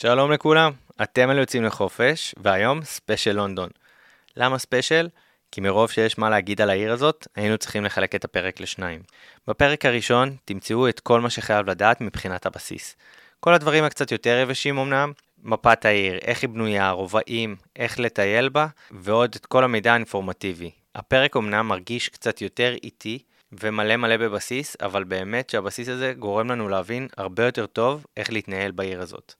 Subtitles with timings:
[0.00, 0.72] שלום לכולם,
[1.02, 3.68] אתם אלה יוצאים לחופש, והיום special לונדון.
[4.36, 5.08] למה special?
[5.52, 9.02] כי מרוב שיש מה להגיד על העיר הזאת, היינו צריכים לחלק את הפרק לשניים.
[9.48, 12.96] בפרק הראשון תמצאו את כל מה שחייב לדעת מבחינת הבסיס.
[13.40, 18.66] כל הדברים הקצת יותר יבשים אמנם, מפת העיר, איך היא בנויה, רובעים, איך לטייל בה,
[18.90, 20.70] ועוד את כל המידע האינפורמטיבי.
[20.94, 23.18] הפרק אמנם מרגיש קצת יותר איטי,
[23.52, 28.70] ומלא מלא בבסיס, אבל באמת שהבסיס הזה גורם לנו להבין הרבה יותר טוב איך להתנהל
[28.70, 29.34] בעיר הזאת.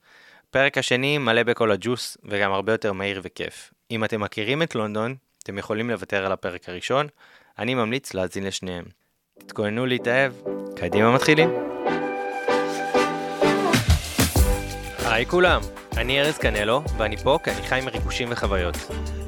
[0.57, 3.71] הפרק השני מלא בכל הג'וס, וגם הרבה יותר מהיר וכיף.
[3.91, 7.07] אם אתם מכירים את לונדון, אתם יכולים לוותר על הפרק הראשון,
[7.59, 8.85] אני ממליץ להאזין לשניהם.
[9.39, 10.33] תתכוננו להתאהב,
[10.77, 11.51] קדימה מתחילים.
[15.05, 15.61] היי כולם,
[15.97, 18.77] אני ארז קנלו, ואני פה כי אני חי מריגושים וחוויות.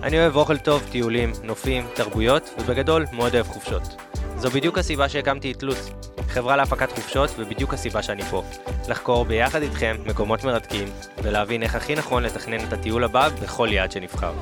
[0.02, 4.07] אני אוהב אוכל טוב, טיולים, נופים, תרבויות, ובגדול מאוד אוהב חופשות.
[4.38, 5.90] זו בדיוק הסיבה שהקמתי את לוץ,
[6.28, 8.42] חברה להפקת חופשות, ובדיוק הסיבה שאני פה.
[8.88, 10.88] לחקור ביחד איתכם מקומות מרתקים,
[11.22, 14.32] ולהבין איך הכי נכון לתכנן את הטיול הבא בכל יעד שנבחר.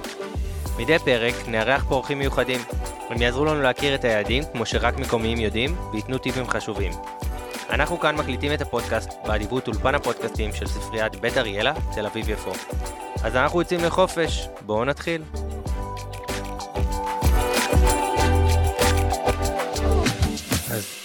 [0.78, 2.60] מדי פרק נארח פה אורחים מיוחדים.
[3.10, 6.92] הם יעזרו לנו להכיר את היעדים כמו שרק מקומיים יודעים, וייתנו טיפים חשובים.
[7.70, 12.52] אנחנו כאן מקליטים את הפודקאסט באדיבות אולפן הפודקאסטים של ספריית בית אריאלה, תל אביב יפו.
[13.22, 15.22] אז אנחנו יוצאים לחופש, בואו נתחיל.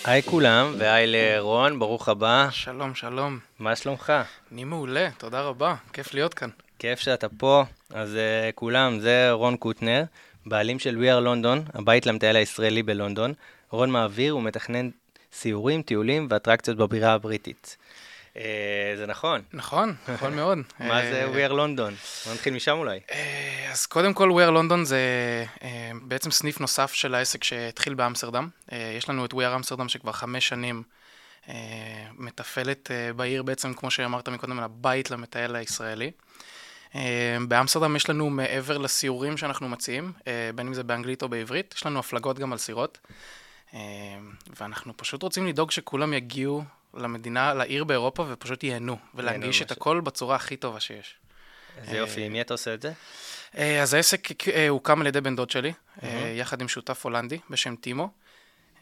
[0.04, 2.48] היי כולם, והי לרון, ברוך הבא.
[2.52, 3.40] שלום, שלום.
[3.60, 4.14] מה שלומך?
[4.52, 6.50] אני מעולה, תודה רבה, כיף להיות כאן.
[6.80, 7.64] כיף שאתה פה.
[7.94, 10.04] אז uh, כולם, זה רון קוטנר,
[10.46, 13.34] בעלים של We are London, הבית למטייל הישראלי בלונדון.
[13.70, 14.90] רון מעביר ומתכנן
[15.34, 17.78] סיורים, טיולים ואטרקציות בבירה הבריטית.
[18.34, 18.38] Uh,
[18.98, 19.42] זה נכון.
[19.54, 20.58] נכון, נכון מאוד.
[20.80, 22.26] מה זה אה, We are London?
[22.26, 23.00] בוא נתחיל משם אולי.
[23.12, 25.00] אה, אז קודם כל, We are London זה
[25.64, 28.50] אה, בעצם סניף נוסף של העסק שהתחיל באמסטרדם.
[28.72, 30.84] אה, יש לנו את We are אמסטרדם שכבר חמש שנים
[31.50, 31.54] אה,
[32.18, 36.12] מתפעלת אה, בעיר בעצם, כמו שאמרת מקודם, על הבית למטייל הישראלי.
[36.96, 41.74] אה, באמסטרדם יש לנו מעבר לסיורים שאנחנו מציעים, אה, בין אם זה באנגלית או בעברית,
[41.78, 42.98] יש לנו הפלגות גם על סירות.
[43.74, 43.80] אה,
[44.60, 46.64] ואנחנו פשוט רוצים לדאוג שכולם יגיעו
[46.94, 49.72] למדינה, לעיר באירופה, ופשוט ייהנו, ולהנגיש את.
[49.72, 51.16] הכל בצורה הכי טובה שיש.
[51.78, 52.92] איזה יופי, עם מי אתה עושה את זה?
[53.58, 57.40] אה, אז העסק אה, הוקם על ידי בן דוד שלי, אה, יחד עם שותף הולנדי
[57.50, 58.10] בשם טימו.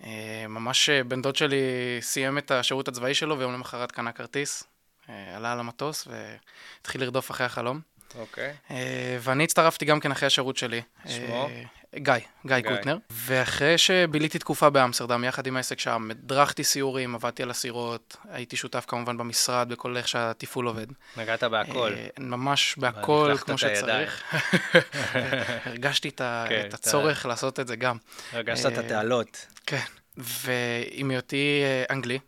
[0.03, 1.61] אה, ממש אה, בן דוד שלי
[2.01, 4.63] סיים את השירות הצבאי שלו, ויום למחרת קנה כרטיס,
[5.09, 7.81] אה, עלה על המטוס והתחיל לרדוף אחרי החלום.
[8.15, 8.53] אוקיי.
[8.71, 10.81] אה, ואני הצטרפתי גם כן אחרי השירות שלי.
[11.07, 11.49] שמו?
[11.49, 11.63] אה,
[11.95, 12.13] גיא,
[12.45, 12.69] גיא גיא.
[12.75, 12.97] קוטנר.
[13.11, 18.85] ואחרי שביליתי תקופה באמסטרדם, יחד עם העסק שם, הדרכתי סיורים, עבדתי על הסירות, הייתי שותף
[18.87, 20.87] כמובן במשרד, בכל איך שהתפעול עובד.
[21.17, 21.93] נגעת בהכל.
[21.97, 23.57] אה, ממש בהכל, כמו.
[23.57, 24.23] שצריך.
[25.65, 27.97] הרגשתי את כן, את אתה- הצורך לעשות את זה גם.
[28.31, 29.45] הרגשת את התעלות.
[29.65, 29.79] כן.
[30.17, 32.19] ועם היותי אנגלי,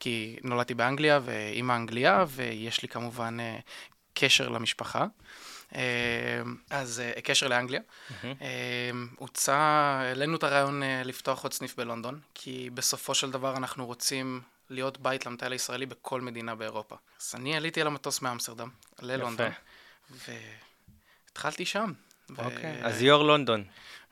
[0.00, 3.36] כי נולדתי באנגליה ואימא אנגליה, ויש לי כמובן
[4.18, 5.06] קשר למשפחה.
[5.74, 7.80] אה, אז אה, קשר לאנגליה.
[8.24, 14.40] אה, הוצע, העלינו את הרעיון לפתוח עוד סניף בלונדון, כי בסופו של דבר אנחנו רוצים
[14.70, 16.96] להיות בית למטייל הישראלי בכל מדינה באירופה.
[17.20, 18.68] אז אני עליתי על המטוס מאמסטרדם
[19.02, 19.50] ללונדון,
[21.30, 21.92] והתחלתי שם.
[22.38, 22.84] אוקיי.
[22.84, 23.64] אז יו"ר לונדון.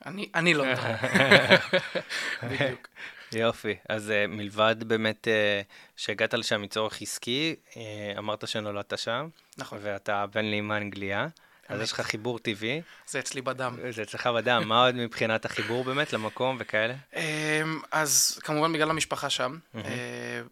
[0.06, 0.84] אני, אני לונדון.
[2.50, 2.88] בדיוק.
[3.32, 3.74] יופי.
[3.88, 7.76] אז uh, מלבד באמת uh, שהגעת לשם מצורך עסקי, uh,
[8.18, 9.28] אמרת שנולדת שם,
[9.58, 11.28] נכון, ואתה בן לאמא אנגליה,
[11.68, 11.80] אז.
[11.80, 13.76] יש לך חיבור טבעי, זה אצלי בדם.
[13.90, 16.94] זה אצלך בדם, מה עוד מבחינת החיבור באמת למקום וכאלה?
[17.16, 19.58] אמ, אז כמובן בגלל המשפחה שם,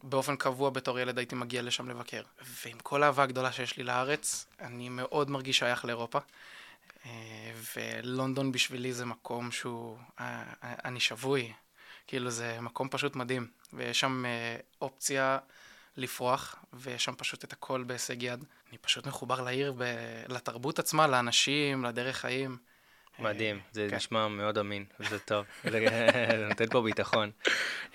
[0.02, 2.22] באופן קבוע בתור ילד הייתי מגיע לשם לבקר.
[2.64, 6.18] ועם כל האהבה הגדולה שיש לי לארץ, אני מאוד מרגיש שייך לאירופה.
[7.76, 9.98] ולונדון בשבילי זה מקום שהוא,
[10.60, 11.52] אני שבוי.
[12.06, 13.46] כאילו זה מקום פשוט מדהים.
[13.72, 15.38] ויש שם אה, אופציה
[15.96, 18.44] לפרוח, ויש שם פשוט את הכל בהישג יד.
[18.70, 22.56] אני פשוט מחובר לעיר, ב- לתרבות עצמה, לאנשים, לדרך חיים.
[23.18, 23.96] מדהים, זה כן.
[23.96, 25.78] נשמע מאוד אמין, זה טוב, זה
[26.48, 27.30] נותן פה ביטחון.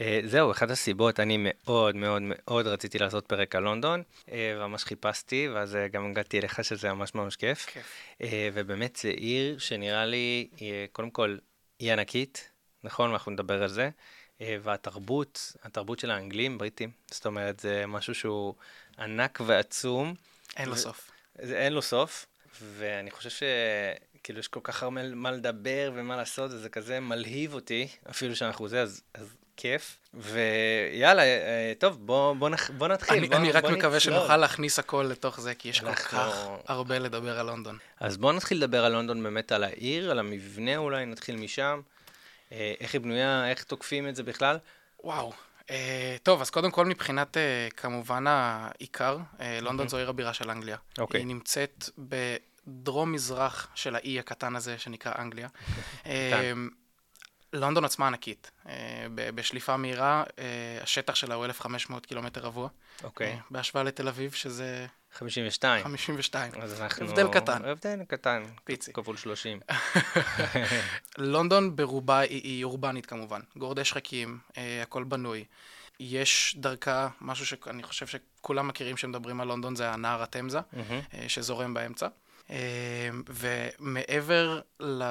[0.02, 4.84] אה, זהו, אחת הסיבות, אני מאוד מאוד מאוד רציתי לעשות פרק על לונדון, אה, וממש
[4.84, 7.68] חיפשתי, ואז אה, גם הגעתי אליך שזה ממש ממש כיף.
[8.22, 11.38] אה, ובאמת זה עיר שנראה לי, אה, קודם כל,
[11.80, 12.50] היא ענקית,
[12.84, 13.10] נכון?
[13.10, 13.90] ואנחנו נדבר על זה.
[14.42, 18.54] אה, והתרבות, התרבות של האנגלים, בריטים, זאת אומרת, זה משהו שהוא
[19.00, 20.14] ענק ועצום.
[20.58, 21.12] אין לו סוף.
[21.42, 22.26] זה אין לו סוף,
[22.62, 27.88] ואני חושב שכאילו יש כל כך הרבה מה לדבר ומה לעשות, וזה כזה מלהיב אותי,
[28.10, 29.98] אפילו שאנחנו זה, אז, אז כיף.
[30.14, 33.18] ויאללה, אה, טוב, בוא, בוא, נח, בוא נתחיל.
[33.18, 34.18] אני, בוא, אני רק בוא מקווה נצלול.
[34.20, 37.78] שנוכל להכניס הכל לתוך זה, כי יש כל אנחנו- כך הרבה לדבר על לונדון.
[38.00, 41.81] אז בואו נתחיל לדבר על לונדון באמת, על העיר, על המבנה אולי, נתחיל משם.
[42.51, 44.57] אה, איך היא בנויה, איך תוקפים את זה בכלל?
[45.04, 45.34] וואו,
[45.69, 50.50] אה, טוב, אז קודם כל מבחינת אה, כמובן העיקר, אה, לונדון זו עיר הבירה של
[50.50, 50.78] אנגליה.
[50.98, 51.19] אוקיי.
[51.22, 55.48] היא נמצאת בדרום-מזרח של האי הקטן הזה שנקרא אנגליה.
[56.06, 56.51] אה,
[57.54, 58.52] לונדון עצמה ענקית.
[59.16, 60.24] בשליפה מהירה,
[60.81, 62.69] השטח שלה הוא 1,500 קילומטר רבוע.
[63.04, 63.28] אוקיי.
[63.28, 65.83] אה, בהשוואה לתל אביב, שזה 52.
[65.83, 66.51] 52.
[66.61, 67.06] אז אנחנו...
[67.06, 67.65] הבדל קטן.
[67.65, 68.44] הבדל קטן.
[68.63, 68.94] פיצי.
[68.94, 69.59] כפול 30.
[71.17, 75.45] לונדון ברובה היא, היא אורבנית כמובן, גורדי שחקים, אה, הכל בנוי.
[76.00, 81.01] יש דרכה, משהו שאני חושב שכולם מכירים שמדברים על לונדון, זה הנהר התמזה, מהמם.
[81.13, 82.07] אה, שזורם באמצע.
[82.51, 85.04] אה, ומעבר ל...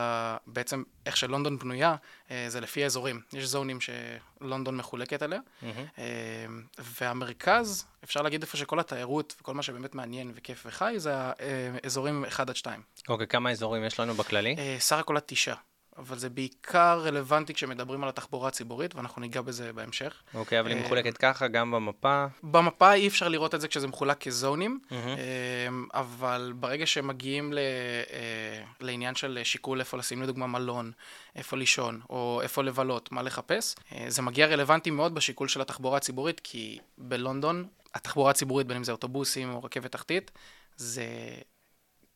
[0.47, 1.97] בעצם איך שלונדון בנויה,
[2.31, 3.21] אה, זה לפי האזורים.
[3.33, 5.41] יש זונים שלונדון מחולקת עליה.
[5.99, 6.05] אה,
[6.79, 12.49] והמרכז, אפשר להגיד איפה שכל התיירות וכל מה שבאמת מעניין וכיף וחי, זה האזורים 1
[12.49, 12.81] עד 2.
[13.09, 14.57] אוקיי, כמה אזורים יש לנו בכללי?
[14.59, 15.57] אה, סך הכל עד תשעה,
[15.99, 20.23] אבל זה בעיקר רלוונטי כשמדברים על התחבורה הציבורית, ואנחנו ניגע בזה בהמשך.
[20.35, 22.27] אוקיי, אבל היא אה, מחולקת ככה גם במפה.
[22.43, 24.81] במפה אי אפשר לראות את זה כשזה מחולק כזונים.
[24.93, 24.97] אה,
[25.95, 30.93] אבל ברגע שמגיעים ל, אה, לעניין של שיקול איפה לשים לדוגמה מלון,
[31.37, 33.75] איפה לישון, או איפה לבלות, מה לחפש,
[34.09, 38.93] זה מגיע רלוונטי מאוד בשיקול של התחבורה הציבורית, כי בלונדון התחבורה הציבורית, בין אם זה
[38.93, 40.31] אוטובוסים או רכבת תחתית,
[40.77, 41.05] זה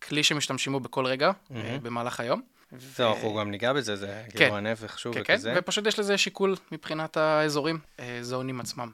[0.08, 1.82] כלי שמשתמשים בו בכל רגע מהמם.
[1.82, 2.42] במהלך היום.
[2.78, 4.38] זהו, אנחנו גם ניגע בזה, זה כן.
[4.38, 5.54] כאילו הנפח שוב כן, כן, וכזה.
[5.56, 8.90] ופשוט יש לזה שיקול מבחינת האזורים, אה, זונים עצמם.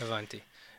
[0.00, 0.38] הבנתי.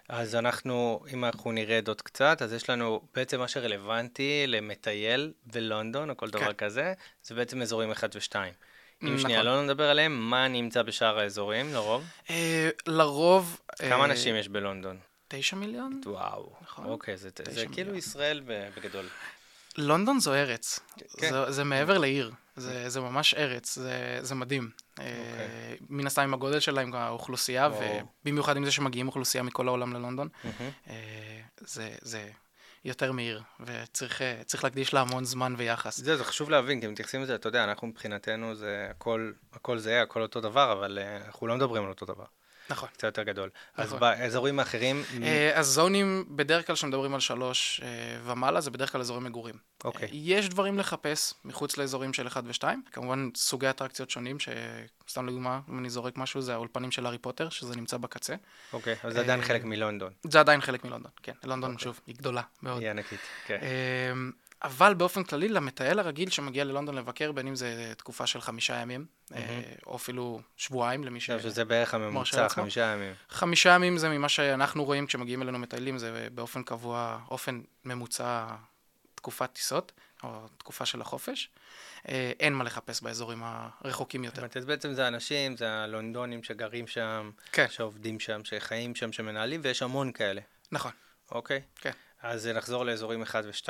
[0.10, 6.10] אז אנחנו, אם אנחנו נרד עוד קצת, אז יש לנו בעצם מה שרלוונטי למטייל בלונדון,
[6.10, 6.54] או כל דבר כן.
[6.54, 8.36] כזה, זה בעצם אזורים 1 ו-2.
[8.36, 9.20] אם נכון.
[9.20, 12.04] שנייה לא נדבר עליהם, מה נמצא בשאר האזורים לרוב?
[12.30, 13.60] אה, לרוב...
[13.80, 14.98] כמה אה, אנשים יש בלונדון?
[15.28, 16.02] תשע מיליון?
[16.06, 16.54] וואו.
[16.62, 16.86] נכון.
[16.86, 17.96] אוקיי, זה זה כאילו.
[17.96, 19.06] ישראל בגדול.
[19.78, 20.80] לונדון זו ארץ.
[21.18, 21.30] כן.
[21.31, 22.31] זה, זה מעבר לעיר.
[22.56, 24.70] זה, זה ממש ארץ, זה, זה מדהים.
[25.00, 25.06] אה,
[25.90, 28.02] מן הסתם עם הגודל שלה, עם האוכלוסייה, ברור.
[28.24, 30.28] ובמיוחד עם זה שמגיעים אוכלוסייה מכל העולם ללונדון.
[30.90, 32.30] אה, זה, זה
[32.86, 35.98] יותר מעיר, וצריך אה, להקדיש לה המון זמן ויחס.
[35.98, 40.02] זה, זה חשוב להבין, כי מתייחסים לזה, אתה יודע, אנחנו מבחינתנו זה הכל, הכל זהה,
[40.02, 42.25] הכל אותו דבר, אבל אנחנו לא מדברים על אותו דבר,
[42.69, 42.89] נכון.
[42.94, 43.50] קצת יותר גדול.
[43.77, 44.00] אז נכון.
[44.00, 47.88] באזורים האחרים, אה, אז זונים, בדרך כלל כשמדברים על שלוש אה,
[48.24, 49.56] ומעלה, זה בדרך כלל אזורי מגורים.
[49.83, 50.07] אוקיי.
[50.07, 55.60] אה, יש דברים לחפש מחוץ לאזורים של 1 ו-2, כמובן סוגי אטרקציות שונים, שסתם לדוגמה,
[55.69, 58.36] אם אני זורק משהו, זה האולפנים של הארי פוטר, שזה נמצא בקצה.
[58.74, 61.33] אוקיי, אז זה עדיין אה, חלק מלונדון, זה עדיין חלק מלונדון, כן.
[61.44, 61.83] לונדון, אוקיי.
[61.83, 62.81] שוב, היא גדולה מאוד.
[62.81, 63.60] היא ענקית, כן.
[64.63, 69.06] אבל באופן כללי, למטייל הרגיל שמגיע ללונדון לבקר, בין אם זה תקופה של חמישה ימים,
[69.36, 71.31] אה, או אפילו שבועיים למי ש...
[71.31, 72.50] שזה בערך הממוצע.
[72.50, 73.13] חמישה ימים.
[73.30, 78.45] חמישה ימים זה ממה שאנחנו רואים כשמגיעים אלינו מטיילים, זה באופן קבוע, אופן ממוצע
[79.15, 79.92] תקופת טיסות,
[80.24, 81.50] או תקופה של החופש.
[82.10, 84.45] אה, אין מה לחפש באזורים הרחוקים יותר.
[84.56, 89.81] אז בעצם זה אנשים, זה הלונדונים שגרים שם, כן, שעובדים שם, שחיים שם, שמנהלים, ויש
[89.81, 90.92] המון כאלה, נכון.
[91.31, 91.62] אוקיי?
[91.75, 91.92] כן.
[92.24, 93.70] אז נחזור לאזורים 1 ו-2,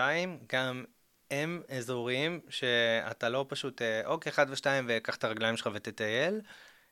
[0.53, 0.83] גם
[1.31, 6.41] הם אזורים שאתה לא פשוט, אה, אוקיי, 1 ו-2 וקח את הרגליים שלך ותטייל,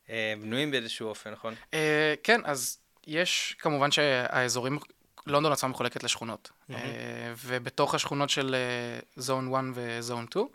[0.10, 1.56] אה, בנויים באיזשהו אופן, נכון?
[1.74, 2.78] אה, כן, אז
[3.08, 4.80] יש כמובן שהאזורים,
[5.28, 6.52] לונדון עצמה מחולקת לשכונות.
[7.46, 8.56] ובתוך השכונות של
[9.16, 10.46] זון 1 וזון 2,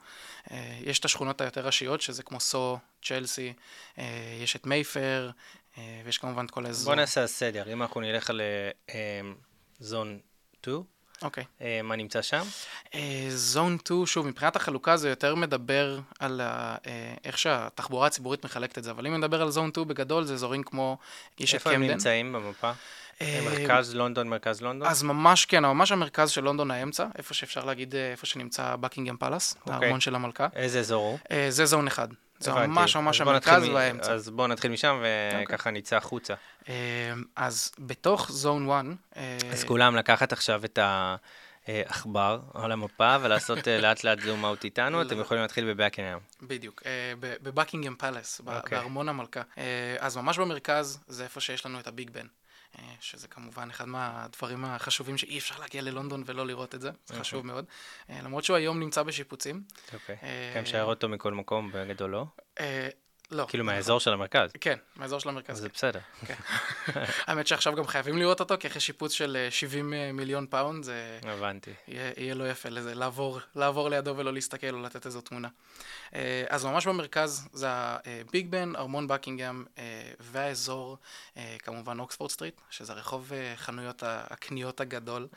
[0.51, 3.53] אה, יש את השכונות היותר ראשיות, שזה כמו סו, צ'לסי,
[4.43, 5.31] יש את מייפר,
[6.05, 6.93] ויש כמובן את כל האזור.
[6.93, 8.41] בוא נעשה סדר, אם אנחנו נלך על
[9.81, 10.19] זון
[10.63, 11.45] 2, אוקיי.
[11.61, 12.43] אה, מה נמצא שם?
[13.29, 18.79] זון 2, שוב, מבחינת החלוקה זה יותר מדבר על ה, אה, איך שהתחבורה הציבורית מחלקת
[18.79, 20.99] את זה, אבל אם נדבר על זון 2 בגדול, זה אזורים כמו,
[21.39, 21.93] יש את איפה הם קמדן.
[21.93, 22.73] נמצאים במפה?
[23.21, 24.89] אה, מרכז לונדון, מרכז לונדון?
[24.89, 29.57] אז ממש כן, ממש המרכז של לונדון האמצע, איפה שאפשר להגיד, איפה שנמצא בקינגהם פלאס,
[29.61, 29.75] אוקיי.
[29.75, 30.49] הארמון של המלכה.
[30.57, 31.49] איזה אזור הוא?
[31.49, 32.09] זה זון אחד.
[32.39, 32.67] זה הבנתי.
[32.67, 34.13] ממש ממש המרכז והאמצע.
[34.13, 35.45] אז בואו נתחיל משם אוקיי.
[35.45, 36.35] וככה נצא החוצה.
[36.69, 36.75] אה,
[37.37, 38.85] אז בתוך זון 1,
[39.17, 40.79] אה, אז כולם לקחת עכשיו את
[41.67, 45.21] העכבר על המפה ולעשות אה, לאט לאט זום אאוט איתנו, אתם.
[45.21, 46.19] יכולים להתחיל בבקינגהם.
[46.43, 48.79] בדיוק, אה, בבקינגהם פלאס, ב- אוקיי.
[48.79, 49.43] בארמון המלכה.
[49.99, 52.27] אז ממש במרכז זה איפה שיש לנו את הביג בן.
[52.79, 56.95] אה, שזה כמובן אחד מהדברים החשובים שאי אפשר להגיע ללונדון ולא לראות את זה, זה
[57.05, 57.21] אוקיי.
[57.21, 57.65] חשוב מאוד.
[58.11, 59.63] אה, למרות שהוא היום נמצא בשיפוצים.
[59.95, 60.17] אוקיי.
[60.23, 62.27] אה, כן, משער אותו מכל מקום בגדול לא?
[63.33, 63.47] אה, לא.
[63.49, 63.65] כאילו.
[63.65, 64.51] מהאזור של המרכז.
[64.61, 65.59] כן, מהאזור של המרכז.
[65.59, 66.01] זה בסדר.
[67.27, 71.19] האמת שעכשיו גם חייבים לראות אותו, כי אחרי שיפוץ של אה, 70 מיליון פאונד, זה
[71.23, 71.71] הבנתי.
[71.89, 72.95] יהיה, לא יפה לזה,
[73.55, 75.49] לעבור, לידו ולא להסתכל או לתת איזו תמונה.
[76.15, 79.83] אה, אז ממש במרכז זה הביג בן, ארמון בקינגהם אה,
[80.21, 80.99] והאזור,
[81.37, 85.29] אה, כמובן אוקספורד סטריט, שזה רחוב אה, חנויות הקניות הגדול.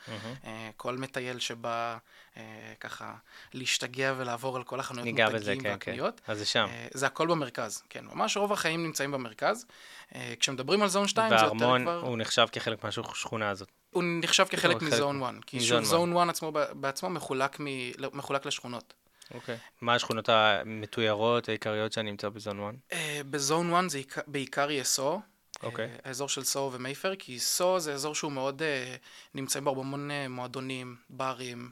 [0.44, 1.96] אה, כל מטייל שבא
[2.36, 2.42] אה,
[2.80, 3.14] ככה
[3.54, 5.90] להשתגע ולעבור על כל החנויות ניגע בזה, מותגים כן, כן.
[5.90, 6.20] והקניות.
[6.26, 6.66] אז זה שם.
[6.70, 7.82] אה, זה הכל במרכז.
[7.88, 9.66] כן, ממש רוב החיים נמצאים במרכז.
[10.14, 12.00] אה, כשמדברים על זון 2 זה יותר והארמון כבר...
[12.00, 13.68] הוא נחשב כחלק מהשכונה הזאת.
[13.90, 15.34] הוא נחשב כחלק חלק- מזון 1.
[15.46, 17.64] כי שוב, זון 1 עצמו בעצמו מחולק, מ...
[17.98, 18.94] לא, מחולק לשכונות.
[19.34, 19.56] אוקיי.
[19.80, 22.74] מה השכונות המתוירות העיקריות שאני נמצא בזון 1?
[22.92, 25.20] אה, בזון 1 זה עיקר- בעיקר יהיה סו.
[25.62, 25.84] אוקיי.
[25.84, 28.96] אה, האזור של סו ומייפר, כי סו זה אזור שהוא מאוד, אה,
[29.34, 31.70] נמצאים בו המון אה, מועדונים, ברים,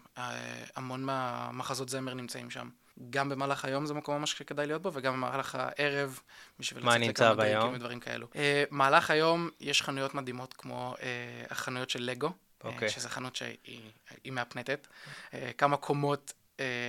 [0.76, 2.68] המון מהמחזות זמר נמצאים שם.
[3.10, 6.20] גם במהלך היום זה מקום ממש שכדאי להיות בו, וגם במהלך הערב,
[6.58, 7.60] בשביל לצאת לכמה ביום?
[7.60, 8.26] דייטים ודברים כאלו.
[8.36, 11.06] אה, מהלך היום יש חנויות מדהימות כמו אה,
[11.50, 12.26] החנויות של לגו,
[12.64, 12.88] אה, אוקיי.
[12.88, 13.80] שזו חנות שהיא
[14.24, 14.86] היא מהפנטת.
[15.34, 16.32] אה, כמה קומות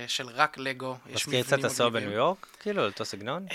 [0.06, 1.92] של רק לגו, מזכיר קצת מגניבים.
[1.92, 2.46] בניו יורק?
[2.60, 3.46] כאילו, אותו סגנון?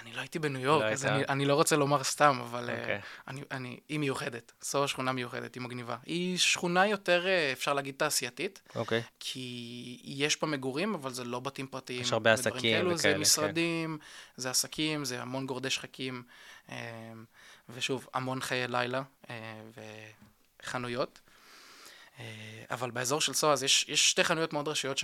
[0.00, 1.06] אני לא הייתי בניו יורק, לא אז?
[1.06, 2.98] אני, אני לא רוצה לומר סתם, אבל אוקיי.
[2.98, 3.02] okay.
[3.28, 4.52] אני, אני, היא מיוחדת.
[4.62, 5.96] סו שכונה מיוחדת, היא מגניבה.
[6.06, 9.02] היא שכונה יותר, אה, אפשר להגיד, תעשייתית, אוקיי.
[9.20, 12.00] כי יש בה מגורים, אבל זה לא בתים פרטיים.
[12.00, 13.20] יש הרבה עסקים כאלו, וכאלה, זה כן.
[13.20, 13.98] משרדים,
[14.36, 16.22] זה עסקים, זה המון גורדי שחקים,
[16.68, 16.74] אמ,
[17.68, 19.34] ושוב, המון חיי לילה אה,
[20.62, 21.20] וחנויות.
[22.18, 22.24] אה,
[22.70, 24.98] אבל באזור של סו, אז יש, יש שתי חנויות מאוד ראשיות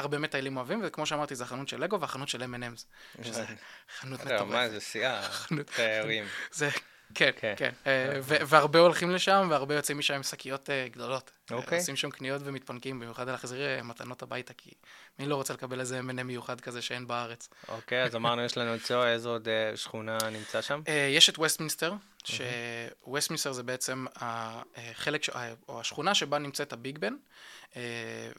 [0.00, 2.84] שהרבה מטיילים אוהבים, וכמו שאמרתי, זה החנות של לגו והחנות של M&M's,
[3.24, 3.44] שזה
[4.00, 4.70] חנות לא, מה מטורפת.
[4.70, 5.22] זה שיאה?
[5.42, 6.24] חנות- תיירים.
[6.52, 6.68] זה,
[7.14, 7.54] כן, כן.
[7.56, 7.70] כן.
[7.86, 11.30] אה, והרבה הולכים לשם, והרבה יוצאים משם עם שקיות אה, גדולות.
[11.50, 11.78] אוקיי.
[11.78, 14.70] עושים שם קניות ומתפנקים, במיוחד להחזיר אה, מתנות הביתה, כי
[15.18, 17.48] מי לא רוצה לקבל איזה M&M מיוחד כזה שאין בארץ.
[17.68, 20.80] אוקיי, אז אמרנו, יש לנו את סוהו, איזו עוד שכונה נמצא שם?
[21.16, 21.92] יש את ווסטמינסטר,
[22.24, 25.22] שווסטמינסטר זה בעצם החלק,
[25.68, 27.14] או השכונה שבה נמצאת הביג בן,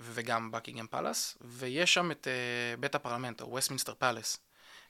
[0.01, 4.39] וגם בקינגהם פלאס, ויש שם את אה, בית הפרלמנט, או ווסטמינסטר פלאס,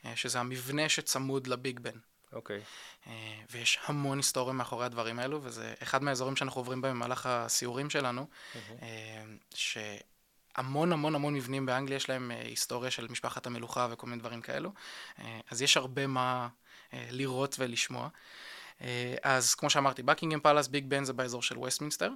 [0.06, 2.00] אה, שזה המבנה שצמוד לביג בן.
[2.34, 2.62] אוקיי.
[3.08, 7.90] אה, ויש המון היסטוריה מאחורי הדברים האלו, וזה אחד מהאזורים שאנחנו עוברים בהם במהלך הסיורים
[7.90, 8.28] שלנו,
[8.82, 9.24] אה,
[9.54, 14.42] שהמון המון המון מבנים באנגליה יש להם אה, היסטוריה של משפחת המלוכה וכל מיני דברים
[14.42, 14.72] כאלו,
[15.20, 16.48] אה, אז יש הרבה מה
[16.94, 18.10] אה, לראות ולשמוע.
[18.82, 22.12] אה, אז כמו שאמרתי, בקינגהם פלאס, ביג בן זה באזור של ווסטמינסטר,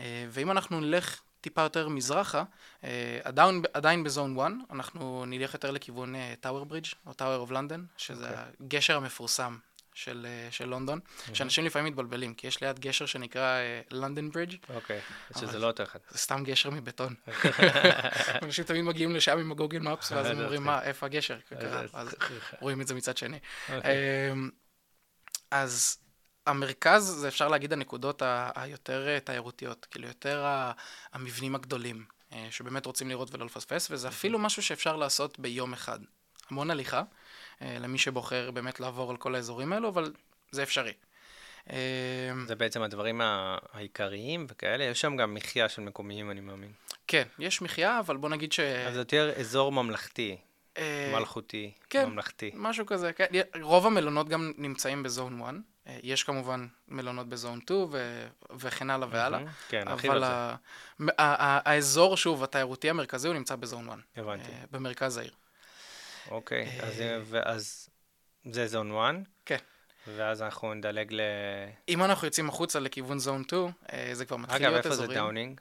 [0.00, 2.44] אה, ואם אנחנו נלך טיפה יותר מזרחה,
[2.84, 7.86] אה, עדיין, עדיין בזון 1, אנחנו נלך יותר לכיוון טאוור ברידג' או טאוור אוף לונדון,
[7.96, 8.44] שזה אוקיי.
[8.60, 9.58] הגשר המפורסם
[9.94, 11.00] של, אה, של לונדון,
[11.34, 13.58] שאנשים לפעמים מתבלבלים, כי יש ליד גשר שנקרא
[13.90, 15.00] לונדון ברידג', אוקיי.
[15.38, 15.98] שזה לא אותו אחד.
[16.10, 17.14] זה סתם גשר מבטון.
[18.42, 20.66] אנשים תמיד מגיעים לשם עם הגוגל מפס, ואז הם אומרים, מצחיק.
[20.66, 21.36] מה, איפה הגשר?
[21.92, 22.14] אז-
[22.60, 23.38] רואים את זה מצד שני.
[23.74, 23.92] אוקיי.
[24.32, 24.50] אמ,
[25.50, 25.98] אז
[26.46, 30.72] המרכז זה אפשר להגיד הנקודות ה- היותר אה, תיירותיות, כאילו יותר ה-
[31.12, 35.98] המבנים הגדולים, אה, שבאמת רוצים לראות ולא לפספס, וזה אפילו משהו שאפשר לעשות ביום אחד.
[36.50, 37.02] המון הליכה,
[37.62, 40.12] אה, למי שבוחר באמת לעבור על כל האזורים האלו, אבל
[40.50, 40.92] זה אפשרי.
[42.46, 43.20] זה בעצם הדברים
[43.72, 46.72] העיקריים וכאלה, יש שם גם מחיה של מקומיים, אני מאמין.
[47.06, 48.60] כן, יש מחיה, אבל בוא נגיד ש...
[48.60, 50.36] אז זה יותר אזור ממלכתי,
[51.14, 52.06] מלכותי, כן.
[52.08, 52.50] ממלכתי.
[52.54, 53.24] משהו כזה, כן.
[53.62, 55.54] רוב המלונות גם נמצאים ב zone 1.
[55.86, 59.40] אה, יש כמובן מלונות ב zone 2 ו- וכן הלאה והלאה.
[59.68, 60.34] כן, נרחיב אבל על זה.
[60.36, 60.54] ה-
[61.22, 63.98] ה- ה- האזור, שוב, התיירותי המרכזי, הוא נמצא ב zone 1.
[64.16, 64.50] הבנתי.
[64.52, 65.32] אה, במרכז העיר.
[66.30, 67.88] אוקיי, אה, אז ואז
[68.44, 69.14] זה zone 1.
[69.46, 69.56] כן.
[70.16, 71.20] ואז אנחנו נדלג ל...
[71.88, 75.02] אם אנחנו יוצאים החוצה לכיוון zone 2, אה, זה כבר מתחיל אגב, להיות איפה זה
[75.02, 75.18] אזורים.
[75.20, 75.60] דאונינג?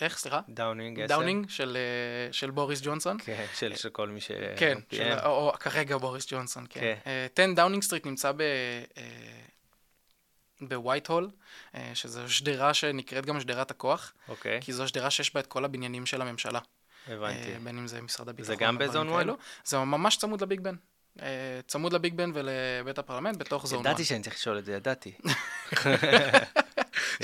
[0.00, 0.40] איך, סליחה?
[0.48, 1.06] דאונינג 10?
[1.08, 1.76] דאונינג של,
[2.32, 3.18] של בוריס ג'ונסון.
[3.24, 4.30] כן, של של כל מי ש...
[4.56, 4.78] כן.
[4.92, 6.80] של, או, או כרגע בוריס ג'ונסון, כן.
[6.80, 6.94] כן.
[7.06, 8.42] אה, 10 דאונינג סטריט נמצא ב...
[10.62, 11.30] אה, בווייט הול,
[11.74, 15.64] אה, שזו שדרה שנקראת גם שדרת הכוח, אוקיי, כי זו שדרה שיש בה את כל
[15.64, 16.60] הבניינים של הממשלה.
[17.06, 17.52] הבנתי.
[17.52, 18.56] אה, בין אם זה משרד הביטחון.
[18.56, 19.34] גם ודברים ב zone כאלו.
[19.34, 19.42] 1?
[19.64, 20.74] זה ממש צמוד לביג בן.
[21.22, 23.86] אה, צמוד לביג בן ולבית הפרלמנט בתוך zone 1.
[23.86, 25.12] ידעתי שאני צריך לשאול את זה, ידעתי.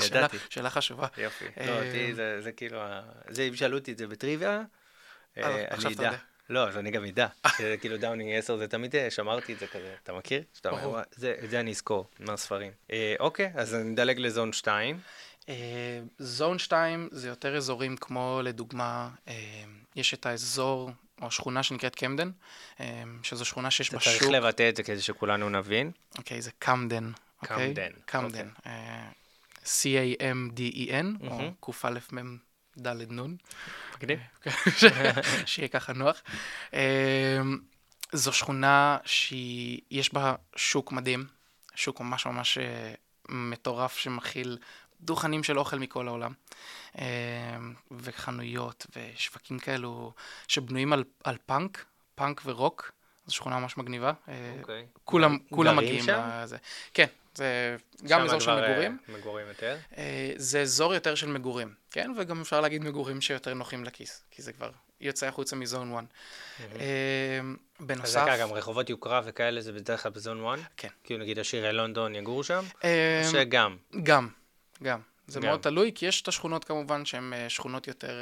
[0.05, 0.37] ידעתי.
[0.49, 1.07] שאלה חשובה.
[1.17, 1.45] יופי.
[1.67, 2.79] לא, אותי זה זה כאילו,
[3.29, 4.61] זה אם שאלו אותי את זה בטריוויה,
[5.37, 6.11] אני אדע.
[6.49, 7.27] לא, אז אני גם אדע.
[7.81, 9.95] כאילו דאונינג 10 זה תמיד אה, שמרתי את זה כזה.
[10.03, 10.43] אתה מכיר?
[10.53, 10.93] שאתה אומר, ברור.
[10.93, 12.71] "וואי, זה- את זה אני אזכור מהספרים.
[12.91, 14.99] אה, אוקיי, אז אני אדלג ל zone 2.
[15.49, 15.55] אה,
[16.17, 19.33] zone 2 זה יותר אזורים כמו לדוגמה, אה,
[19.95, 22.31] יש את האזור או השכונה שנקראת קמדן,
[22.79, 22.85] אה,
[23.23, 24.31] שזו שכונה שיש אתה בה צריך שוק.
[24.31, 25.91] לבטא את זה כדי שכולנו נבין.
[26.17, 27.11] אוקיי, זה קמדן.
[27.41, 27.67] אוקיי?
[27.67, 28.49] קמדן, קמדן.
[28.65, 29.09] אה,
[29.65, 31.51] C-A-M-D-E-N, או
[32.11, 32.37] מהמם.
[32.83, 33.35] קא"מ ד' נ'.
[33.95, 34.19] מגניב.
[35.45, 36.21] שיהיה ככה נוח.
[36.73, 37.41] אה,
[38.11, 41.25] זו שכונה שיש בה שוק מדהים,
[41.75, 42.93] שוק ממש ממש אה,
[43.29, 44.57] מטורף שמכיל
[45.01, 46.33] דוכנים של אוכל מכל העולם,
[46.97, 47.57] אה,
[47.91, 50.13] וחנויות ושווקים כאלו
[50.47, 52.91] שבנויים על, על פאנק, פאנק ורוק,
[53.25, 54.13] זו שכונה ממש מגניבה.
[54.27, 54.85] אה, אוקיי.
[55.03, 56.29] כולם, כולם מגיעים שם?
[56.43, 56.57] לזה.
[56.93, 57.05] כן,
[57.37, 58.97] זה גם שם אזור של אה, מגורים.
[59.07, 59.77] מגורים יותר.
[59.97, 62.11] אה, זה אזור יותר של מגורים, כן?
[62.17, 64.69] וגם אפשר להגיד מגורים שיותר נוחים לכיס, כי זה כבר
[65.01, 66.05] יוצא החוצה מזון 1.
[66.57, 66.77] אז
[67.79, 68.23] בנוסף...
[68.23, 70.59] דקה, גם רחובות יוקרה וכאלה זה בדרך כלל בזון 1?
[70.77, 70.87] כן.
[71.03, 72.63] כאילו נגיד השירי לונדון יגורו שם?
[72.83, 73.77] אה, שגם.
[74.03, 74.29] גם,
[74.83, 74.99] גם.
[75.27, 75.45] זה גם.
[75.45, 78.15] מאוד תלוי, כי יש את השכונות כמובן שהן אה, שכונות יותר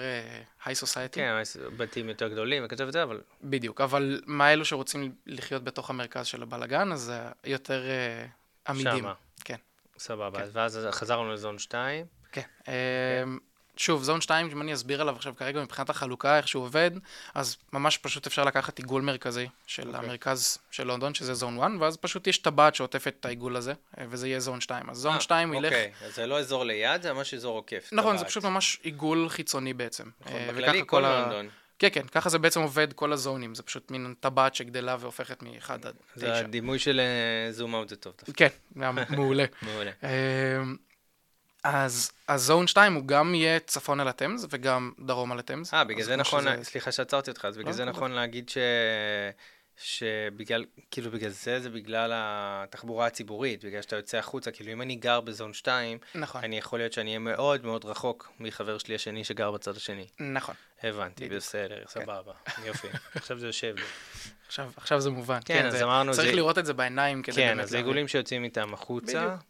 [0.65, 1.19] היי סוסייטי.
[1.19, 1.41] כן,
[1.77, 6.43] בתים יותר גדולים וכזה וזה, אבל בדיוק, אבל מה אלו שרוצים לחיות בתוך המרכז של
[6.43, 8.25] הבלגן, אז זה יותר אה,
[8.67, 8.99] עמידים.
[8.99, 9.13] שמה.
[9.45, 9.55] כן.
[9.99, 10.37] סבבה.
[10.39, 10.43] כן.
[10.43, 12.05] אז ואז חזרנו לזון 2.
[12.31, 12.41] כן.
[12.67, 12.73] אה,
[13.77, 16.91] שוב, זון 2, אם אני אסביר עליו עכשיו כרגע מבחינת החלוקה, איך שהוא עובד,
[17.33, 19.99] אז ממש פשוט אפשר לקחת עיגול מרכזי של אוקיי.
[20.05, 24.05] המרכז של לונדון, שזה זון 1, ואז פשוט יש טבעת שעוטפת את העיגול הזה, אה,
[24.09, 24.89] וזה יהיה זון 2.
[24.89, 25.65] אז זון 2 הוא ילך...
[25.73, 27.89] אוקיי, אז זה לא אזור ליד, זה ממש אזור עוקף.
[27.91, 28.29] נכון, זה טבעת.
[28.31, 30.09] פשוט ממש עיגול חיצוני בעצם.
[30.21, 31.49] נכון, אה, בכללי וככה כל ה- לונדון.
[31.79, 35.71] כן, כן, ככה זה בעצם עובד כל הזונים, זה פשוט מין טבעת שגדלה והופכת מ-1
[35.71, 35.91] עד 9.
[36.15, 38.13] זה הדימוי של אה, זום אאוט זה טוב.
[38.35, 38.47] כן,
[39.09, 39.45] מעולה.
[39.61, 39.91] מעולה.
[40.03, 40.75] אמ,
[41.63, 45.73] אז הזון 2 הוא גם יהיה צפון על התמז וגם דרום על התמז.
[45.73, 47.91] אה, בגלל זה נכון, שזה- סליחה שעצרתי אותך, אז בגלל לא, זה לא.
[47.91, 48.57] נכון להגיד ש...
[49.77, 54.95] שבגלל, כאילו בגלל זה, זה בגלל התחבורה הציבורית, בגלל שאתה יוצא החוצה, כאילו אם אני
[54.95, 59.23] גר בזון 2, נכון, אני יכול להיות שאני אהיה מאוד מאוד רחוק מחבר שלי השני
[59.23, 60.07] שגר בצד השני.
[60.19, 60.55] נכון.
[60.83, 61.41] הבנתי, בדיוק.
[61.41, 62.33] בסדר, סבבה,
[62.65, 62.87] יופי.
[63.15, 63.83] עכשיו זה יושב לי.
[64.47, 65.39] עכשיו, עכשיו זה מובן.
[65.45, 67.75] כן, אז זה- אמרנו, צריך זה- לראות את זה בעיניים כדי כן, באמת אז זה
[67.75, 67.85] להבין.
[67.87, 69.25] עיגולים שיוצאים איתם החוצה.
[69.27, 69.41] בדיוק.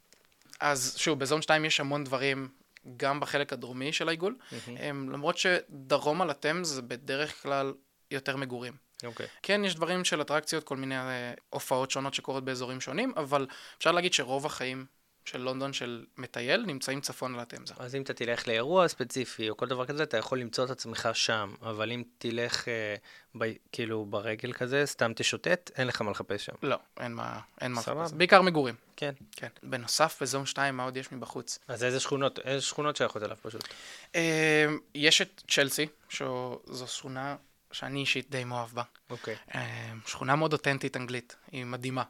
[0.60, 2.48] אז שוב, בזון 2 יש המון דברים,
[2.96, 4.36] גם בחלק הדרומי של העיגול.
[4.68, 7.74] אמ, למרות שדרום על התמז זה בדרך כלל
[8.10, 8.85] יותר מגורים.
[9.04, 9.26] אוקיי.
[9.42, 13.46] כן, יש דברים של אטרקציות, כל מיני אה, הופעות שונות שקורות באזורים שונים, אבל
[13.78, 14.86] אפשר להגיד שרוב החיים
[15.26, 17.74] של לונדון של מטייל נמצאים צפון על התמזה.
[17.78, 21.08] אז אם אתה תלך לאירוע ספציפי או כל דבר כזה, אתה יכול למצוא את עצמך
[21.12, 22.96] שם, אבל אם תלך אה,
[23.38, 26.52] ב, כאילו ברגל כזה, סתם תשוטט, אין לך מה לחפש שם.
[26.62, 28.02] לא, אין מה, אין מה סבבה.
[28.02, 28.14] לחפש.
[28.14, 28.74] בעיקר מגורים.
[28.96, 29.12] כן.
[29.32, 29.48] כן.
[29.62, 31.58] בנוסף, בזון 2, מה עוד יש מבחוץ?
[31.68, 33.68] אז איזה שכונות, איזה שכונות שייכות אליו פשוט?
[34.14, 37.36] אה, יש את צ'לסי, שזו שכונה
[37.72, 38.82] שאני אישית די מאוהב בה.
[39.10, 39.36] אוקיי.
[39.54, 42.02] אה, שכונה מאוד אותנטית אנגלית, היא מדהימה.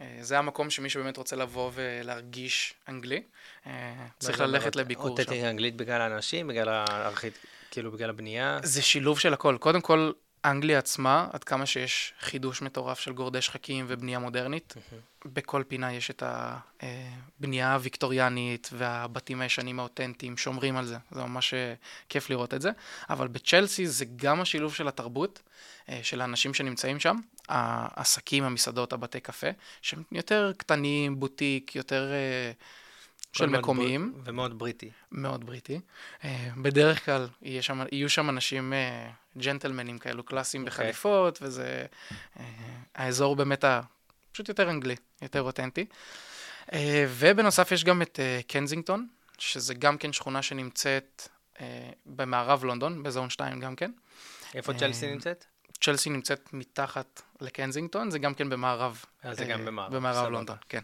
[0.00, 3.22] אה, זה המקום שמי שבאמת רוצה לבוא ולהרגיש אנגלי,
[3.66, 5.10] אה, צריך ללכת לביקור שם.
[5.10, 7.38] אותנטי אנגלית בגלל האנשים, בגלל הארכית,
[7.70, 8.58] כאילו בגלל הבנייה.
[8.62, 9.56] זה שילוב של הכל.
[9.60, 10.12] קודם כל,
[10.44, 14.74] אנגליה עצמה, עד כמה שיש חידוש מטורף של גורדי שחקים ובנייה מודרנית,
[15.24, 20.96] בכל פינה יש את הבנייה הוויקטוריאנית והבתים הישנים האותנטיים, שומרים על זה.
[21.10, 21.74] זה ממש אה,
[22.08, 22.70] כיף לראות את זה.
[23.10, 25.42] אבל בצ'לסי זה גם השילוב של התרבות,
[25.88, 27.16] אה, של האנשים שנמצאים שם,
[27.48, 29.46] העסקים, המסעדות, הבתי קפה,
[29.82, 32.52] שהם יותר קטנים, בוטיק, יותר אה,
[33.32, 34.12] של מקומיים.
[34.12, 34.90] בר- ומאוד בריטי.
[35.12, 35.80] מאוד בריטי.
[36.24, 37.28] אה, בדרך כלל
[37.60, 40.72] שם, יהיו שם אנשים אה, ג'נטלמנים כאלו קלאסיים אוקיי.
[40.72, 41.86] בחליפות, וזה...
[42.40, 42.44] אה,
[42.94, 43.80] האזור באמת ה...
[44.32, 45.86] פשוט יותר אנגלי, יותר אותנטי.
[47.08, 49.06] ובנוסף יש גם את קנזינגטון,
[49.38, 51.28] שזה גם כן שכונה שנמצאת
[52.06, 53.90] במערב לונדון, בזון 2 גם כן.
[54.54, 55.44] איפה צ'לסי נמצאת?
[55.80, 59.04] צ'לסי נמצאת מתחת לקנזינגטון, זה גם כן במערב.
[59.32, 60.28] זה גם במערב, במערב.
[60.32, 60.82] לונדון, כן.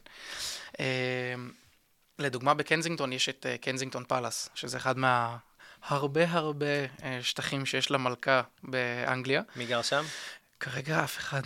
[2.18, 5.36] לדוגמה, בקנזינגטון יש את אה, קנזינגטון פלאס, שזה אחד מה...
[5.84, 6.66] הרבה הרבה
[7.02, 9.42] אה, שטחים שיש למלכה באנגליה.
[9.56, 10.04] מי גר שם?
[10.60, 11.40] כרגע אף אחד.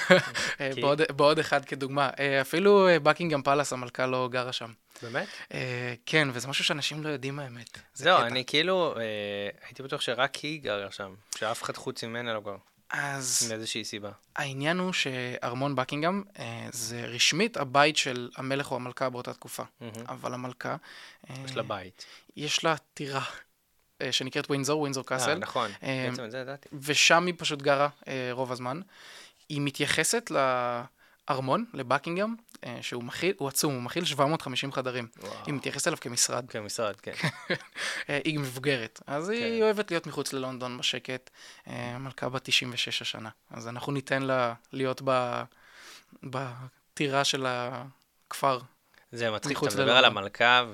[0.60, 2.10] אה, בעוד, בעוד אחד כדוגמה.
[2.40, 4.72] אפילו בקינגהם פלאס, המלכה לא גרה שם.
[5.02, 5.28] באמת?
[6.06, 7.78] כן, וזה משהו שאנשים לא יודעים האמת.
[7.94, 8.26] זה זהו, קטע.
[8.26, 8.94] אני כאילו,
[9.66, 12.56] הייתי בטוח שרק היא גרה שם, שאף אחד חוץ ממנה לא גר,
[12.92, 14.10] אז מאיזושהי סיבה.
[14.36, 19.62] העניין הוא שארמון בקינגהם אה, זה רשמית הבית של המלך או המלכה באותה תקופה.
[19.80, 19.92] מהמם.
[20.08, 20.76] אבל המלכה...
[21.30, 22.04] אה, יש לה בית.
[22.36, 23.24] יש לה טירה
[24.02, 26.68] אה, שנקראת ווינזור, ווינזור אה, קאסל, נכון, אה, בעצם את זה ידעתי.
[26.82, 28.80] ושם היא פשוט גרה אה, רוב הזמן.
[29.48, 30.30] היא מתייחסת
[31.30, 32.34] לארמון, לבקינגהם,
[32.66, 35.08] אה, שהוא מכיל, הוא עצום, הוא מכיל 750 חדרים.
[35.18, 35.32] וואו.
[35.46, 36.50] היא מתייחסת אליו כמשרד.
[36.50, 37.12] כמשרד, כן.
[38.10, 39.62] אה, היא מבוגרת, אז היא כן.
[39.62, 41.30] אוהבת להיות מחוץ ללונדון בשקט.
[41.68, 43.28] אה, מלכה בת 96 השנה.
[43.50, 45.42] אז אנחנו ניתן לה להיות ב-
[46.22, 48.58] בטירה של הכפר.
[49.12, 50.04] זה מצחיק, אתה מדבר על.
[50.04, 50.64] המלכה,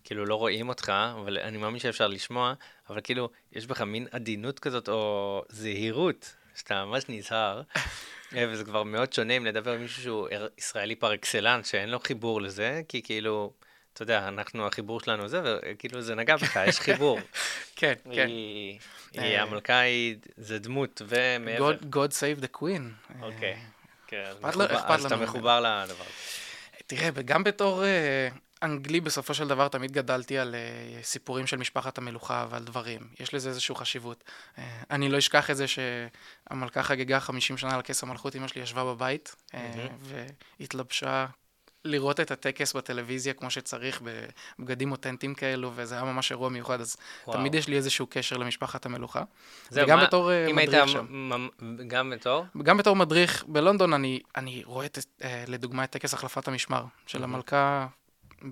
[0.00, 2.54] וכאילו לא רואים אותך, אבל אני מאמין שאפשר לשמוע,
[2.90, 7.62] אבל כאילו, יש בך מין עדינות כזאת, או זהירות, שאתה ממש נזהר,
[8.36, 12.42] וזה כבר מאוד שונה אם לדבר עם מישהו שהוא ישראלי פר אקסלנס, שאין לו חיבור
[12.42, 13.52] לזה, כי כאילו,
[13.92, 17.18] אתה יודע, אנחנו, החיבור שלנו זה, וכאילו זה נגע בך, יש חיבור.
[17.76, 18.26] כן, כן.
[18.26, 18.78] היא,
[19.12, 19.42] היא, אה.
[19.42, 21.72] המלכה היא, זה דמות, ומעבר.
[21.72, 22.62] God, God save the queen.
[22.62, 23.56] אה, אוקיי.
[24.06, 24.60] כן, אז
[25.06, 25.16] אתה.
[25.16, 26.04] מחובר לדבר.
[26.86, 28.28] תראה, גם בתור אה,
[28.64, 33.00] אנגלי, בסופו של דבר תמיד גדלתי על אה, סיפורים של משפחת המלוכה ועל דברים.
[33.20, 34.24] יש לזה איזושהי חשיבות.
[34.58, 38.62] אה, אני לא אשכח את זה שהמלכה חגגה 50 שנה על כס המלכות, אמא שלי
[38.62, 39.88] ישבה בבית מהמם.
[40.60, 41.26] והתלבשה
[41.84, 44.02] לראות את הטקס בטלוויזיה כמו שצריך,
[44.58, 46.96] בבגדים אותנטיים כאלו, וזה היה ממש אירוע מיוחד, אז
[47.26, 47.38] וואו.
[47.38, 49.22] תמיד יש לי איזשהו קשר למשפחת המלוכה.
[49.70, 51.06] זהו, וגם מה, בתור אם מדריך היית, שם.
[51.10, 52.44] מ- גם בתור?
[52.62, 54.98] גם בתור מדריך בלונדון, אני, אני רואה את,
[55.46, 57.34] לדוגמה את טקס החלפת המשמר של מהמם.
[57.34, 57.86] המלכה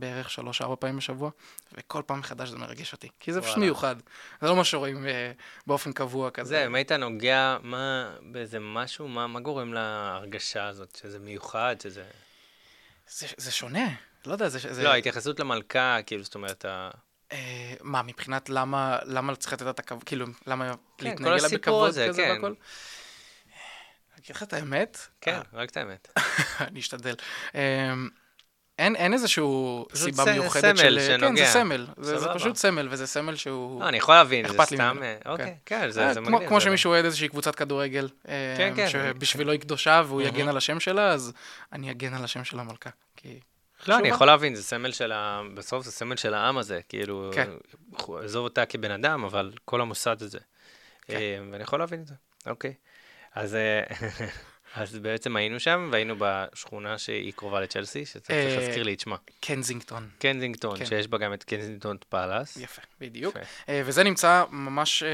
[0.01, 1.31] בערך שלוש-ארבע פעמים בשבוע,
[1.73, 3.57] וכל פעם מחדש זה מרגש אותי, כי זה פשוט.
[3.57, 3.97] מיוחד.
[4.41, 5.33] זה לא מה שרואים אה,
[5.67, 6.49] באופן קבוע כזה.
[6.49, 12.05] זה, אם היית נוגע מה, באיזה משהו, מה, מה גורם להרגשה הזאת, שזה מיוחד, שזה...
[13.09, 13.89] זה, זה שונה,
[14.27, 14.75] לא יודע, זה...
[14.75, 16.91] זה לא, ההתייחסות למלכה, כאילו, זאת אומרת, ה...
[17.33, 21.89] אה, מה, מבחינת למה, למה צריך לתת את הכבוד, כאילו, למה להתנהג אליה הסיפור בכבוד
[21.89, 22.31] הזה, כזה כן.
[22.31, 22.47] והכל?
[22.47, 24.99] אני אגיד לך את האמת?
[25.21, 26.09] כן, רק את האמת.
[26.69, 27.15] אני אשתדל.
[28.83, 30.99] אין, אין איזשהו סיבה ס- מיוחדת סמל של...
[31.01, 31.45] כן, שנוגע.
[31.45, 31.87] זה סמל.
[31.97, 32.29] זה, זה.
[32.35, 33.81] פשוט סמל, וזה סמל שהוא...
[33.81, 34.99] לא, אני יכול להבין, זה סתם...
[35.03, 35.53] אה, אוקיי, כן.
[35.67, 36.49] כן, אה, זה זה כמו, מגניב.
[36.49, 38.89] כמו זה שמישהו אוהד איזושהי קבוצת כדורגל, כן, אמ, כן.
[38.89, 40.49] שבשבילו היא קדושה והוא יגן.
[40.49, 41.33] על השם שלה, אז
[41.73, 42.91] אני אגן על השם של המלכה.
[43.17, 43.41] כי...
[43.87, 44.09] לא, אני.
[44.09, 45.43] יכול להבין, זה סמל של ה...
[45.55, 47.51] בסוף זה סמל של העם הזה, כאילו, כן.
[48.25, 50.39] עזוב אותה כבן אדם, אבל כל המוסד הזה.
[51.07, 51.15] כן.
[51.17, 52.15] אה, ואני יכול להבין את זה,
[52.47, 52.75] אוקיי.
[53.35, 53.83] אז, אה,
[54.75, 59.17] אז בעצם היינו שם, והיינו בשכונה שהיא קרובה לצ'לסי, שצריך אה, להזכיר לי את שמה.
[59.41, 60.09] קנזינגטון.
[60.19, 60.87] קנזינגטון, כן.
[60.87, 62.57] שיש בה גם את קנזינגטון פאלאס.
[62.57, 63.37] יפה, בדיוק.
[63.69, 65.09] אה, וזה נמצא ממש, אה,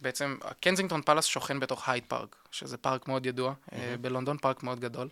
[0.00, 3.54] בעצם, קנזינגטון פלאס שוכן בתוך הייד פארק, שזה פארק מאוד ידוע.
[4.00, 5.08] בלונדון, פארק מאוד גדול,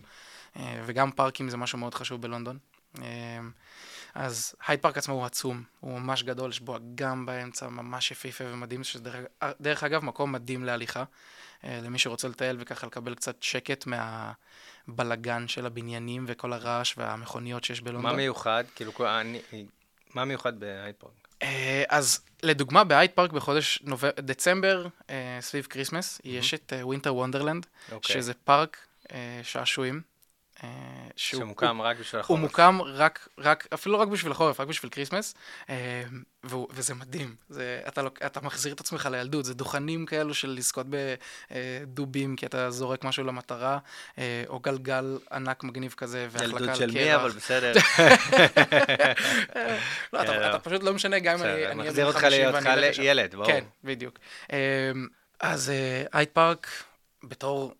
[0.85, 2.57] וגם פארקים זה משהו מאוד חשוב בלונדון.
[4.15, 8.43] אז הייד פארק עצמו הוא עצום, הוא ממש גדול, יש בו אגם באמצע, ממש יפהפה
[8.47, 9.15] ומדהים, שדרך
[9.61, 11.03] דרך אגב, מקום מדהים להליכה,
[11.63, 13.85] אה, למי שרוצה לטייל וככה לקבל קצת שקט
[14.87, 18.11] מהבלגן של הבניינים וכל הרעש והמכוניות שיש בלונדון.
[18.11, 18.63] מה מיוחד?
[18.75, 19.65] כאילו, אני-
[20.13, 21.11] מה מיוחד בהייד פארק?
[21.41, 27.65] אה, אז לדוגמה בהייד פארק בחודש נובמבר, דצמבר, אה, סביב כריסמס, יש את ווינטר וונדרלנד,
[27.91, 28.15] אוקיי.
[28.15, 28.77] שזה פארק
[29.43, 30.01] שעשועים.
[30.63, 30.69] אה,
[31.15, 32.29] שהוא- שמוקם רק בשביל החורף.
[32.39, 35.35] הוא מוקם רק, רק, אפילו לא רק בשביל החורף, רק בשביל כריסמס,
[35.69, 36.03] אה,
[36.43, 37.35] והוא, וזה מדהים.
[37.49, 42.45] זה, אתה, לוק- אתה מחזיר את עצמך לילדות, זה דוכנים כאלו של לזכות בדובים, כי
[42.45, 43.77] אתה זורק משהו למטרה,
[44.17, 46.77] אה, או גלגל ענק מגניב כזה, והחלקה על ילדות קרח.
[46.77, 47.73] של מי, אבל בסדר.
[50.13, 50.49] לא, אתה, כן.
[50.49, 51.83] אתה פשוט לא משנה, גם אם אני...
[51.83, 52.99] מחזיר אותך 50 להיותך.
[53.01, 53.47] ילד, ברור.
[53.47, 54.19] כן, בדיוק.
[55.39, 56.67] אז אה, הייד פארק,
[57.23, 57.73] בתור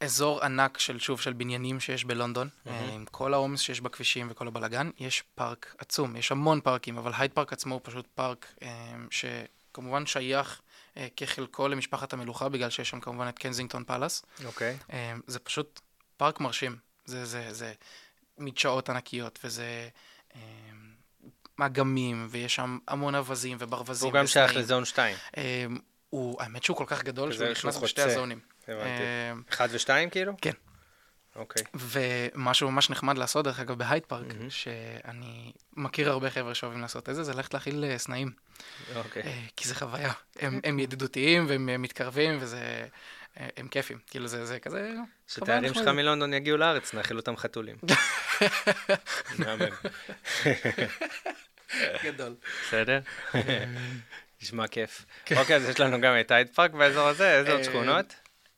[0.00, 2.48] אזור ענק של, שוב, של בניינים שיש בלונדון.
[2.66, 7.12] אה, עם כל העומס שיש בכבישים וכל הבלגן, יש פארק עצום, יש המון פארקים, אבל
[7.18, 10.60] הייד פארק עצמו הוא פשוט פארק אה, שכמובן שייך
[10.96, 14.22] אה, כחלקו למשפחת המלוכה, בגלל שיש שם כמובן את קנזינגטון פאלאס.
[14.44, 14.76] אוקיי.
[14.92, 15.80] אה, זה פשוט
[16.16, 16.76] פארק מרשים.
[17.04, 17.72] זה, זה, זה
[18.38, 19.88] מדשאות ענקיות, וזה
[21.60, 24.08] אגמים, ויש שם המון אווזים וברווזים.
[24.08, 24.56] הוא גם שייך.
[24.56, 25.16] ל zone 2.
[25.36, 25.66] אה,
[26.10, 28.02] הוא, האמת שהוא כל כך גדול, שהוא נכנס בשתי.
[28.02, 28.40] הזונים.
[28.68, 28.88] הבנתי.
[28.88, 30.32] אה, אחד ושתיים כאילו?
[30.40, 30.52] כן.
[31.36, 31.62] אוקיי.
[31.74, 34.26] ומשהו ממש נחמד לעשות, דרך אגב, בהייד פארק.
[34.48, 38.30] שאני מכיר הרבה חבר'ה שאוהבים לעשות את זה, זה ללכת להאכיל אה, סנאים.
[38.96, 39.22] אוקיי.
[39.22, 40.12] אה, כי זה חוויה.
[40.36, 42.86] הם, הם ידידותיים והם אה, מתקרבים וזה...
[43.56, 43.98] הם כיפים.
[44.06, 44.92] כאילו זה, זה כזה...
[45.28, 45.88] שתיירים שלך.
[45.88, 47.76] מלונדון יגיעו לארץ, נאכיל אותם חתולים.
[52.04, 52.34] גדול.
[52.66, 53.00] בסדר?
[54.42, 55.06] נשמע כיף.
[55.36, 58.14] אוקיי, אז יש לנו גם את הייד פארק באזור הזה, איזה עוד שכונות?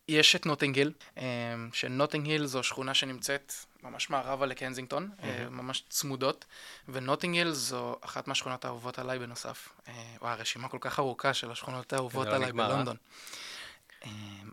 [0.08, 0.78] יש את נוטינג
[1.18, 1.24] אה,
[1.72, 6.44] שנוטינג היל זו שכונה שנמצאת ממש מערבה לקנזינגטון, אה, ממש צמודות,
[6.88, 9.68] ונוטינג היל זו אחת מהשכונות האהובות עליי בנוסף.
[9.88, 12.68] אה, וואי, הרשימה כל כך ארוכה של השכונות האהובות עליי נגמר?
[12.68, 12.96] בלונדון.
[14.04, 14.10] אה,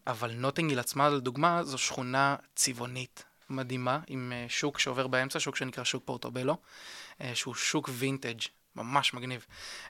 [0.08, 5.56] אבל נוטינג היל עצמה, לדוגמה, זו שכונה צבעונית מדהימה, עם אה, שוק שעובר באמצע, שוק
[5.56, 6.58] שנקרא שוק פורטובלו,
[7.34, 8.40] שהוא שוק וינטג'.
[8.76, 9.46] ממש מגניב.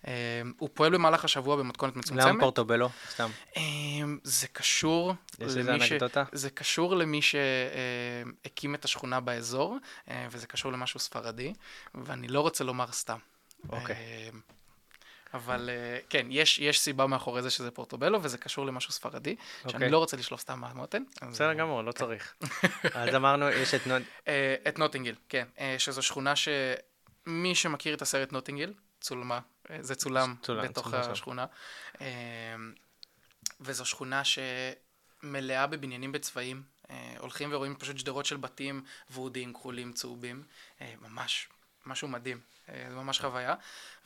[0.08, 2.28] אה, הוא פועל במהלך השבוע במתכונת מצומצמת.
[2.28, 2.90] למה פורטובלו?
[3.10, 3.30] סתם.
[3.58, 5.92] אמ, זה קשור יש למי ש...
[5.92, 6.24] אנקדוטה?
[6.32, 9.78] זה קשור למי שהקים את השכונה באזור,
[10.10, 11.54] אה, וזה קשור למשהו ספרדי,
[11.96, 13.18] ואני לא רוצה לומר סתם.
[13.70, 13.96] אוקיי.
[13.96, 14.40] אמ,
[15.36, 19.74] אבל אה, כן, יש, יש סיבה מאחורי זה שזה פורטובלו, וזה קשור למשהו ספרדי, שאני
[19.74, 19.90] אוקיי.
[19.90, 21.04] לא רוצה לשלוף סתם מהמותן.
[21.22, 22.34] אז, בסדר אה, גמור, לא צריך.
[22.94, 23.82] אז אמרנו, יש את.
[24.28, 26.34] אה, את נוטינגיל, כן, אה, שזו שכונה
[27.26, 29.40] שמי שמכיר את הסרט נוטינגיל, צולמה,
[29.72, 31.12] אה, זה צולם צולם, בתוך צולם שם.
[31.12, 31.46] השכונה.
[32.02, 32.56] אה,
[33.62, 36.64] וזו שכונה שמלאה בבניינים בצבעים.
[36.90, 38.84] אה, הולכים ורואים פשוט שדרות של בתים
[39.14, 40.44] ורודים, כחולים, צהובים.
[41.02, 41.48] ממש,
[41.86, 42.40] משהו מדהים.
[42.68, 43.56] זה ממש חוויה.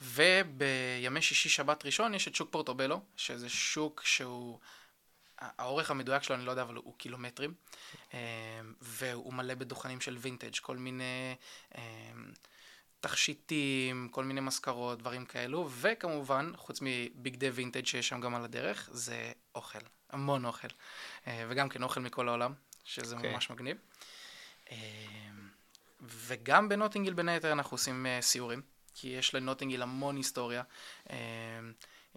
[0.00, 4.58] ובימי שישי, שבת ראשון, יש את שוק פורטובלו, שזה שוק שהוא...
[5.38, 7.54] האורך המדויק שלו, אני לא יודע, אבל הוא קילומטרים.
[8.80, 11.34] והוא מלא בדוכנים של וינטג', כל מיני
[13.00, 18.88] תכשיטים, כל מיני מזכרות, דברים כאלו, וכמובן, חוץ מבגדי וינטג' שיש שם גם על הדרך,
[18.92, 19.78] זה אוכל,
[20.10, 20.68] המון אוכל.
[21.26, 23.32] אה, וגם כן אוכל מכל העולם, שזה אוקיי.
[23.32, 23.76] ממש מגניב.
[24.70, 24.76] אה,
[26.02, 28.62] וגם בנוטינגיל בין היתר אנחנו עושים uh, סיורים,
[28.94, 30.62] כי יש לנוטינגיל המון היסטוריה.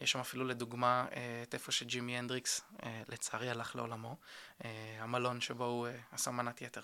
[0.02, 1.06] יש שם אפילו לדוגמה
[1.44, 2.62] את איפה שג'ימי הנדריקס,
[3.10, 4.18] לצערי הלך לעולמו,
[5.00, 6.82] המלון שבו הוא עשה מנת יתר.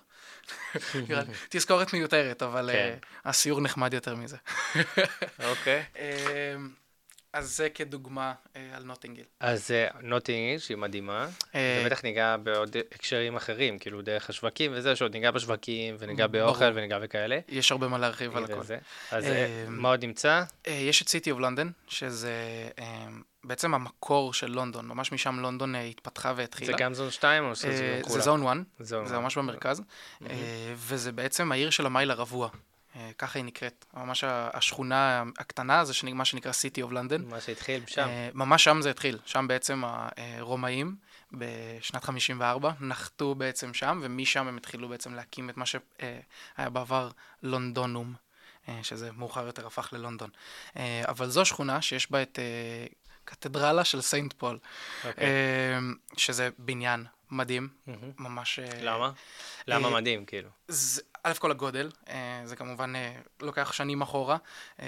[1.49, 2.97] תזכורת מיותרת, אבל כן.
[3.25, 4.37] הסיור נחמד יותר מזה.
[5.43, 5.85] אוקיי.
[7.33, 9.23] אז זה כדוגמה אה, על נוטינגיל.
[9.39, 14.95] אז אה, נוטינגיל, שהיא מדהימה, אה, ובטח ניגע בעוד הקשרים אחרים, כאילו דרך השווקים וזה,
[14.95, 16.77] שעוד ניגע בשווקים, וניגע באוכל ברור.
[16.77, 17.39] וניגע בכאלה.
[17.47, 18.61] יש הרבה מה להרחיב על הכל.
[19.11, 20.43] אז אה, מה עוד נמצא?
[20.67, 22.33] אה, יש את סיטי אוף לונדון, שזה
[22.79, 23.07] אה,
[23.43, 26.71] בעצם המקור של לונדון, ממש משם לונדון אה, התפתחה והתחילה.
[26.71, 28.15] זה גם זון 2 או שזה אה, כולה?
[28.15, 28.47] זה זון
[29.01, 29.81] 1, זה ממש במרכז.
[30.29, 32.49] אה, וזה בעצם העיר של המייל הרבוע.
[32.95, 33.85] אה, ככה היא נקראת.
[33.93, 37.21] ממש השכונה הקטנה, זה מה שנקרא City of London.
[37.25, 38.07] מה שהתחיל שם.
[38.07, 39.17] אה, ממש שם זה התחיל.
[39.25, 40.95] שם בעצם הרומאים
[41.31, 47.09] בשנת 54 נחתו בעצם שם, ומשם הם התחילו בעצם להקים את מה שהיה בעבר
[47.43, 48.13] לונדונום,
[48.69, 50.29] אה, שזה מאוחר יותר הפך ללונדון.
[51.07, 52.39] אבל זו שכונה שיש בה את
[53.25, 55.07] קתדרלה של סיינט פול, okay.
[55.07, 55.29] אוקיי.
[56.17, 57.91] שזה בניין מדהים, mm-hmm.
[58.17, 58.59] ממש...
[58.81, 59.11] למה?
[59.67, 60.49] למה מדהים, כאילו?
[60.67, 64.37] זה, א' כל הגודל, אה, זה כמובן אה, לוקח שנים אחורה.
[64.79, 64.87] אה,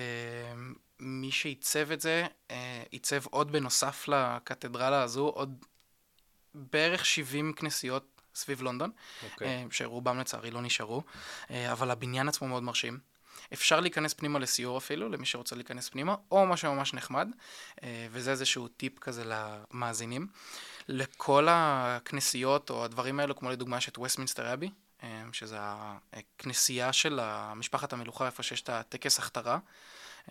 [1.00, 2.26] מי שעיצב את זה,
[2.92, 5.66] עיצב עוד בנוסף לקתדרלה הזו, עוד
[6.54, 9.26] בערך 70 כנסיות סביב לונדון, okay.
[9.34, 9.68] אוקיי.
[9.72, 11.04] שרובם לצערי לא נשארו,
[11.50, 13.00] אבל הבניין עצמו מאוד מרשים.
[13.54, 17.28] אפשר להיכנס פנימה לסיור אפילו, למי שרוצה להיכנס פנימה, או מה שממש נחמד,
[18.12, 20.28] וזה איזשהו טיפ כזה למאזינים.
[20.88, 24.70] לכל הכנסיות או הדברים האלו, כמו לדוגמה יש את וסטמינסטר אבי,
[25.32, 25.58] שזה
[26.14, 27.20] הכנסייה של
[27.56, 29.58] משפחת המלוכה, איפה שיש את הטקס הכתרה.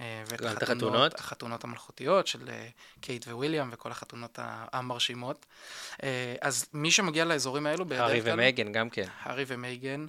[0.00, 1.14] אה, ואת החתונות?
[1.14, 2.68] החתונות המלכותיות של אה,
[3.00, 5.46] קייט וויליאם וכל החתונות המרשימות.
[6.02, 8.08] אה, אז מי שמגיע לאזורים האלו בדרך כלל...
[8.08, 9.06] הארי ומייגן גם כן.
[9.22, 10.06] הארי ומייגן.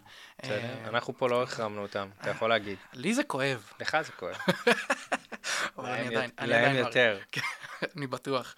[0.86, 2.78] אנחנו פה לא החרמנו אותם, אתה יכול להגיד.
[2.94, 3.72] לי זה כואב.
[3.80, 4.36] לך זה כואב.
[5.78, 6.32] אבל אני עדיין...
[6.40, 7.20] להם יותר.
[7.96, 8.56] אני בטוח.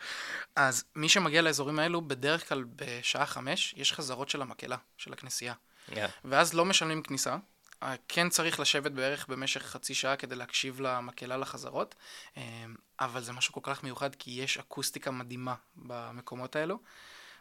[0.56, 5.54] אז מי שמגיע לאזורים האלו, בדרך כלל בשעה חמש, יש חזרות של המקהלה, של הכנסייה.
[5.89, 5.96] Yeah.
[6.26, 7.36] ואז לא משלמים כניסה,
[7.84, 11.96] אה, כן צריך לשבת בערך במשך חצי שעה כדי להקשיב למקהלה לחזרות,
[12.38, 12.65] אה,
[13.00, 16.80] אבל זה משהו כל כך מיוחד כי יש אקוסטיקה מדהימה במקומות האלו,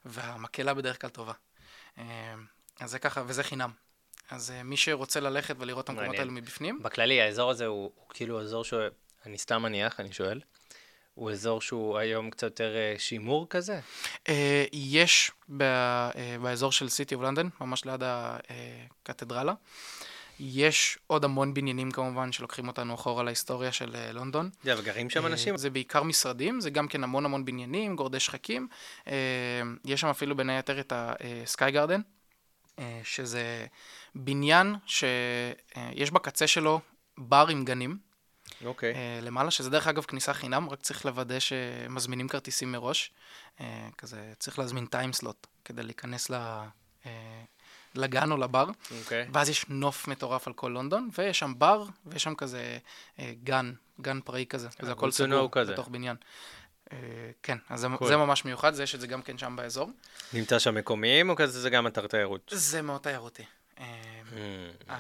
[0.05, 1.33] והמקהלה בדרך כלל טובה.
[1.99, 2.35] אה,
[2.81, 3.71] אז זה ככה, וזה חינם.
[4.31, 6.83] אז מי שרוצה ללכת ולראות את המקומות האלו מבפנים...
[6.83, 10.41] בכללי, האזור הזה הוא, הוא כאילו אזור שאני סתם מניח, אני שואל.
[11.15, 13.81] הוא אזור שהוא היום קצת יותר שימור כזה?
[14.73, 15.31] יש
[16.43, 19.55] באזור של סיטי אוף לונדון, ממש ליד הקתדרלה.
[20.41, 24.51] יש עוד המון בניינים כמובן שלוקחים אותנו אחורה להיסטוריה של לונדון.
[24.65, 25.57] yeah, וגרים שם אנשים?
[25.57, 28.69] זה בעיקר משרדים, זה גם כן המון המון בניינים, גורדי שחקים.
[29.85, 32.01] יש שם אפילו בין היתר את הסקאי גרדן,
[33.05, 33.67] שזה
[34.15, 36.81] בניין שיש בקצה שלו
[37.19, 38.12] בר עם גנים.
[38.65, 38.93] אוקיי.
[38.93, 38.97] Okay.
[38.97, 43.11] Uh, למעלה, שזה דרך אגב כניסה חינם, רק צריך לוודא שמזמינים כרטיסים מראש.
[43.59, 43.63] Uh,
[43.99, 46.35] כזה, צריך להזמין טיימסלוט כדי להיכנס ל...
[47.03, 47.07] Uh,
[47.95, 48.95] לגן או לבר, okay.
[49.03, 49.27] אוקיי.
[49.33, 52.79] ואז יש נוף מטורף על כל לונדון, ויש שם בר, ויש שם כזה
[53.19, 55.49] אה, גן, גן פראי כזה, וזה אה, הכל סגור.
[55.49, 56.17] בתוך בניין.
[56.93, 56.99] אה,
[57.43, 58.07] כן, אז זה, cool.
[58.07, 59.91] זה ממש מיוחד, זה יש את זה גם כן שם באזור.
[60.33, 62.53] נמצא שם מקומיים, או כזה זה גם אתר תיירות?
[62.55, 63.43] זה מאוד תיירותי.
[63.79, 63.85] אה,
[64.31, 64.91] hmm.
[64.91, 64.97] אה,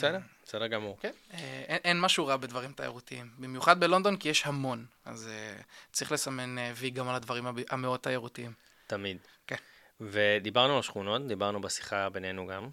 [0.00, 0.98] בסדר, בסדר גמור.
[1.00, 6.12] כן, אה, אין, משהו רע בדברים תיירותיים, במיוחד בלונדון, כי יש המון, אז אה, צריך
[6.12, 8.52] לסמן אה, וי גם על הדברים המאוד תיירותיים.
[8.86, 9.18] תמיד.
[9.46, 9.56] כן.
[10.00, 12.68] ודיברנו על שכונות, דיברנו בשיחה בינינו גם.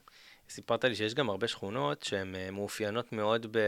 [0.49, 3.59] סיפרת לי שיש גם הרבה שכונות שהן מאופיינות מאוד ב...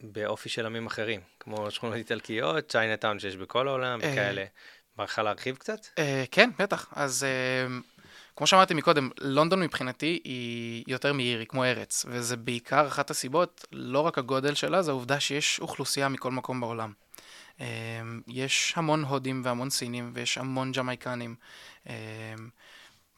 [0.00, 3.98] באופי של עמים אחרים, כמו שכונות איטלקיות, צ'יינאטאון שיש בכל העולם.
[3.98, 4.44] וכאלה.
[4.96, 5.80] בא לך להרחיב קצת?
[6.30, 6.88] כן, בטח.
[6.92, 7.26] אז
[8.36, 13.64] כמו שאמרתי מקודם, לונדון מבחינתי היא יותר מעיר, היא כמו ארץ, וזה בעיקר אחת הסיבות,
[13.72, 16.92] לא רק הגודל שלה, זה העובדה שיש אוכלוסייה מכל מקום בעולם.
[17.60, 17.66] אמ,
[18.28, 21.34] יש המון הודים והמון סינים ויש המון ג'מייקנים.
[21.86, 21.92] אמ,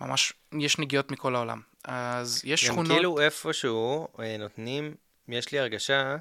[0.00, 1.60] ממש, יש נגיעות מכל העולם.
[1.84, 2.86] אז יש שכונות...
[2.86, 4.94] גם כאילו איפשהו אה, נותנים,
[5.28, 6.16] יש לי הרגשה,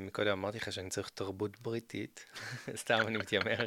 [0.00, 2.24] מקודם אמרתי לך שאני צריך תרבות בריטית,
[2.82, 3.64] סתם אני מתיימר,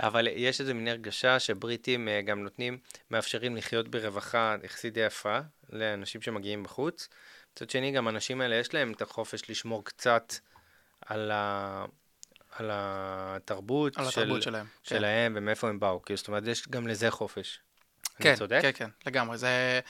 [0.00, 2.78] אבל יש איזו מין הרגשה שבריטים אה, גם נותנים,
[3.10, 5.38] מאפשרים לחיות ברווחה יחסית די יפה
[5.70, 7.08] לאנשים שמגיעים בחוץ.
[7.52, 10.34] מצד שני, גם האנשים האלה יש להם את החופש לשמור קצת
[11.06, 11.84] על, ה...
[12.50, 14.66] על התרבות, על התרבות של, שלהם.
[14.82, 15.38] שלהם כן.
[15.38, 17.60] ומאיפה הם באו, כאילו, זאת אומרת, יש גם לזה חופש.
[18.18, 18.58] כן, צודק?
[18.62, 19.38] כן, כן, לגמרי.
[19.38, 19.80] זה...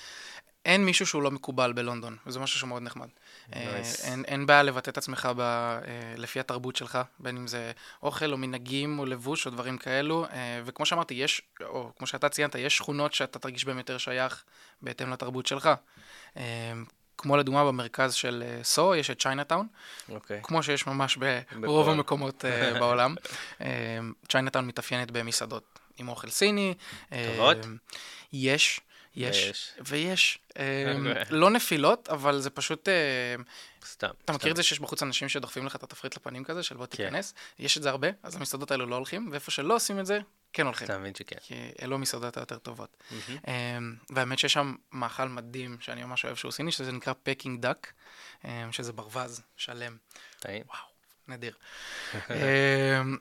[0.64, 3.06] אין מישהו שהוא לא מקובל בלונדון, וזה משהו שמאוד נחמד.
[3.06, 3.54] Nice.
[3.54, 5.80] אה, אין, אין בעיה לבטא את עצמך ב, אה,
[6.16, 7.72] לפי התרבות שלך, בין אם זה
[8.02, 12.28] אוכל או מנהגים או לבוש או דברים כאלו, אה, וכמו שאמרתי, יש, או כמו שאתה
[12.28, 14.44] ציינת, יש שכונות שאתה תרגיש בהן יותר שייך
[14.82, 15.70] בהתאם לתרבות שלך.
[17.22, 19.66] כמו לדוגמה במרכז של אה, סו, יש את צ'יינאטאון,
[20.08, 20.40] אוקיי.
[20.42, 21.16] כמו שיש ממש
[21.60, 21.90] ברוב בכל.
[21.90, 23.14] המקומות אה, בעולם.
[23.60, 23.98] אה,
[24.28, 26.74] צ'יינאטאון מתאפיינת במסעדות עם אוכל סיני.
[27.12, 27.56] אה, טובות?
[28.32, 28.80] יש,
[29.16, 29.74] יש, ויש.
[29.88, 30.38] ויש.
[30.50, 31.24] אוקיי.
[31.30, 32.88] לא נפילות, אבל זה פשוט...
[32.88, 33.34] אה,
[33.86, 34.08] סתם.
[34.24, 36.86] אתה מכיר את זה שיש בחוץ אנשים שדוחפים לך את התפריט לפנים כזה, של בוא
[36.86, 36.96] כן.
[36.96, 37.34] תיכנס?
[37.58, 40.18] יש את זה הרבה, אז המסעדות האלו לא הולכים, ואיפה שלא עושים את זה,
[40.52, 40.84] כן הולכים.
[40.84, 41.36] אתה מבין שכן.
[41.42, 42.96] כי אלו המסעדות היותר טובות.
[43.12, 47.92] אמ, והאמת שיש שם מאכל מדהים שאני ממש אוהב שהוא סיני, שזה נקרא Peking duck,
[48.70, 49.96] שזה ברווז שלם.
[50.40, 50.62] טעים.
[50.66, 50.82] וואו,
[51.28, 51.54] נדיר.
[52.30, 53.16] אמ,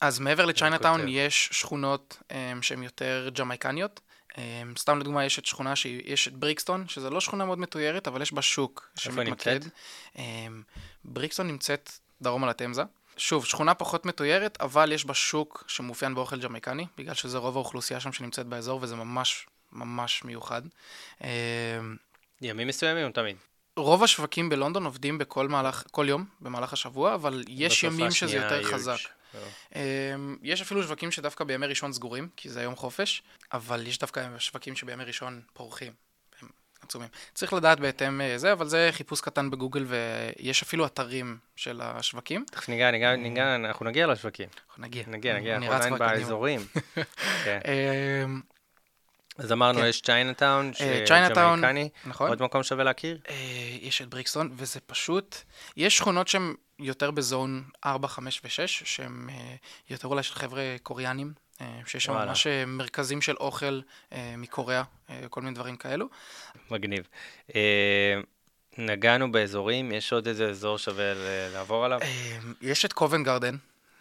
[0.00, 1.12] אז מעבר לצ'יינאטאון כותב.
[1.12, 4.00] יש שכונות אמ, שהן יותר ג'מייקניות.
[4.38, 4.42] אמ,
[4.78, 8.32] סתם לדוגמה, יש את שכונה שיש את בריקסטון, שזה לא שכונה מאוד מתוירת, אבל יש
[8.32, 8.88] בה שוק
[9.24, 9.62] נמצאת?
[10.18, 10.62] אמ,
[11.04, 11.90] בריקסטון נמצאת
[12.22, 12.82] דרום על התמזה.
[13.16, 18.00] שוב, שכונה פחות מתוירת, אבל יש בה שוק שמאופיין באוכל ג'מייקני, בגלל שזה רוב האוכלוסייה
[18.00, 20.62] שם שנמצאת באזור, וזה ממש ממש מיוחד.
[21.20, 21.28] אמ,
[22.42, 23.36] ימים מסוימים תמיד.
[23.76, 28.62] רוב השווקים בלונדון עובדים בכל מהלך, כל יום במהלך השבוע, אבל יש ימים שזה יותר.
[28.62, 28.98] חזק.
[29.40, 29.80] לא.
[30.14, 33.22] אמ, יש אפילו שווקים שדווקא בימי ראשון סגורים, כי זה יום חופש,
[33.52, 35.92] אבל יש דווקא שווקים שבימי ראשון פורחים.
[36.42, 36.48] הם
[36.82, 37.08] עצומים.
[37.34, 42.44] צריך לדעת בהתאם אה, זה, אבל זה חיפוש קטן בגוגל, ויש אפילו אתרים של השווקים.
[42.50, 44.48] תכף ניגע, ניגע, ניגע, אנחנו נגיע לשווקים.
[44.68, 45.04] אנחנו נגיע.
[45.06, 46.20] נגיע, נגיע, אנחנו עדיין כבר קדימה.
[46.20, 46.60] באזורים.
[49.38, 49.86] אז אמרנו, כן.
[49.86, 51.88] יש צ'יינאטאון, אה, צ'יינאטאון, ג'מייקני.
[52.06, 52.28] נכון.
[52.28, 53.18] עוד מקום שווה להכיר?
[53.28, 53.34] אה,
[53.80, 55.36] יש את בריקסטון, וזה פשוט,
[55.76, 59.54] יש שכונות שהן יותר ב zone 4, 5 ו-6, שהן אה,
[59.90, 62.12] יותר אולי של חבר'ה קוריאנים, אה, שיש שם.
[62.12, 63.80] ממש מרכזים של אוכל
[64.12, 66.06] אה, מקוריאה, אה, כל מיני דברים כאלו.
[66.70, 67.08] מגניב.
[68.78, 71.12] נגענו באזורים, יש עוד איזה אזור שווה
[71.52, 72.00] לעבור עליו?
[72.60, 73.56] יש את קובן גרדן,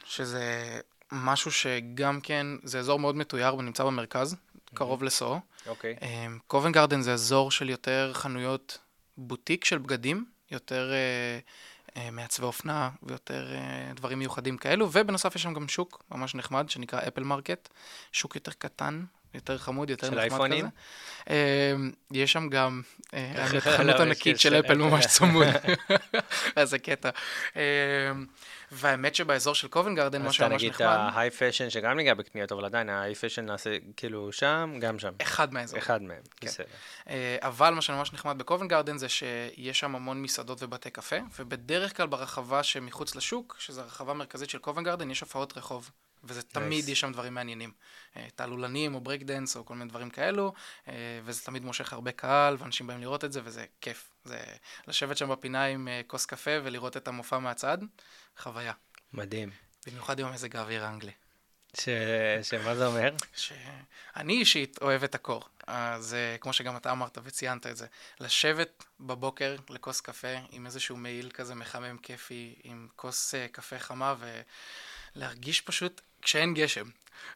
[0.05, 0.79] שזה
[1.11, 4.35] משהו שגם כן, זה אזור מאוד מתויר ונמצא במרכז,
[4.75, 5.39] קרוב לסוהו.
[5.67, 5.95] אוקיי.
[6.47, 8.77] קובן גרדן זה אזור של יותר חנויות
[9.17, 11.39] בוטיק של בגדים, יותר אה,
[11.97, 16.69] אה, מעצבי אופנה ויותר אה, דברים מיוחדים כאלו, ובנוסף יש שם גם שוק ממש נחמד
[16.69, 17.69] שנקרא אפל מרקט,
[18.11, 19.05] שוק יותר קטן.
[19.35, 20.65] יותר חמוד, יותר של נחמד אייפונים?
[20.65, 20.69] כזה.
[21.29, 21.73] אה,
[22.11, 22.81] יש שם גם,
[23.13, 23.45] אה,
[23.77, 24.75] חנות ענקית של של אפל.
[24.83, 25.47] ממש צמוד.
[26.57, 27.09] איזה קטע.
[27.55, 27.61] אה,
[28.71, 31.69] והאמת שבאזור של קובן גרדן, מה אז אתה שממש נגיד את נחמד, ה high fashion,
[31.69, 35.13] שגם ניגע בקניות, אבל עדיין ה high fashion נעשה כאילו שם, גם שם.
[35.21, 35.79] אחד מהאזור.
[35.79, 36.47] אחד מהם, כן.
[36.47, 36.65] בסדר.
[37.09, 41.97] אה, אבל מה שממש נחמד בקובן גרדן זה שיש שם המון מסעדות ובתי קפה, ובדרך
[41.97, 45.91] כלל ברחבה שמחוץ לשוק, שזו הרחבה המרכזית של קובן גרדן, יש הופעות רחוב.
[46.25, 46.91] וזה תמיד Nice.
[46.91, 47.71] יש שם דברים מעניינים.
[48.17, 50.53] אה, תעלולנים או ברייק דנס או כל מיני דברים כאלו,
[50.87, 54.11] אה, וזה תמיד מושך הרבה קהל, ואנשים באים לראות את זה, וזה כיף.
[54.25, 54.39] זה
[54.87, 57.77] לשבת שם בפינה עם אה, כוס קפה ולראות את המופע מהצד,
[58.37, 58.73] חוויה.
[59.13, 59.49] מדהים.
[59.87, 61.11] במיוחד עם המזג האוויר האנגלי.
[61.79, 61.89] ש...
[62.43, 63.13] שמה זה אומר?
[63.35, 65.43] שאני אישית אוהב את הקור.
[65.67, 67.87] אז כמו שגם אתה אמרת וציינת את זה,
[68.19, 74.15] לשבת בבוקר לכוס קפה עם איזשהו מעיל כזה מחמם כיפי, עם כוס קפה חמה
[75.15, 76.85] ולהרגיש פשוט, כשאין גשם,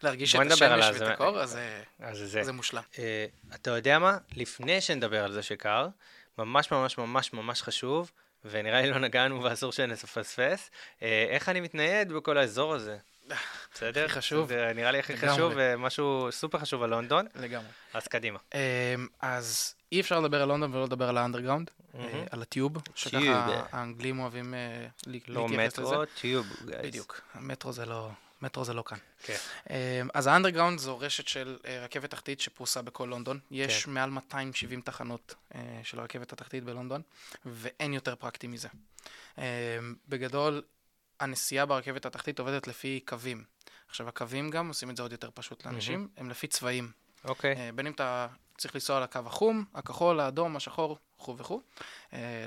[0.03, 1.05] להרגיש את השמש זה.
[1.05, 2.43] ואת הקור, אז אה, אז זה.
[2.43, 2.81] זה מושלם.
[2.99, 3.25] אה,
[3.55, 4.17] אתה יודע מה?
[4.35, 5.87] לפני שנדבר על זה שקר,
[6.37, 8.11] ממש ממש ממש ממש חשוב,
[8.45, 10.71] ונראה לי לא נגענו ואסור שנפספס,
[11.01, 12.97] אה, איך אני מתנייד בכל האזור הזה.
[13.73, 14.05] בסדר?
[14.05, 14.47] הכי חשוב.
[14.47, 15.33] זה נראה לי הכי לגמרי.
[15.33, 17.67] חשוב, ומשהו סופר חשוב על לונדון, לגמרי.
[17.93, 18.39] אז קדימה.
[19.21, 21.71] אז אי אפשר לדבר על לונדון ולא לדבר על האנדרגראונד.
[22.31, 22.95] על הטיוב, טיוב.
[22.95, 24.53] שככה האנגלים אוהבים
[25.27, 25.91] לא להתייחס לזה.
[25.91, 26.79] מטרו, טיוב, גייס.
[26.83, 28.09] בדיוק, המטרו זה לא,
[28.41, 28.97] מטרו זה לא כאן.
[29.23, 29.35] כן.
[29.69, 33.39] אה, אז האנדרגראונד זו רשת של אה, רכבת תחתית שפרוסה בכל לונדון.
[33.51, 33.91] יש כן.
[33.91, 37.01] מעל 270 תחנות אה, של הרכבת התחתית בלונדון,
[37.45, 38.67] ואין יותר פרקטי מזה.
[39.37, 39.43] אה,
[40.07, 40.61] בגדול,
[41.19, 43.43] הנסיעה ברכבת התחתית עובדת לפי קווים.
[43.89, 46.91] עכשיו, הקווים גם עושים את זה עוד יותר פשוט לאנשים, הם לפי צבעים.
[47.25, 47.55] אוקיי.
[47.55, 51.61] אה, בין אם אתה צריך לנסוע על הקו החום, הכחול, האדום, השחור, וכו' וכו'.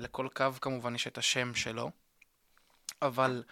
[0.00, 1.90] לכל קו כמובן יש את השם שלו,
[3.02, 3.42] אבל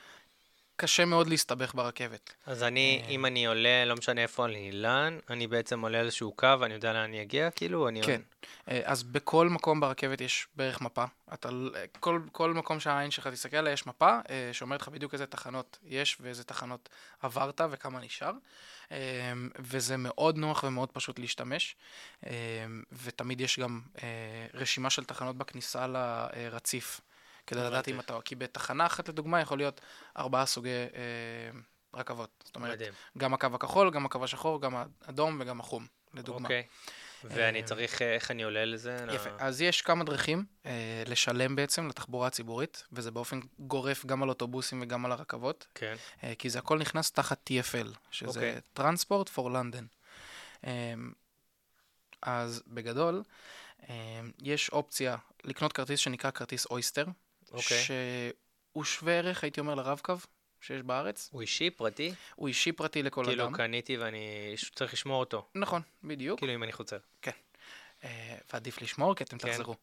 [0.80, 2.34] קשה מאוד להסתבך ברכבת.
[2.46, 3.08] אז אני, אה.
[3.08, 6.92] אם אני עולה, לא משנה איפה אני אילן, אני בעצם עולה איזשהו קו, אני יודע
[6.92, 8.02] לאן אני אגיע, כאילו, אני...
[8.02, 8.20] כן.
[8.68, 11.04] אה, אז בכל מקום ברכבת יש בערך מפה.
[11.34, 14.18] אתה, אה, כל, כל מקום שהעין שלך תסתכל עליה יש מפה
[14.52, 16.88] שאומרת לך בדיוק איזה תחנות יש ואיזה תחנות
[17.22, 18.32] עברת וכמה נשאר.
[19.58, 21.76] וזה מאוד נוח ומאוד פשוט להשתמש.
[22.92, 23.80] ותמיד יש גם
[24.54, 27.00] רשימה של תחנות בכניסה לרציף.
[27.50, 27.88] כדי לדעת.
[27.88, 29.80] אם אתה, כי בתחנה אחת לדוגמה יכול להיות
[30.16, 31.58] ארבעה סוגי אה,
[31.94, 32.30] רכבות.
[32.44, 32.92] זאת אומרת, מדהים.
[33.18, 34.74] גם הקו הכחול, גם הקו השחור, גם
[35.06, 36.42] האדום וגם החום, לדוגמה.
[36.44, 36.66] אוקיי.
[37.24, 38.96] ואני אה, צריך, אה, איך אני עולה לזה?
[39.14, 39.30] יפה.
[39.30, 44.28] ל- אז יש כמה דרכים אה, לשלם בעצם לתחבורה הציבורית, וזה באופן גורף גם על
[44.28, 45.96] אוטובוסים וגם על הרכבות, כן.
[46.24, 48.58] אה, כי זה הכל נכנס תחת TFL, שזה.
[48.78, 49.84] Transport for London.
[50.66, 50.94] אה,
[52.22, 53.22] אז בגדול,
[53.88, 53.94] אה,
[54.42, 57.06] יש אופציה לקנות כרטיס שנקרא כרטיס אויסטר,
[57.50, 57.82] אוקיי.
[57.82, 60.14] שהוא שווה ערך, הייתי אומר, לרב-קו
[60.60, 61.28] שיש בארץ.
[61.32, 62.14] הוא אישי, פרטי?
[62.34, 63.52] הוא אישי פרטי לכל כאילו אדם.
[63.52, 65.48] קניתי ואני צריך לשמור אותו.
[65.54, 66.38] נכון, בדיוק.
[66.38, 66.98] כאילו אם אני חוזר.
[68.04, 69.50] אה, ועדיף לשמור, כי אתם כן.
[69.50, 69.74] תחזרו.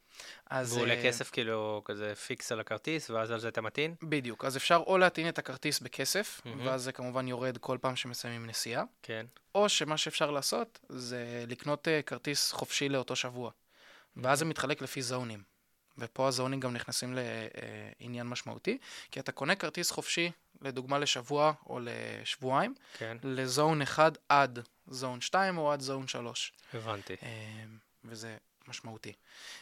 [0.50, 3.96] אז, והוא עולה אה, כסף כאילו כזה פיקס על הכרטיס, ואז על זה אתה מטעין?
[4.04, 4.46] בדיוק.
[4.46, 6.68] אז אפשר או להטעין את הכרטיס בכסף, מהמם.
[6.68, 9.26] ואז זה כמובן יורד כל פעם שמסיימים נסיעה, כן.
[9.56, 13.52] או שמה שאפשר לעשות זה לקנות אה, כרטיס חופשי לאותו שבוע.
[14.16, 15.44] ואז זה מתחלק לפי זונים.
[15.98, 17.16] ופה הזונים גם נכנסים
[18.02, 18.78] לעניין משמעותי,
[19.12, 20.32] כי אתה קונה כרטיס חופשי,
[20.62, 26.54] לדוגמה לשבוע או לשבועיים, כן, לזון 1 עד זון 2 או עד זון 3.
[26.74, 27.14] הבנתי.
[27.24, 27.64] אה,
[28.06, 28.38] וזה
[28.68, 29.14] משמעותי.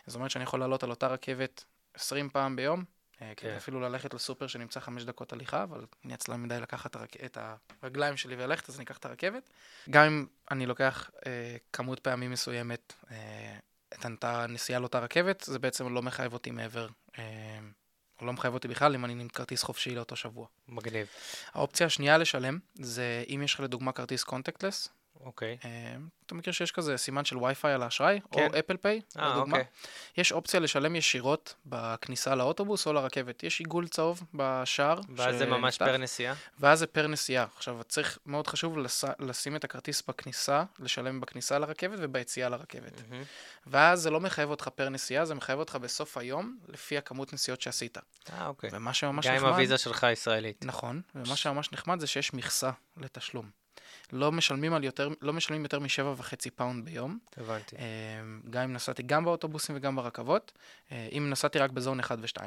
[0.07, 1.63] זאת אומרת שאני יכול לעלות על אותה רכבת
[1.93, 2.83] 20 פעם ביום,
[3.21, 3.55] אה, כדי כן.
[3.55, 7.23] אפילו ללכת לסופר שנמצא 5 דקות הליכה, אבל אני עצלן מדי לקחת הרק...
[7.25, 7.37] את
[7.81, 9.49] הרגליים שלי וללכת, אז אני אקח את הרכבת.
[9.89, 13.57] גם אם אני לוקח אה, כמות פעמים מסוימת, אה,
[13.93, 16.87] את הנסיעה לאותה רכבת, זה בעצם לא מחייב אותי מעבר,
[17.19, 17.23] אה,
[18.21, 20.47] או לא מחייב אותי בכלל אם אני עם כרטיס חופשי לאותו שבוע.
[20.67, 21.07] מגניב.
[21.53, 24.89] האופציה השנייה לשלם, זה אם יש לך לדוגמה כרטיס contactless,
[25.19, 25.57] אוקיי.
[25.65, 25.95] אה,
[26.25, 28.47] אתה מכיר שיש כזה סימן של וי-פיי על האשראי, כן.
[28.53, 29.57] או Apple Pay, אה, לדוגמה.
[29.57, 29.71] אוקיי.
[30.17, 33.43] יש אופציה לשלם ישירות בכניסה לאוטובוס או לרכבת.
[33.43, 34.99] יש עיגול צהוב בשער.
[35.15, 36.35] ואז זה ממש פר נסיעה?
[36.59, 37.45] ואז זה פר נסיעה.
[37.55, 39.03] עכשיו, צריך, מאוד חשוב לס...
[39.19, 43.01] לשים את הכרטיס בכניסה, לשלם בכניסה לרכבת וביציאה לרכבת.
[43.09, 43.23] מהמם.
[43.67, 47.61] ואז זה לא מחייב אותך פר נסיעה, זה מחייב אותך בסוף היום, לפי הכמות נסיעות
[47.61, 47.97] שעשית.
[48.33, 48.69] אה, אוקיי.
[48.73, 49.51] ומה שממש גם עם נחמד...
[49.51, 50.65] הוויזה שלך הישראלית.
[50.65, 53.64] נכון, ומה שממש נחמד זה שיש מכסה לתשלום.
[54.13, 57.75] לא משלמים, על יותר, לא משלמים יותר משבע וחצי פאונד ביום, הבנתי.
[57.75, 57.83] אה,
[58.49, 60.51] גם אם נסעתי גם באוטובוסים וגם ברכבות,
[60.91, 62.37] אה, אם נסעתי רק ב zone 1 ו-2.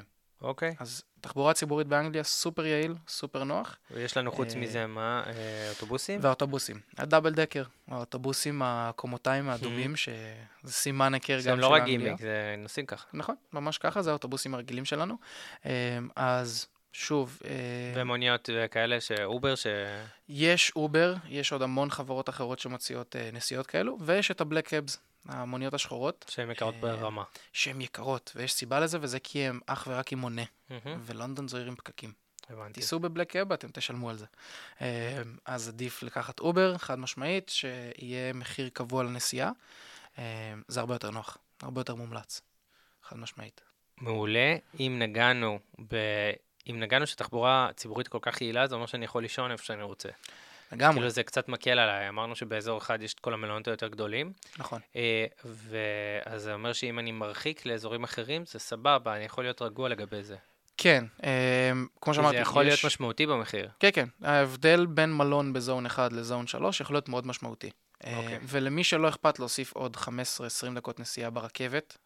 [0.42, 0.74] אוקיי.
[0.78, 5.24] אז תחבורה ציבורית באנגליה סופר יעיל, סופר נוח, ויש לנו חוץ אה, מזה מה?
[5.70, 6.20] אוטובוסים?
[6.22, 6.80] והאוטובוסים.
[6.98, 11.68] ה double decker, האוטובוסים הקומותיים האדומים, שזה סימן היכר גם של אנגליה.
[11.68, 13.06] לא רק גימיק, זה נוסעים ככה.
[13.12, 15.16] נכון, ממש ככה, זה האוטובוסים הרגילים שלנו.
[16.16, 16.66] אז
[16.98, 17.50] שוב, אה,
[17.94, 19.66] ומוניות וכאלה, שאובר, ש...
[20.28, 24.68] יש אובר, יש עוד המון חברות אחרות שמציעות אה, נסיעות כאלו, ויש את ה black
[24.68, 27.24] cabs, המוניות השחורות, שהן יקרות אה, ברמה.
[27.52, 30.42] שהן יקרות, ויש סיבה לזה, וזה כי הן אך ורק עם מונה,
[31.04, 32.12] ולונדון זו עיר עם פקקים.
[32.50, 32.72] הבנתי.
[32.72, 34.26] תיסעו ב black cab, אתם תשלמו על זה.
[34.80, 39.50] אה, אז עדיף לקחת אובר, חד משמעית, שיהיה מחיר קבוע לנסיעה.
[40.18, 42.40] אה, זה הרבה יותר נוח, הרבה יותר מומלץ,
[43.02, 43.60] חד משמעית.
[44.00, 44.56] מעולה.
[44.80, 45.96] אם נגענו ב...
[46.70, 50.08] אם נגענו שתחבורה ציבורית כל כך יעילה, זה אומר שאני יכול לישון איפה שאני רוצה.
[50.72, 54.32] לגמרי, כאילו זה קצת מקל עליי, אמרנו שבאזור אחד יש את כל המלונות היותר גדולים,
[54.58, 54.80] נכון.
[54.96, 59.88] אה, ואז זה אומר שאם אני מרחיק לאזורים אחרים, זה סבבה, אני יכול להיות רגוע
[59.88, 60.36] לגבי זה.
[60.76, 63.68] כן, אה, כמו שאמרתי, זה יכול להיות יש- משמעותי במחיר.
[63.80, 64.08] כן, כן.
[64.22, 67.70] ההבדל בין מלון בזון 1 לזון 3 יכול להיות מאוד משמעותי.
[67.96, 68.12] אוקיי.
[68.34, 70.08] אה, ולמי שלא אכפת להוסיף עוד 15-20
[70.74, 71.96] דקות נסיעה ברכבת,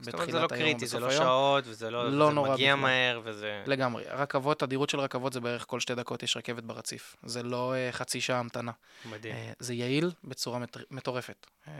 [0.00, 2.10] זאת אומרת, זה לא קריטי, זה לא היום, שעות, וזה לא...
[2.12, 2.82] לא זה נורא מגיע בכלל.
[2.82, 3.62] מהר, וזה...
[3.66, 4.04] לגמרי.
[4.10, 7.16] רכבות, תדירות של רכבות זה בערך כל שתי דקות יש רכבת ברציף.
[7.24, 8.72] זה לא אה, חצי שעה המתנה.
[9.10, 9.34] מדהים.
[9.34, 11.46] אה, זה יעיל בצורה מטר- מטורפת.
[11.68, 11.72] אה,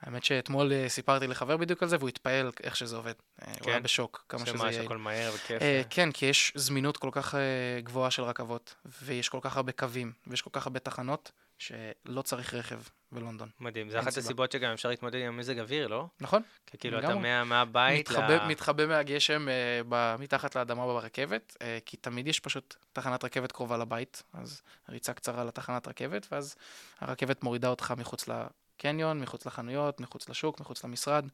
[0.00, 3.12] האמת שאתמול אה, סיפרתי לחבר בדיוק על זה, והוא התפעל איך שזה עובד.
[3.42, 3.82] אה, הוא היה כן?
[3.82, 4.82] בשוק, כמה שזה יעיל.
[4.82, 5.62] שהכל מהר וכיף.
[5.62, 7.40] אה, כן, כי יש זמינות כל כך אה,
[7.82, 12.54] גבוהה של רכבות, ויש כל כך הרבה קווים, ויש כל כך הרבה תחנות, שלא צריך
[12.54, 12.78] רכב
[13.12, 13.48] בלונדון.
[13.60, 13.90] מדהים.
[13.90, 14.24] זה אחת סיבה.
[14.24, 16.06] הסיבות שגם אפשר להתמודד עם מזג אוויר, לא?
[16.20, 16.42] נכון?
[16.66, 17.14] כי כאילו אתה.
[17.14, 18.46] מה- מהבית מתחבא, ל...
[18.46, 23.76] מתחבא מהגשם אה, ב, מתחת לאדמה ברכבת, אה, כי תמיד יש פשוט תחנת רכבת קרובה
[23.76, 26.56] לבית, אז ריצה קצרה לתחנת רכבת, ואז
[27.00, 31.24] הרכבת מורידה אותך מחוץ לקניון, מחוץ לחנויות, מחוץ לשוק, מחוץ למשרד,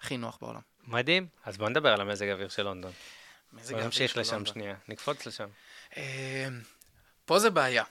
[0.00, 0.60] הכי נוח בעולם.
[0.86, 1.26] מדהים.
[1.44, 2.92] אז בוא נדבר על המזג האוויר של לונדון.
[3.52, 4.54] מזג האוויר נמשיך של לשם לונדון.
[4.54, 4.74] שנייה.
[4.88, 5.48] נקפוץ לשם.
[5.96, 6.48] אה,
[7.24, 7.84] פה זה בעיה.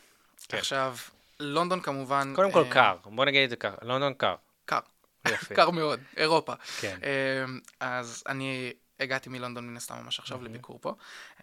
[0.48, 0.58] כן.
[0.58, 0.96] עכשיו,
[1.42, 2.34] לונדון כמובן...
[2.36, 3.76] קודם כל אה, קר, בוא נגיד את זה ככה.
[3.82, 4.36] לונדון קר.
[4.66, 4.80] קר.
[5.56, 6.54] קר מאוד, אירופה.
[6.80, 6.98] כן.
[7.04, 10.50] אמ, אז אני הגעתי מלונדון מן הסתם ממש עכשיו מהמם.
[10.50, 10.94] לביקור פה,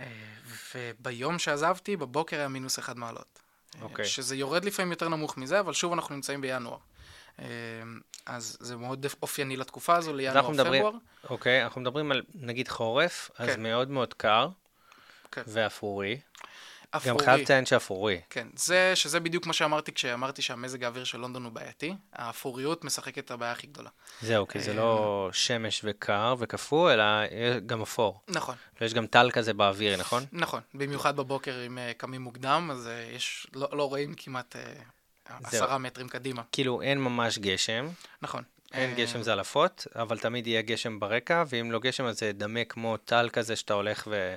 [0.01, 0.07] אה,
[0.75, 3.39] וביום שעזבתי, בבוקר היה מינוס אחד מעלות.
[3.77, 4.05] אה, אוקיי.
[4.05, 6.79] שזה יורד לפעמים יותר נמוך מזה, אבל שוב אנחנו נמצאים בינואר.
[8.27, 10.93] אז זה מאוד אופייני לתקופה הזו, לינואר-פברואר.
[11.31, 13.63] אוקיי, אנחנו מדברים על נגיד חורף, אז כן.
[13.63, 14.49] מאוד מאוד קר.
[15.33, 15.43] כן.
[16.95, 17.18] ואפרורי.
[17.18, 17.24] גם.
[17.24, 18.20] חייב לציין שאפרורי.
[18.30, 21.95] כן, זה, שזה בדיוק מה שאמרתי כשאמרתי שהמזג האוויר של לונדון הוא בעייתי.
[22.12, 23.91] האפוריות משחקת את הבעיה הכי גדולה.
[24.22, 27.05] זהו, כי זה אה, לא שמש וקר וקפוא, אלא
[27.66, 28.20] גם אפור.
[28.28, 30.24] נכון, ויש גם טל כזה באוויר, נכון?
[30.32, 30.61] נכון.
[30.74, 34.62] במיוחד בבוקר, אם אה, קמים מוקדם, אז אה, יש, לא, לא רואים כמעט אה,
[35.45, 36.43] עשרה מטרים קדימה.
[36.53, 37.89] כאילו אין ממש גשם,
[38.22, 38.43] נכון.
[38.72, 42.64] אין אה, גשם זלעפות, אבל תמיד יהיה גשם ברקע, ואם לא גשם אז זה דמה
[42.64, 44.36] כמו טל כזה שאתה הולך ו...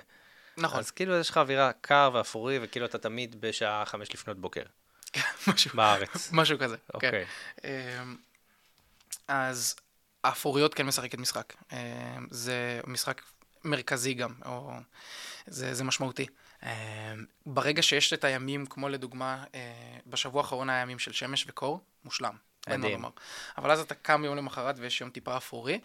[0.62, 4.64] נכון, אז כאילו יש לך אווירה קר ואפורי, וכאילו אתה תמיד בשעה חמש לפנות בוקר,
[5.48, 6.30] משהו, בארץ.
[6.34, 6.78] משהו כזה.
[6.78, 6.94] כן.
[6.94, 7.26] אוקיי.
[7.64, 8.16] אמ,
[9.28, 9.76] אז
[10.24, 11.54] האפוריות כן משחקת משחק.
[11.72, 13.22] אה, זה משחק
[13.64, 14.72] מרכזי גם, או
[15.48, 16.26] זה, זה משמעותי.
[16.64, 17.14] אה,
[17.46, 22.36] ברגע שיש את הימים, כמו לדוגמה, אה, בשבוע האחרון היה ימים של שמש וקור, מושלם.
[22.68, 23.02] אין מה מדהים.
[23.02, 23.10] לומר.
[23.58, 25.80] אבל אז אתה קם יום למחרת ויש יום טיפה אפורי,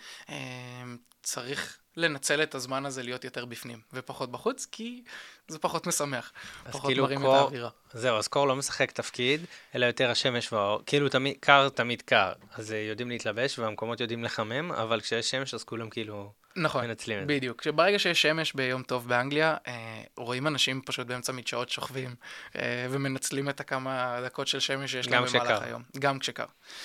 [1.23, 5.03] צריך לנצל את הזמן הזה להיות יותר בפנים ופחות בחוץ, כי
[5.49, 6.33] זה פחות משמח.
[6.71, 7.71] פחות כאילו מרים את קור- האווירה.
[7.93, 9.41] זהו, אז קור לא משחק תפקיד,
[9.75, 10.83] אלא יותר השמש והאור.
[10.87, 15.55] כאילו תמיד, קר תמיד קר, אז אה, יודעים להתלבש והמקומות יודעים לחמם, אבל כשיש שמש
[15.55, 17.35] אז כולם כאילו נכון, מנצלים את זה.
[17.35, 17.63] בדיוק.
[17.63, 19.73] שברגע שיש שמש ביום טוב באנגליה, אה,
[20.17, 22.15] רואים אנשים פשוט באמצע מדשאות שוכבים
[22.57, 25.63] אה, ומנצלים את הכמה דקות של שמש שיש להם במהלך כשקר.
[25.63, 25.83] היום.
[25.99, 26.45] גם כשקר.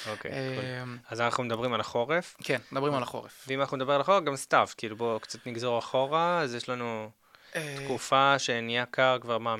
[0.09, 0.31] אוקיי.
[0.31, 1.11] אה, cool.
[1.11, 3.45] אז אנחנו מדברים על החורף, כן, מדברים על החורף.
[3.47, 7.09] ואם אנחנו נדבר על החורף, גם סתיו, כאילו בואו קצת נגזור אחורה, אז יש לנו
[7.55, 9.55] אה, תקופה שנהיה קר כבר מה,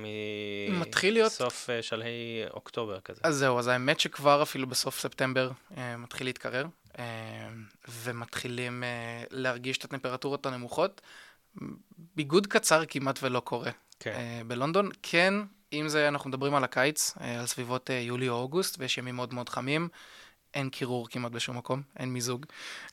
[0.70, 2.12] מתחיל להיות- מסוף אה, שלהי
[2.54, 3.22] אוקטובר כזה.
[3.24, 6.66] אז זהו, אז האמת שכבר אפילו בסוף ספטמבר אה, מתחיל להתקרר,
[7.90, 11.02] ומתחילים אה, להרגיש את הטמפרטורות הנמוכות.
[12.16, 14.12] ביגוד קצר כמעט ולא קורה כן.
[14.12, 14.90] אה, בלונדון.
[15.04, 15.34] כן,
[15.74, 19.16] אם זה, אנחנו מדברים על הקיץ, אה, על סביבות אה, יולי או אוגוסט, ויש ימים
[19.16, 19.90] מאוד מאוד חמים,
[20.54, 22.46] אין קירור כמעט בשום מקום, אין מיזוג.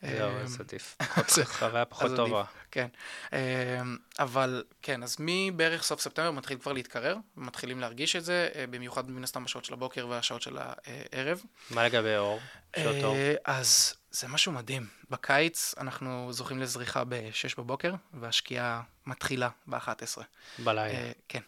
[0.05, 0.97] אה, אז עדיף.
[1.59, 2.11] חוויה פחות.
[2.17, 2.45] טובה.
[2.71, 2.89] כן,
[3.33, 3.81] אה,
[4.19, 9.11] אבל כן, אז מבערך סוף ספטמבר מתחיל כבר להתקרר, מתחילים להרגיש את זה, אה, במיוחד
[9.11, 11.43] מן הסתם בשעות של הבוקר והשעות של הערב.
[11.71, 12.41] מה לגבי אור?
[12.77, 13.15] שעות אור?
[13.15, 14.87] אה, אז זה משהו מדהים.
[15.11, 20.23] בקיץ אנחנו זוכים לזריחה ב-6 בבוקר, והשקיעה מתחילה ב-11.
[20.59, 21.13] בלילה.
[21.29, 21.41] כן.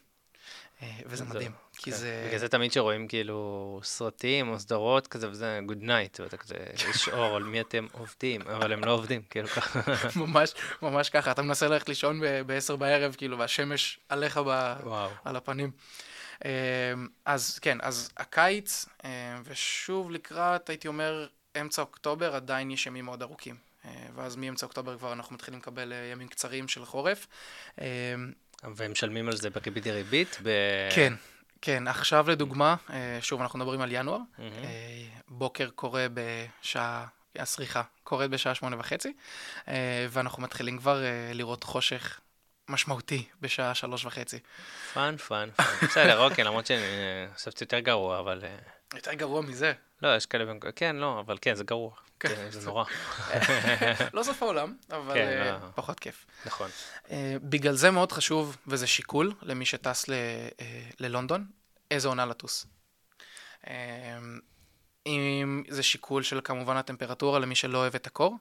[0.82, 1.96] אה, וזה זהו, מדהים, כי כן.
[1.96, 2.24] זה...
[2.26, 6.54] בגלל זה תמיד שרואים כאילו סרטים או סדרות כזה, וזה good night, ואתה כזה,
[6.90, 9.80] יש אור, על מי אתם עובדים, אבל הם לא עובדים, כאילו ככה.
[10.20, 14.74] ממש, ממש ככה, אתה מנסה ללכת לישון ב-10 בערב, כאילו, והשמש עליך ב...
[14.82, 15.10] וואו.
[15.24, 15.70] על הפנים.
[16.44, 16.50] אה,
[17.24, 21.26] אז כן, אז הקיץ, אה, ושוב לקראת, הייתי אומר,
[21.60, 23.56] אמצע אוקטובר, עדיין יש ימים מאוד ארוכים.
[23.84, 27.26] אה, ואז מאמצע אוקטובר כבר אנחנו מתחילים לקבל אה, ימים קצרים של חורף.
[27.80, 27.86] אה,
[28.74, 30.38] והם משלמים על זה בריבית דריבית?
[30.42, 30.48] ב...
[30.94, 31.12] כן,
[31.62, 32.76] כן, עכשיו לדוגמה,
[33.20, 34.18] שוב, אנחנו מדברים על ינואר.
[34.38, 34.46] אה,
[35.28, 39.12] בוקר קורה בשעה, הסריחה קורית בשעה שמונה וחצי,
[40.10, 41.02] ואנחנו מתחילים כבר
[41.34, 42.20] לראות חושך
[42.70, 44.38] משמעותי בשעה שלוש וחצי.
[44.94, 45.64] fun, fun, fun.
[45.88, 48.44] בסדר, אוקיי, למרות שאני אה, חשבתי יותר גרוע, אבל...
[48.94, 49.72] יותר גרוע מזה.
[50.02, 50.52] לא, יש כאלה...
[50.76, 51.90] כן, לא, אבל כן, זה גרוע.
[52.20, 52.28] כן.
[52.28, 52.84] כן, זה נורא.
[54.14, 55.58] לא סוף העולם, אבל כן, אה, לא.
[55.74, 56.26] פחות כיף.
[56.46, 56.70] נכון.
[57.10, 60.14] אה, בגלל זה מאוד חשוב, וזה שיקול למי שטס אה,
[61.00, 61.46] ללונדון,
[61.90, 62.66] איזה עונה לטוס.
[65.06, 68.36] אם זה שיקול של כמובן הטמפרטורה למי שלא אוהב את הקור,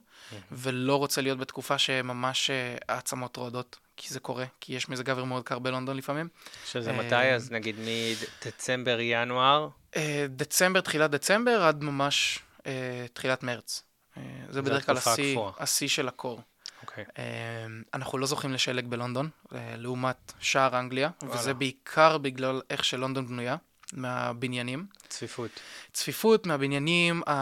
[0.52, 5.24] ולא רוצה להיות בתקופה שממש אה, העצמות רועדות, כי זה קורה, כי יש מזג אוויר
[5.24, 6.28] מאוד קר בלונדון לפעמים.
[6.66, 7.34] שזה אה, מתי?
[7.34, 9.68] אז נגיד מדצמבר, ינואר?
[9.96, 12.38] אה, דצמבר, תחילת דצמבר, עד ממש
[13.12, 13.82] תחילת מרץ.
[14.48, 14.96] זה בדרך כלל
[15.58, 16.40] השיא, של הקור.
[16.82, 17.04] אוקיי.
[17.18, 17.24] אה,
[17.94, 21.40] אנחנו לא זוכים לשלג בלונדון, לעומת שער אנגליה, וואלה.
[21.40, 23.56] וזה בעיקר בגלל איך שלונדון בנויה,
[23.92, 24.86] מהבניינים.
[25.08, 25.50] צפיפות.
[25.92, 27.32] צפיפות מהבניינים, ה-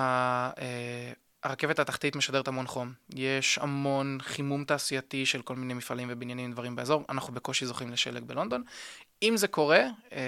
[0.61, 2.93] אה, הרכבת התחתית משדרת המון חום.
[3.15, 7.05] יש המון חימום תעשייתי של כל מיני מפעלים ובניינים ודברים באזור.
[7.09, 8.63] אנחנו בקושי זוכים לשלג בלונדון.
[9.23, 9.81] אם זה קורה,
[10.13, 10.21] אה,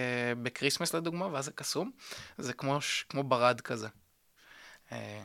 [0.42, 1.90] בקריסמס לדוגמה, ואז זה קסום,
[2.38, 3.88] זה כמו, ש- כמו ברד כזה.
[4.92, 5.22] אה,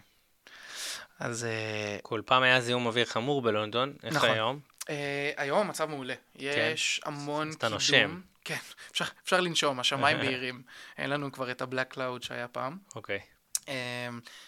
[1.19, 4.29] אז אה, כל פעם היה זיהום אוויר חמור בלונדון, איך נכון.
[4.29, 4.59] היום?
[4.89, 6.13] אה, היום המצב מעולה.
[6.35, 7.57] יש המון כן.
[7.57, 7.73] אתה קידום.
[7.73, 8.19] נושם.
[8.45, 8.57] כן,
[8.91, 10.61] אפשר, אפשר לנשום, השמיים בהירים.
[10.97, 12.77] אין לנו כבר את ה black cloud שהיה פעם.
[12.95, 13.19] אוקיי.
[13.67, 13.73] אמ,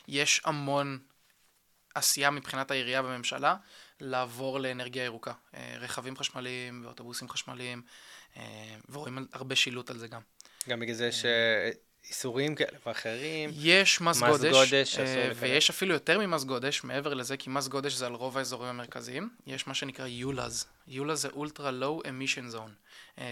[0.07, 0.99] יש המון
[1.95, 3.55] עשייה מבחינת העירייה והממשלה
[3.99, 5.33] לעבור לאנרגיה ירוקה.
[5.53, 7.81] אה, רכבים חשמליים ואוטובוסים חשמליים,
[8.37, 10.21] אה, ורואים הרבה שילוט על זה גם.
[10.69, 11.69] גם בגלל זה יש אה,
[12.09, 13.49] איסורים כאלה ואחרים.
[13.53, 15.31] יש מס מס גודש, גודש אה.
[15.35, 19.29] ויש אפילו יותר ממס גודש, מעבר לזה, כי מס גודש זה על רוב האזורים המרכזיים.
[19.47, 20.65] יש מה שנקרא ULEZ.
[20.87, 22.73] ULEZ זה ultra low emission zone,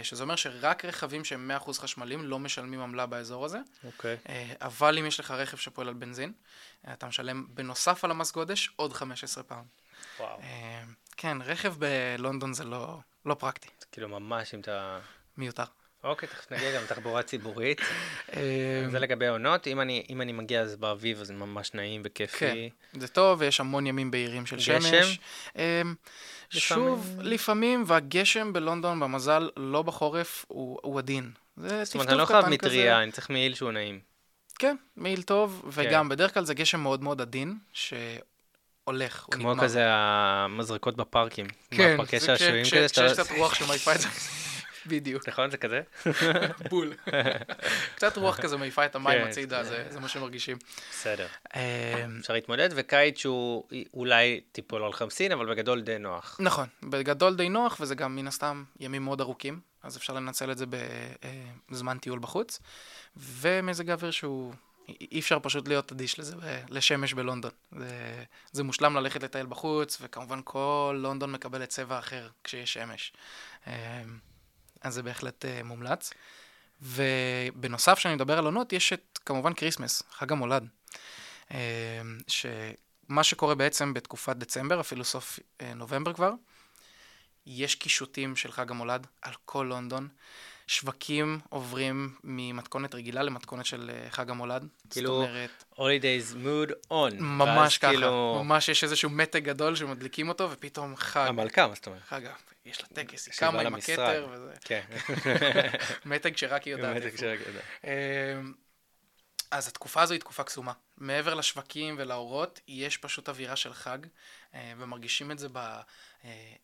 [0.03, 3.59] שזה אומר שרק רכבים שהם 100% חשמליים לא משלמים עמלה באזור הזה.
[3.83, 4.17] אוקיי.
[4.29, 6.33] אה, אבל אם יש לך רכב שפועל על בנזין,
[6.87, 9.63] אה, אתה משלם בנוסף על המס גודש עוד 15 פעם.
[10.19, 10.39] וואו.
[10.41, 10.83] אה,
[11.17, 14.99] כן, רכב בלונדון זה לא, לא פרקטי, כאילו ממש אם אתה...
[15.37, 15.63] מיותר.
[16.05, 17.81] אוקיי, תכף נגיע גם לתחבורה ציבורית.
[18.33, 19.67] אה, זה לגבי עונות.
[19.67, 22.69] אם אני, אם אני מגיע אז באביב, אז זה ממש נעים וכיפי.
[22.93, 24.81] זה טוב, ויש המון ימים בהירים של גשם?
[24.81, 25.19] שמש.
[25.57, 25.81] אה,
[26.59, 31.31] שוב, לפעמים, והגשם בלונדון, במזל, לא בחורף, הוא, הוא עדין.
[31.57, 33.99] זה זאת אומרת, טפטוף אני לא חייב קטן מטריה, אני צריך מעיל שהוא נעים.
[34.59, 39.63] כן, מעיל טוב, וגם בדרך כלל זה גשם מאוד מאוד עדין, שהולך, הוא כמו נגמר.
[39.63, 41.45] כזה המזרקות בפארקים.
[41.71, 44.07] כן, זה כזה, שאתה- כשיש קצת רוח שמעיפה את זה.
[44.87, 45.51] בדיוק, נכון?
[45.51, 45.81] זה כזה?
[46.69, 46.93] בול.
[47.95, 50.57] קצת רוח כזה מעיפה את המים כן, הצידה, זה- מה שמרגישים.
[50.91, 51.27] בסדר.
[51.55, 53.63] אה, אפשר להתמודד, וקיץ שהוא
[53.93, 56.37] אולי טיפול על חמסין, אבל בגדול די נוח.
[56.39, 60.57] נכון, בגדול די נוח, וזה גם מן הסתם ימים מאוד ארוכים, אז אפשר לנצל את
[60.57, 60.65] זה
[61.69, 62.59] בזמן טיול בחוץ,
[63.17, 64.53] ומזג האוויר שהוא,
[65.11, 66.35] אי אפשר פשוט להיות אדיש לזה,
[66.69, 67.51] לשמש בלונדון.
[67.79, 73.13] זה, זה מושלם ללכת לטייל בחוץ, וכמובן כל לונדון מקבלת צבע אחר כשיש שמש.
[74.85, 76.13] אז זה בהחלט אה, מומלץ.
[76.81, 80.67] ובנוסף, כשאני מדבר על עונות, יש את כמובן כריסמס, חג המולד.
[81.51, 86.31] אה, שמה שקורה בעצם בתקופת דצמבר, אפילו סוף אה, נובמבר כבר,
[87.45, 90.07] יש קישוטים של חג המולד על כל לונדון.
[90.67, 94.67] שווקים עוברים ממתכונת רגילה למתכונת של אה, חג המולד.
[94.89, 97.13] כאילו, אומרת, holidays mood on.
[97.19, 101.87] ממש ככה, כאילו, ממש יש איזשהו מתג גדול שמדליקים אותו, ופתאום חג, המלכה, מה זאת
[101.87, 102.01] אומרת?
[102.07, 102.21] חג,
[102.65, 103.75] יש לה טקס, היא קמה עם.
[103.75, 104.81] הכתר, וזה כן.
[106.05, 106.93] מתג שרק היא יודעת.
[106.93, 107.17] באמת, איפה.
[107.17, 107.59] כשרק יודע.
[107.83, 108.53] אמ,
[109.51, 110.71] אז התקופה הזו היא תקופה קסומה.
[110.97, 113.97] מעבר לשווקים ולאורות, יש פשוט אווירה של חג,
[114.53, 115.47] אה, ומרגישים את זה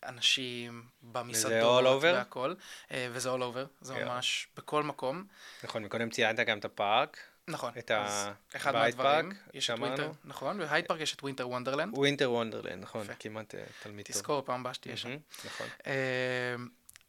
[0.04, 2.04] באנשים, במסעדות, all over?
[2.06, 2.54] והכל,
[2.92, 4.06] אה, וזה all over, זה יואו.
[4.06, 5.26] ממש בכל מקום.
[5.64, 7.18] נכון, מקודם ציינת גם את הפארק,
[7.48, 9.80] נכון, את אז ה- אחד מהדברים, פארק, יש את.
[9.80, 13.14] Winter, נכון, בהייד פארק יש את Winter Wonderland, Winter Wonderland, נכון, יפה.
[13.20, 14.14] כמעט אה, תלמיד טוב.
[14.16, 15.18] תזכור פעם הבאה שתהיה שם.
[15.46, 15.68] נכון.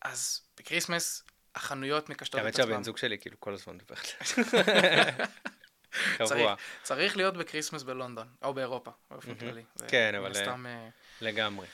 [0.03, 1.23] אז בקריסמס
[1.55, 2.73] החנויות מקשטות האמת את עצמם.
[2.73, 5.25] שהבן זוג שלי כאילו כל הזמן מדבר על זה.
[6.19, 9.35] צריך, קבוע, צריך להיות בקריסמס בלונדון, או באירופה, באופן.
[9.35, 9.63] כללי.
[9.89, 10.89] כן, אבל, הסתם, אה,
[11.21, 11.67] לגמרי.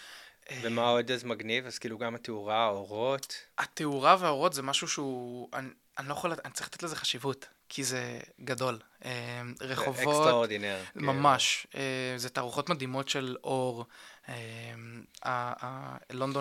[0.50, 1.66] אה, ומה עוד אז מגניב?
[1.66, 3.34] אז כאילו גם התאורה, האורות.
[3.58, 7.84] התאורה והאורות זה משהו שהוא, אני, אני לא יכול, אני צריך לתת לזה חשיבות, כי
[7.84, 8.78] זה גדול.
[9.04, 10.78] אה, רחובות, extraordinaire.
[10.96, 13.86] ממש, אה, זה תערוכות מדהימות של אור,
[14.28, 14.34] אה,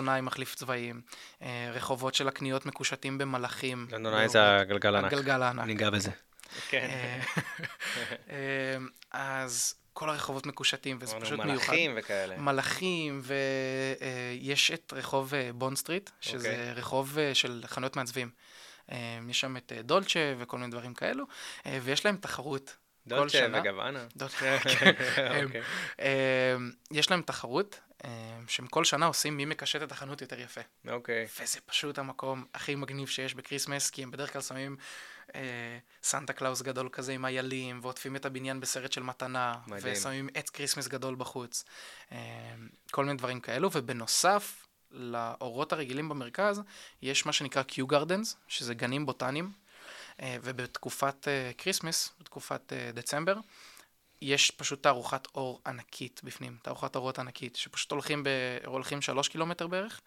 [0.08, 1.00] איי מחליף צבעים,
[1.42, 3.86] אה, רחובות של הקניות מקושטים במלאכים.
[3.90, 5.12] לונדונאי זה הגלגל הענק.
[5.12, 5.66] הגלגל הענק.
[5.66, 6.10] ניגע בזה.
[6.68, 6.88] כן.
[6.90, 7.20] אה,
[8.30, 8.76] אה,
[9.10, 11.46] אז כל הרחובות מקושטים, וזה פשוט מיוחד.
[11.48, 12.36] מלאכים וכאלה.
[12.36, 16.72] מלאכים, ויש את רחוב אה, בונד סטריט, שזה אוקיי.
[16.72, 18.30] רחוב אה, של חנויות מעצבים.
[18.92, 21.24] אה, יש שם את אה, דולצ'ה וכל מיני דברים כאלו,
[21.66, 22.76] אה, ויש להם תחרות.
[23.06, 23.46] דולצ'ה.
[23.52, 24.04] וגבאנה.
[24.16, 24.92] דולצ'ה, כן.
[25.44, 25.62] אוקיי.
[26.00, 26.56] אה,
[26.90, 28.10] יש להם תחרות, אה,
[28.48, 30.60] שהם כל שנה עושים מי מקשט את החנות יותר יפה.
[30.88, 31.26] אוקיי.
[31.40, 34.76] וזה פשוט המקום הכי מגניב שיש בקריסמס, כי הם בדרך כלל שמים
[35.34, 39.94] אה, סנטה קלאוס גדול כזה עם איילים, ועוטפים את הבניין בסרט של מתנה, מדהים.
[39.96, 41.64] ושמים עץ כריסמס גדול בחוץ.
[42.12, 42.18] אה,
[42.90, 46.62] כל מיני דברים כאלו, ובנוסף לאורות הרגילים במרכז,
[47.02, 49.52] יש מה שנקרא Kew Gardens, שזה גנים בוטניים,
[50.22, 53.36] אה, ובתקופת אה, כריסמס, בתקופת אה, דצמבר,
[54.22, 58.28] יש פשוט תערוכת אור ענקית בפנים, תערוכת אורות ענקית, שפשוט הולכים, ב...
[58.66, 60.00] הולכים שלוש קילומטר בערך,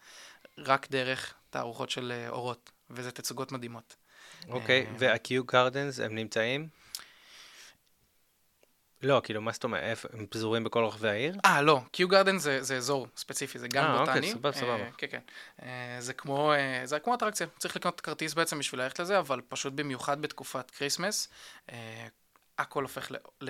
[0.57, 3.95] רק דרך תערוכות של אה, אורות, וזה תצוגות מדהימות.
[4.49, 6.67] אוקיי, אה, וה-Q גרדנס הם נמצאים?
[9.03, 10.05] לא, כאילו, מה זאת אומרת?
[10.13, 11.35] הם פזורים בכל רחבי העיר?
[11.45, 14.31] אה, לא, Kew Garden זה, זה אזור ספציפי, זה גן אה, אוקיי, בוטני.
[14.31, 14.73] סבבה, סבבה.
[14.83, 15.19] אה, כן, כן.
[15.63, 19.41] אה, זה כמו, אה, זה כמו אטרקציה, צריך לקנות כרטיס בעצם בשביל ללכת לזה, אבל
[19.49, 21.29] פשוט במיוחד בתקופת כריסמס,
[21.71, 22.07] אה,
[22.57, 23.49] הכל הופך ל-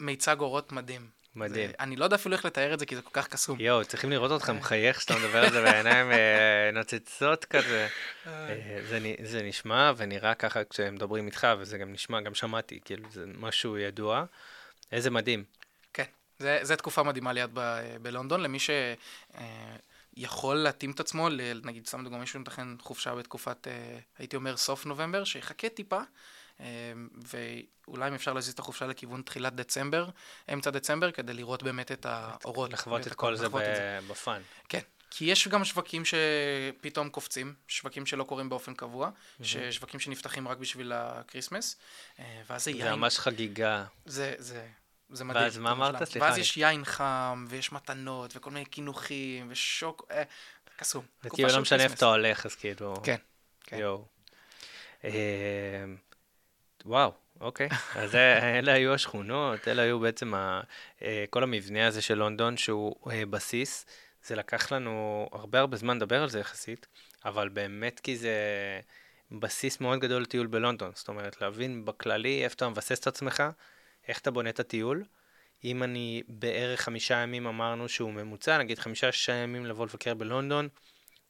[0.00, 1.21] למיצג אורות מדהים.
[1.34, 1.66] מדהים.
[1.70, 3.60] זה, אני לא יודע אפילו איך לתאר את זה, כי זה כל כך קסום.
[3.60, 7.88] יואו, צריכים לראות אותך מחייך כשאתה מדבר על זה בעיניים אה, נוצצות כזה.
[8.26, 13.08] אה, זה נ- זה נשמע ונראה ככה כשמדברים איתך, וזה גם נשמע, גם שמעתי, כאילו,
[13.12, 14.24] זה משהו ידוע.
[14.92, 15.44] איזה מדהים.
[15.92, 16.04] כן,
[16.38, 18.58] זה, זה תקופה מדהימה ליד ב, בלונדון, למי
[20.16, 21.28] שיכול להתאים את עצמו,
[21.64, 23.72] נגיד, סתם דוגמא, מישהו מתכנן חופשה בתקופת, אה,
[24.18, 26.02] הייתי אומר, סוף נובמבר, שיחכה טיפה, אה,
[27.86, 30.08] ואולי אם אפשר להזיז את החופשה לכיוון תחילת דצמבר,
[30.52, 32.72] אמצע דצמבר, כדי לראות באמת את האורות.
[32.72, 33.48] לחוות את כל זה
[34.08, 34.42] בפאן.
[34.68, 34.80] כן,
[35.14, 39.10] כי יש גם שווקים שפתאום קופצים, שווקים שלא קורים באופן קבוע,
[39.42, 41.76] שווקים שנפתחים רק בשביל הכריסמס,
[42.18, 43.84] אה, ואז זה זה יין, ממש חגיגה.
[44.04, 44.66] זה, זה,
[45.10, 45.44] זה מדהים.
[45.44, 46.02] ואז מה זה אמרת?
[46.02, 50.22] סליחה, ואז יש יין חם, ויש מתנות, וכל מיני קינוחים, ושוק, אה,
[50.76, 51.04] קסום.
[51.22, 51.94] זה כאילו לא משנה איפה.
[51.94, 52.94] אתה הולך, אז כאילו...
[53.02, 53.16] כן,
[53.60, 53.78] כן.
[53.78, 54.04] יואו.
[56.86, 57.68] אה, וואו, אוקיי.
[57.94, 60.60] אז זה- אלה היו השכונות, אלה היו בעצם ה-
[61.02, 63.86] אה, כל המבנה הזה של לונדון שהוא אה, בסיס.
[64.24, 66.86] זה לקח לנו הרבה הרבה זמן לדבר על זה יחסית,
[67.24, 68.34] אבל באמת כי זה
[69.30, 70.90] בסיס מאוד גדול לטיול בלונדון.
[70.94, 73.42] זאת אומרת, להבין בכללי איפה אתה מבסס את עצמך,
[74.08, 75.04] איך אתה בונה את הטיול.
[75.64, 80.68] אם אני בערך חמישה ימים אמרנו שהוא ממוצע, נגיד חמישה-שישה ימים לבוא לבקר בלונדון,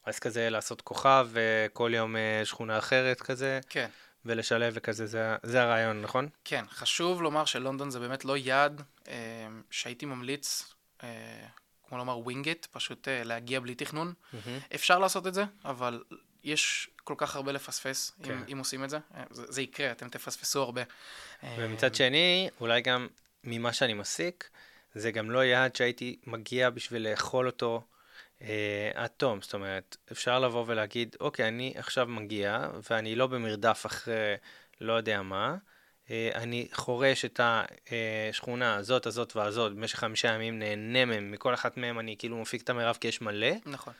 [0.05, 3.89] אז כזה לעשות כוכב וכל יום אה, שכונה אחרת כזה, כן,
[4.27, 6.29] ולשלב וכזה, זה, זה הרעיון, נכון?
[6.45, 6.65] כן.
[6.71, 9.15] חשוב לומר שלונדון זה באמת לא יעד אה,
[9.71, 11.09] שהייתי ממליץ, אה,
[11.89, 14.13] כמו לומר ווינגט, פשוט אה, להגיע בלי תכנון.
[14.75, 16.03] אפשר לעשות את זה, אבל
[16.45, 18.33] יש כל כך הרבה לפספס, כן.
[18.33, 18.99] אם, אם עושים את זה.
[19.15, 19.45] אה, זה.
[19.49, 20.83] זה יקרה, אתם תפספסו הרבה.
[21.43, 23.09] אה, ומצד שני, אולי גם
[23.45, 24.51] ממה שאני מסיק,
[24.95, 27.92] זה גם לא יעד שהייתי מגיע בשביל לאכול אותו אה,
[28.95, 29.43] עד תום.
[29.43, 34.35] זאת אומרת, אפשר לבוא ולהגיד, אוקיי, אני עכשיו מגיע, ואני לא במרדף אחרי
[34.81, 35.57] לא יודע מה,
[36.11, 37.41] אה, אני חורש את
[38.31, 42.63] השכונה הזאת, הזאת והזאת במשך חמישה ימים, נהנה מהם, מכל אחת מהם אני כאילו מפיק
[42.63, 43.95] את המרב כי יש מלא, נכון,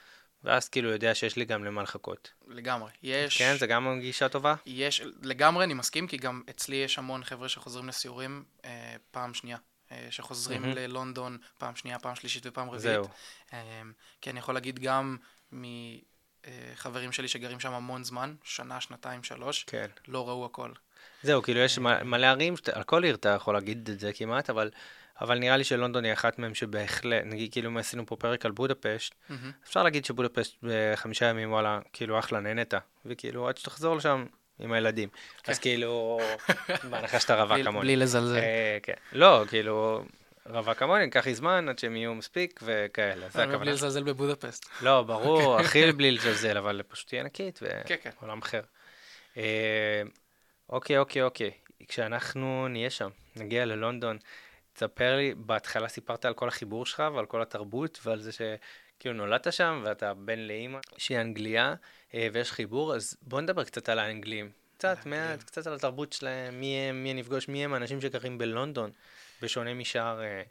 [0.45, 2.33] ואז כאילו יודע שיש לי גם למה לחכות.
[2.49, 2.91] לגמרי.
[3.03, 3.39] יש...
[3.39, 4.55] כן, זה גם גישה טובה?
[4.67, 9.57] יש, לגמרי אני מסכים, כי גם אצלי יש המון חבר'ה שחוזרים לסיורים אה, פעם שנייה.
[9.93, 10.75] אה, שחוזרים מהמם.
[10.75, 12.83] ללונדון פעם שנייה, פעם שלישית ופעם רביעית.
[12.83, 13.05] זהו.
[13.53, 13.83] אה,
[14.21, 15.17] כי אני יכול להגיד גם
[15.53, 19.87] מחברים שלי שגרים שם המון זמן, שנה, שנתיים, שלוש, כן.
[20.09, 20.71] לא ראו הכל.
[21.23, 24.71] זהו, כאילו יש מלא ערים, על כל עיר אתה יכול להגיד את זה כמעט, אבל,
[25.21, 28.53] אבל נראה לי שלונדון היא אחת מהן שבהחלט, נגיד כאילו אם עשינו פה פרק על
[28.53, 29.53] בודפשט, מהמם.
[29.65, 32.75] אפשר להגיד שבודפשט בחמישה ימים, וואלה, כאילו אחלה, נהנית,
[33.05, 34.27] וכאילו עד שתחזור לשם
[34.59, 35.09] עם הילדים.
[35.47, 36.21] אז כאילו,
[36.91, 37.81] בהנחה שאתה רווק כמוני.
[37.81, 38.37] בלי לזלזל.
[38.37, 38.95] אה, כן.
[39.13, 40.05] לא, כאילו,
[40.47, 43.59] רווק כמוני, ייקח לי זמן עד שהם יהיו מספיק וכאלה, זה אומר הכוונה.
[43.59, 44.69] בלי לזלזל בבודפסט.
[44.81, 48.11] לא, ברור, הכי בלי לזלזל, אבל פשוט תהיה ענקית כן, כן.
[48.21, 48.61] ועולם אחר.
[49.37, 50.03] אה,
[50.69, 51.51] אוקיי, אוקיי, אוקיי.
[51.89, 54.19] כשאנחנו נהיה שם, נגיע ללונדון,
[54.73, 59.53] תספר לי, בהתחלה סיפרת על כל החיבור שלך ועל כל התרבות ועל זה שכאילו נולדת
[59.53, 61.75] שם ואתה בן לאימא שהיא אנגליה
[62.15, 64.51] ויש חיבור, אז בוא נדבר קצת על האנגלים.
[64.79, 65.11] קצת, האנגלים.
[65.29, 68.91] מעט, קצת על התרבות שלהם, מי הם, מי נפגוש, מי הם האנשים שגרים בלונדון,
[69.43, 70.43] בשונה משאר אה,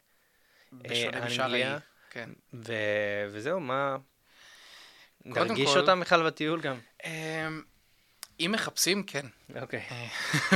[1.22, 1.78] אנגליה.
[2.10, 2.30] כן.
[2.54, 3.96] ו- וזהו, מה...
[5.24, 6.76] נרגיש כל- אותם בכלל בטיול גם.
[7.04, 7.62] אמ,
[8.40, 9.26] אם מחפשים, כן.
[9.60, 9.86] אוקיי.
[9.90, 10.06] אה,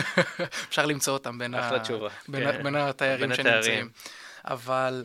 [0.68, 2.08] אפשר למצוא אותם בין, אחלה תשובה.
[2.28, 2.62] בין, כן.
[2.62, 3.90] בין התיירים בין שנמצאים.
[4.44, 5.04] אבל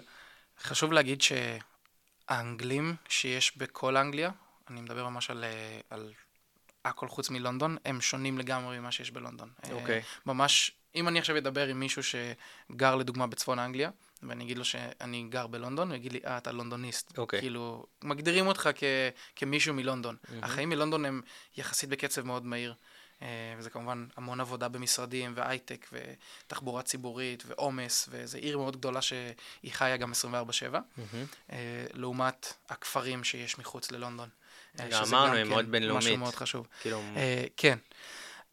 [0.62, 4.30] חשוב להגיד שהאנגלים שיש בכל אנגליה,
[4.72, 6.14] אני מדבר ממש על, אה, על
[6.86, 9.50] הכל חוץ מלונדון, הם שונים לגמרי ממה שיש בלונדון.
[9.64, 10.02] אה, אוקיי.
[10.26, 13.90] ממש, אם אני עכשיו אדבר עם מישהו שגר לדוגמה בצפון אנגליה,
[14.24, 17.18] ואני אגיד לו שאני גר בלונדון, הוא יגיד לי, אה, אתה לונדוניסט.
[17.18, 17.40] אוקיי.
[17.40, 18.84] כאילו, מגדירים אותך כ,
[19.36, 20.16] כמישהו מלונדון.
[20.30, 20.44] מהמם.
[20.44, 21.22] החיים מלונדון הם
[21.58, 22.74] יחסית בקצב מאוד מהיר.
[23.22, 29.72] אה, וזה כמובן המון עבודה במשרדים, והייטק, ותחבורה ציבורית, ועומס, וזו עיר מאוד גדולה שהיא
[29.72, 30.26] חיה גם 24/7,
[30.72, 31.26] מהמם.
[31.52, 34.30] אה, לעומת הכפרים שיש מחוץ ללונדון.
[34.80, 36.04] אה, אמרנו, היא כן מאוד בינלאומית.
[36.04, 36.68] משהו מאוד חשוב.
[36.82, 37.78] כאילו, אה, כן.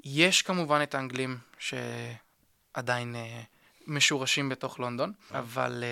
[0.04, 3.40] יש כמובן את האנגלים שעדיין אה,
[3.86, 5.84] משורשים בתוך לונדון, אבל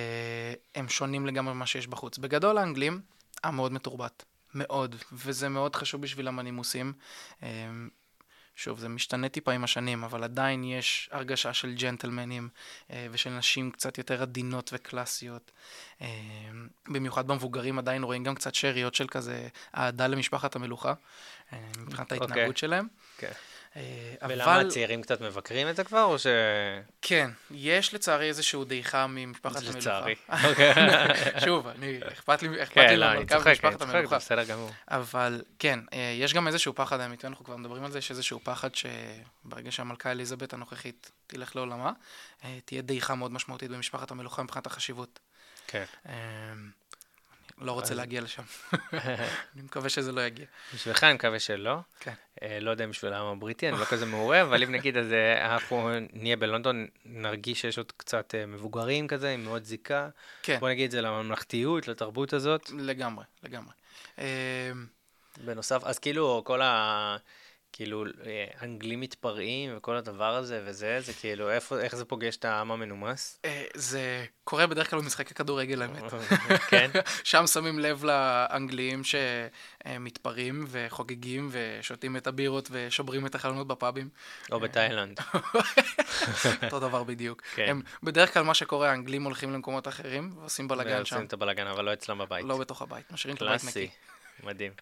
[0.75, 2.19] הם שונים לגמרי ממה שיש בחוץ.
[2.19, 3.01] בגדול האנגלים,
[3.45, 4.25] עם מאוד מתורבת.
[4.55, 6.93] מאוד, וזה מאוד חשוב בשבילם הנימוסים.
[8.57, 12.49] שוב, זה משתנה טיפה עם השנים, אבל עדיין יש הרגשה של ג'נטלמנים
[12.91, 15.51] אה, ושל נשים קצת יותר עדינות וקלאסיות.
[16.01, 16.09] אה,
[16.89, 20.95] במיוחד במבוגרים עדיין רואים גם קצת שאריות של כזה אהדה למשפחת המלוכה,
[21.53, 22.19] אה, מבחינת אוקיי.
[22.21, 22.87] ההתנהגות שלהם.
[23.19, 23.33] כן.
[23.77, 26.27] אה, ולמה אבל הצעירים קצת מבקרים את זה כבר, או ש...
[27.03, 29.79] כן, יש לצערי איזשהו דעיכה ממשפחת המלוכה.
[29.79, 30.15] לצערי.
[30.51, 30.75] אוקיי.
[31.45, 34.17] שוב, אני, אכפת לי, אכפת כן, לי לא, למלכה ומשפחת צוחק, המלוכה.
[34.17, 34.71] בסדר גמור.
[34.89, 38.41] אבל כן, אה, יש גם איזשהו פחד אמיתי, אנחנו כבר מדברים על זה, יש איזשהו
[38.45, 41.93] פחד שברגע שהמלכה אליזבת הנוכחית תלך לעולמה,
[42.45, 45.19] אה, תהיה דעיכה מאוד משמעותית במשפחת המלוכה מבחינת החשיבות.
[45.67, 45.85] כן.
[47.59, 48.43] לא רוצה אז- להגיע לשם.
[49.55, 50.47] אני מקווה שזה לא יגיע.
[50.75, 51.77] בשבילך אני מקווה שלא.
[52.01, 52.13] כן.
[52.43, 55.13] אה, לא יודע אם בשביל העם הבריטי, אני לא כזה מעורה, אבל אם נגיד אז
[55.13, 60.09] אה, אנחנו נהיה בלונדון, נרגיש שיש עוד קצת אה, מבוגרים כזה, עם מאוד זיקה.
[60.43, 62.71] כן, בוא נגיד את זה לממלכתיות, לתרבות הזאת.
[62.79, 63.73] לגמרי, לגמרי.
[65.45, 67.17] בנוסף, אז כאילו כל ה...
[67.77, 72.45] כאילו, אה, אנגלים מתפרעים וכל הדבר הזה וזה, זה כאילו, איפה, איך זה פוגש את
[72.45, 73.41] העם המנומס?
[73.45, 76.03] אה, זה קורה בדרך כלל במשחקי כדורגל, האמת.
[76.69, 76.91] כן?
[77.25, 84.09] שם שמים לב לאנגלים שמתפרעים וחוגגים ושותים את הבירות ושוברים את החלונות בפאבים.
[84.53, 85.21] או בתאילנד.
[86.65, 87.43] אותו דבר בדיוק.
[87.55, 87.67] כן.
[87.69, 91.67] הם, בדרך כלל מה שקורה, האנגלים הולכים למקומות אחרים ועושים בלאגן שם, ועושים את הבלאגן,
[91.67, 92.45] אבל לא אצלם בבית.
[92.45, 93.65] לא בתוך הבית, משאירים את הבית.
[93.65, 93.89] נקי.
[94.43, 94.73] מדהים.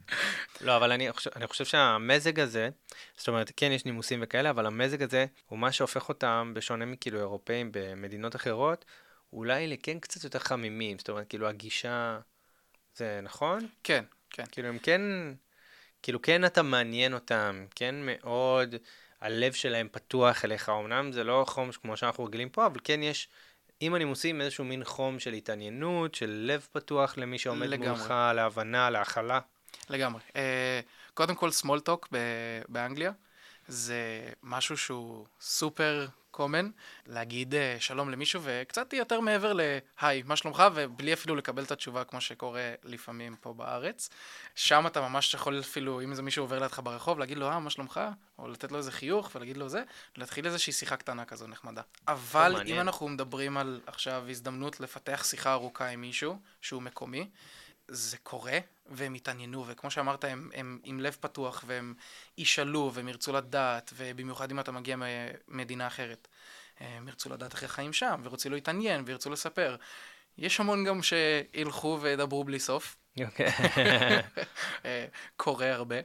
[0.61, 2.69] לא, אבל אני חושב, אני חושב שהמזג הזה,
[3.17, 7.19] זאת אומרת, כן יש נימוסים וכאלה, אבל המזג הזה הוא מה שהופך אותם, בשונה מכאילו
[7.19, 8.85] אירופאים במדינות אחרות,
[9.33, 10.99] אולי לכן קצת יותר חמימים.
[10.99, 12.19] זאת אומרת, כאילו הגישה,
[12.97, 13.69] זה נכון?
[13.83, 14.45] כן, כן.
[14.53, 15.01] כאילו הם כן,
[16.03, 18.75] כאילו כן אתה מעניין אותם, כן מאוד,
[19.21, 23.29] הלב שלהם פתוח אליך, אמנם זה לא חום כמו שאנחנו רגילים פה, אבל כן יש,
[23.81, 27.89] עם הנימוסים, איזשהו מין חום של התעניינות, של לב פתוח למי שעומד לגמרי.
[27.89, 29.41] מולך, להבנה, להכלה.
[29.91, 30.21] לגמרי.
[30.37, 30.81] אה,
[31.15, 33.13] קודם כל, small talk ב- באנגליה
[33.69, 36.71] זה משהו שהוא סופר קומן,
[37.07, 42.05] להגיד אה, שלום למישהו וקצת יותר מעבר ל"היי, מה שלומך?" ובלי אפילו לקבל את התשובה
[42.05, 44.09] כמו שקורה לפעמים פה בארץ.
[44.55, 47.71] שם אתה ממש יכול אפילו, אם איזה מישהו עובר לידך ברחוב, להגיד לו, אה, מה
[47.71, 48.01] שלומך?
[48.39, 49.83] או לתת לו איזה חיוך ולהגיד לו זה,
[50.17, 51.83] להתחיל איזושהי שיחה קטנה כזו נחמדה.
[52.09, 52.81] אבל אם.
[52.81, 57.29] אנחנו מדברים על עכשיו הזדמנות לפתח שיחה ארוכה עם מישהו שהוא מקומי,
[57.89, 61.95] זה קורה, והם יתעניינו, וכמו שאמרת, הם, הם עם לב פתוח, והם
[62.39, 64.97] ישאלו, והם ירצו לדעת, ובמיוחד אם אתה מגיע
[65.49, 66.29] ממדינה אחרת.
[66.81, 69.77] הם ירצו לדעת איך החיים שם, ורוצים להתעניין, וירצו לספר.
[70.39, 73.47] יש המון גם שילכו וידברו בלי סוף, אוקיי.
[74.85, 75.07] אה,
[75.37, 75.97] קורה הרבה.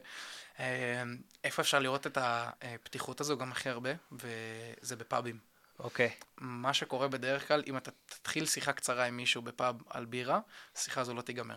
[0.60, 1.02] אה,
[1.44, 3.90] איפה אפשר לראות את הפתיחות הזו גם הכי הרבה?
[4.12, 5.38] וזה בפאבים.
[5.78, 6.10] אוקיי.
[6.38, 10.40] מה שקורה בדרך כלל, אם אתה תתחיל שיחה קצרה עם מישהו בפאב על בירה,
[10.76, 11.56] השיחה הזו לא תיגמר.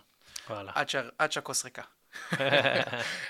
[0.49, 0.87] עד,
[1.17, 1.81] עד שהכוס ריקה.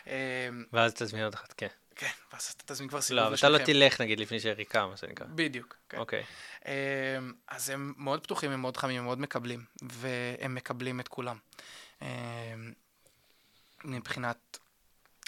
[0.07, 1.67] אמ, ואז תזמין אותך, כן.
[1.95, 3.57] כן, ואז אתה תזמין כבר סיבוב לא, אבל אתה לא.
[3.57, 5.27] תלך נגיד לפני שריקה, מה שנקרא.
[5.35, 5.97] בדיוק, כן.
[5.97, 6.23] אוקיי.
[6.65, 6.71] אמ,
[7.47, 11.37] אז הם מאוד פתוחים, הם מאוד חמים, הם מאוד מקבלים, והם מקבלים את כולם.
[12.01, 12.07] אמ,
[13.83, 14.57] מבחינת,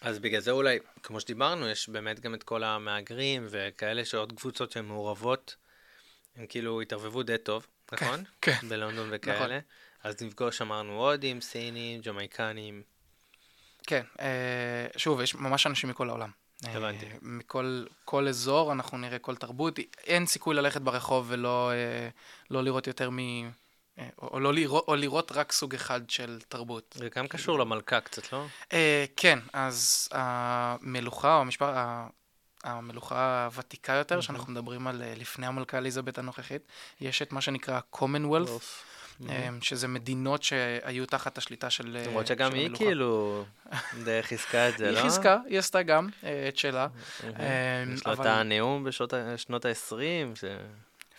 [0.02, 4.72] אז בגלל זה אולי, כמו שדיברנו, יש באמת גם את כל המהגרים וכאלה שעוד קבוצות
[4.72, 5.56] שהן מעורבות,
[6.36, 8.24] הם כאילו התערבבו די טוב, נכון?
[8.42, 8.58] כן.
[8.70, 9.60] בלונדון וכאלה.
[10.06, 12.82] אז נפגוש, אמרנו, הודים, סינים, ג'מייקנים.
[13.88, 16.30] כן, אה, שוב, יש ממש אנשים מכל העולם.
[16.66, 17.06] אה, הבנתי.
[17.22, 19.80] מכל כל אזור אנחנו נראה כל תרבות.
[20.03, 22.10] אין סיכוי ללכת ברחוב ולא אה,
[22.49, 23.20] לא לראות יותר מ...
[23.20, 26.95] אה, או, או, לא לראות, או לראות רק סוג אחד של תרבות.
[26.99, 28.45] זה גם קשור למלכה קצת, לא?
[28.74, 32.08] אה, כן, אז המלוכה, או המשפט, ה-
[32.64, 36.62] המלוכה הוותיקה יותר, שאנחנו מדברים על אה, לפני המלכה אליזבת הנוכחית,
[37.01, 38.86] יש את מה שנקרא commonwealth,
[39.30, 42.84] אה, שזה מדינות שהיו תחת השליטה של אה, למרות שגם של היא המלוכה.
[42.86, 43.45] כאילו
[44.03, 44.97] די חיזקה את זה, לא?
[44.97, 46.88] היא חיזקה, היא עשתה גם אה, את שלה.
[47.24, 47.30] אה,
[47.93, 49.13] יש את אבל- הנאום בשנות
[49.66, 49.95] ה-20,
[50.36, 50.43] ש...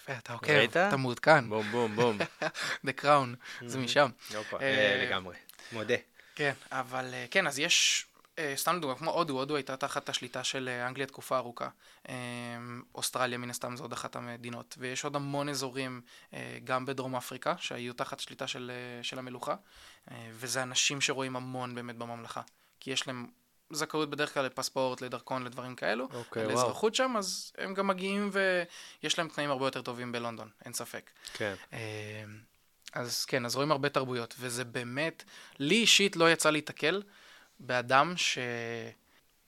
[0.02, 0.76] יפה, אתה עוקב, ראית?
[0.76, 2.18] אתה מעודכן, בום בום בום.
[2.86, 3.26] The Crown,
[3.66, 4.08] זה משם.
[4.30, 4.58] יופה,
[5.06, 5.36] לגמרי.
[5.72, 5.94] מודה.
[6.34, 8.06] כן, אבל כן, אז יש,
[8.54, 11.68] סתם דוגמא, כמו הודו, הודו הייתה תחת השליטה של אה, אנגליה תקופה ארוכה.
[12.08, 12.14] אה,
[12.94, 14.74] אוסטרליה, מן הסתם, זו עוד אחת המדינות.
[14.78, 16.00] ויש עוד המון אזורים,
[16.34, 19.54] אה, גם בדרום אפריקה, שהיו תחת שליטה של, אה, של המלוכה,
[20.10, 22.42] אה, וזה אנשים שרואים המון באמת בממלכה.
[22.80, 23.26] כי יש להם
[23.70, 26.54] זכאות בדרך כלל לפספורט, לדרכון, לדברים כאלו, אוקיי, וואו.
[26.54, 31.10] לאזרחות שם, אז הם גם מגיעים ויש להם תנאים הרבה יותר טובים בלונדון, אין ספק.
[31.32, 31.54] כן.
[31.72, 32.24] אה,
[32.92, 35.24] אז כן, אז רואים הרבה תרבויות, וזה באמת,
[35.58, 37.02] לי אישית לא יצא להיתקל
[37.60, 38.14] באדם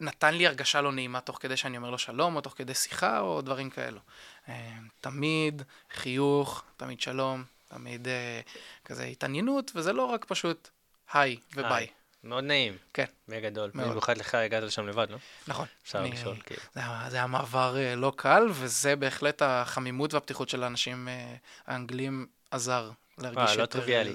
[0.01, 3.21] שנתן לי הרגשה לא נעימה תוך כדי שאני אומר לו שלום, או תוך כדי שיחה,
[3.21, 4.01] או דברים כאלו.
[4.49, 5.63] אה, תמיד
[5.95, 8.41] חיוך, תמיד שלום, תמיד אה,
[8.85, 10.69] כזה התעניינות, וזה לא רק פשוט
[11.13, 11.87] היי וביי.
[12.25, 12.77] מאוד נעים.
[12.95, 13.05] כן.
[13.29, 13.71] בגדול.
[13.75, 13.89] מאוד.
[13.89, 15.19] במיוחד לך הגעת לשם לבד, לא?
[15.49, 15.67] נכון.
[15.83, 16.61] אפשר אני- לשאול, כאילו.
[16.75, 21.35] זה היה, זה היה מעבר אה, לא קל, וזה בהחלט החמימות והפתיחות של האנשים אה,
[21.67, 23.61] האנגלים עזר להרגיש אה, יותר...
[23.63, 24.13] לא טריוויאלי.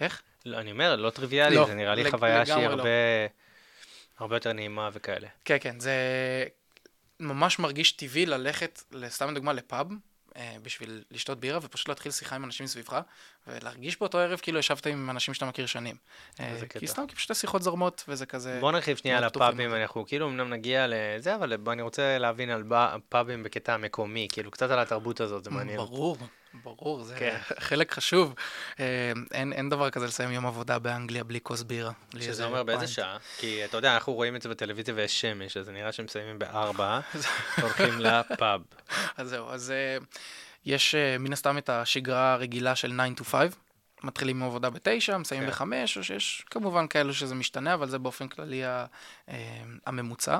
[0.00, 0.22] איך?
[0.46, 2.70] לא, אני אומר, לא טריוויאלי, לא, זה נראה לי לג- חוויה שהיא לא.
[2.70, 2.88] הרבה...
[4.18, 5.28] הרבה יותר נעימה וכאלה.
[5.44, 5.92] כן, כן, זה
[7.20, 9.86] ממש מרגיש טבעי ללכת, סתם לדוגמה, לפאב,
[10.36, 13.00] אה, בשביל לשתות בירה, ופשוט להתחיל שיחה עם אנשים סביבך,
[13.46, 15.96] ולהרגיש באותו ערב כאילו ישבת עם אנשים שאתה מכיר שנים.
[16.40, 16.86] אה, איזה כי קטע.
[16.86, 18.58] סתם, כי פשוט השיחות זורמות, וזה כזה...
[18.60, 19.74] בוא נרחיב שנייה על הפאבים.
[19.74, 22.64] אנחנו כאילו אמנם נגיע לזה, אבל אני רוצה להבין על
[23.08, 25.76] פאבים בקטע המקומי, כאילו קצת על התרבות הזאת, זה מעניין.
[25.76, 26.16] ברור,
[26.54, 27.36] ברור, זה כן.
[27.58, 28.34] חלק חשוב.
[28.80, 31.92] אה, אין, אין דבר כזה לסיים יום עבודה באנגליה בלי כוס בירה.
[32.14, 32.94] בלי שזה אומר באיזה פיינט.
[32.94, 33.16] שעה?
[33.38, 37.00] כי אתה יודע, אנחנו רואים את זה בטלוויזיה ויש שמש, אז נראה שהם מסיימים בארבע,
[37.62, 38.60] הולכים לפאב.
[39.16, 39.98] אז זהו, אז אה,
[40.64, 43.52] יש אה, מן הסתם את השגרה הרגילה של 9 to 5.
[44.04, 45.52] מתחילים עם עבודה בתשע, מסיימים כן.
[45.52, 48.86] בחמש, או שיש כמובן כאלו שזה משתנה, אבל זה באופן כללי אה,
[49.86, 50.38] הממוצע.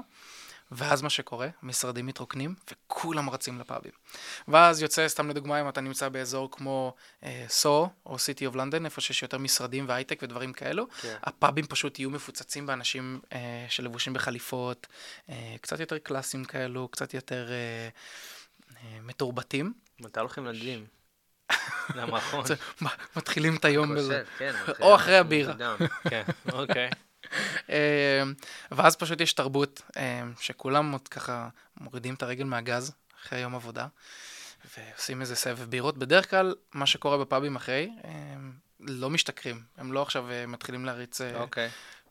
[0.71, 3.93] ואז מה שקורה, המשרדים מתרוקנים, וכולם רצים לפאבים.
[4.49, 8.85] ואז יוצא, סתם לדוגמה, אם אתה נמצא באזור כמו אה, סו, או סיטי אוף לונדון,
[8.85, 11.17] איפה שיש יותר משרדים והייטק ודברים כאלו, כן.
[11.23, 14.87] הפאבים פשוט יהיו מפוצצים באנשים אה, שלבושים בחליפות,
[15.31, 17.89] אה, קצת יותר קלאסיים כאלו, קצת יותר אה,
[18.77, 19.73] אה, מתורבתים.
[20.01, 20.87] מתי הולכים לדין?
[21.95, 22.45] למכון.
[23.17, 24.23] מתחילים את היום בזה.
[24.39, 25.55] כן, או אחרי הבירה.
[26.11, 26.91] כן, אוקיי.
[27.70, 28.22] אה,
[28.70, 31.49] ואז פשוט יש תרבות אה, שכולם עוד ככה
[31.81, 33.87] מורידים את הרגל מהגז אחרי יום עבודה,
[34.77, 35.99] ועושים איזה סבב בירות.
[35.99, 38.11] בדרך כלל, מה שקורה בפאבים אחרי, אה,
[38.81, 39.62] לא משתכרים.
[39.77, 41.70] הם לא עכשיו מתחילים להריץ אוקיי.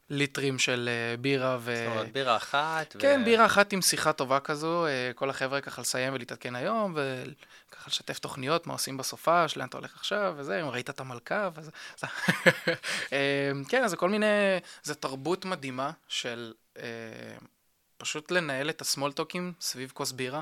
[0.09, 1.75] ליטרים של אה, בירה ו...
[1.75, 2.95] זאת אומרת, בירה אחת.
[2.95, 6.95] ו- כן, בירה אחת עם שיחה טובה כזו, אה, כל החבר'ה ככה לסיים ולהתעדכן היום,
[6.95, 11.49] וככה לשתף תוכניות, מה עושים בסופש, לאן אתה הולך עכשיו, וזה, אם ראית את המלכה,
[11.55, 11.71] וזה...
[11.97, 12.07] זה-
[13.13, 14.25] אה, כן, אז זה כל מיני,
[14.83, 16.53] זה תרבות מדהימה של
[17.97, 20.41] פשוט לנהל את הסמולטוקים סביב כוס בירה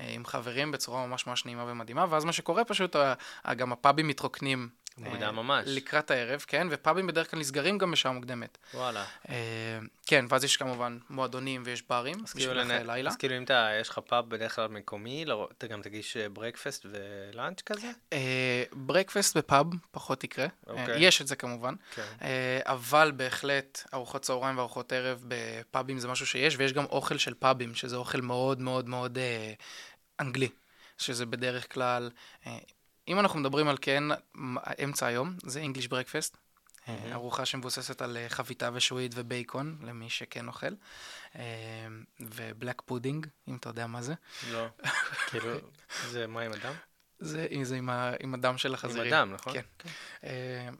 [0.00, 2.96] עם חברים בצורה ממש ממש נעימה ומדהימה, ואז מה שקורה פשוט,
[3.56, 4.68] גם הפאבים מתרוקנים
[4.98, 5.64] מוקדם ממש.
[5.66, 8.58] לקראת הערב, כן, ופאבים בדרך כלל נסגרים גם בשעה מוקדמת.
[8.74, 9.04] וואלה.
[10.06, 13.10] כן, ואז יש כמובן מועדונים ויש ברים, בשביל כאילו לילה.
[13.10, 16.86] אז כאילו אם אתה, יש לך פאב בדרך כלל מקומי, לא, אתה גם תגיש ברקפסט
[16.90, 17.90] ולאנץ' כזה?
[18.72, 20.46] breakfast בפאב פחות יקרה.
[20.66, 21.00] אוקיי.
[21.00, 21.74] יש את זה כמובן.
[21.94, 22.02] כן.
[22.64, 27.74] אבל בהחלט ארוחות צהריים וארוחות ערב בפאבים זה משהו שיש, ויש גם אוכל של פאבים,
[27.74, 29.18] שזה אוכל מאוד מאוד מאוד
[30.20, 30.48] אנגלי.
[30.98, 32.10] שזה בדרך כלל,
[33.08, 34.04] אם אנחנו מדברים על כן
[34.84, 36.90] אמצע היום, זה English Breakfast, mm-hmm.
[37.12, 40.66] ארוחה שמבוססת על אה, חביתה ושעועית ובייקון, למי שכן אוכל,
[41.36, 41.42] אה,
[42.20, 44.14] ו black pudding, אם אתה יודע מה זה.
[44.52, 44.66] לא,
[45.30, 45.50] כאילו,
[46.06, 46.74] זה מה עם הדם?
[47.18, 49.14] זה, זה עם, ה, עם הדם של החזירים.
[49.14, 49.52] עם הדם, נכון?
[49.52, 49.88] כן, כן.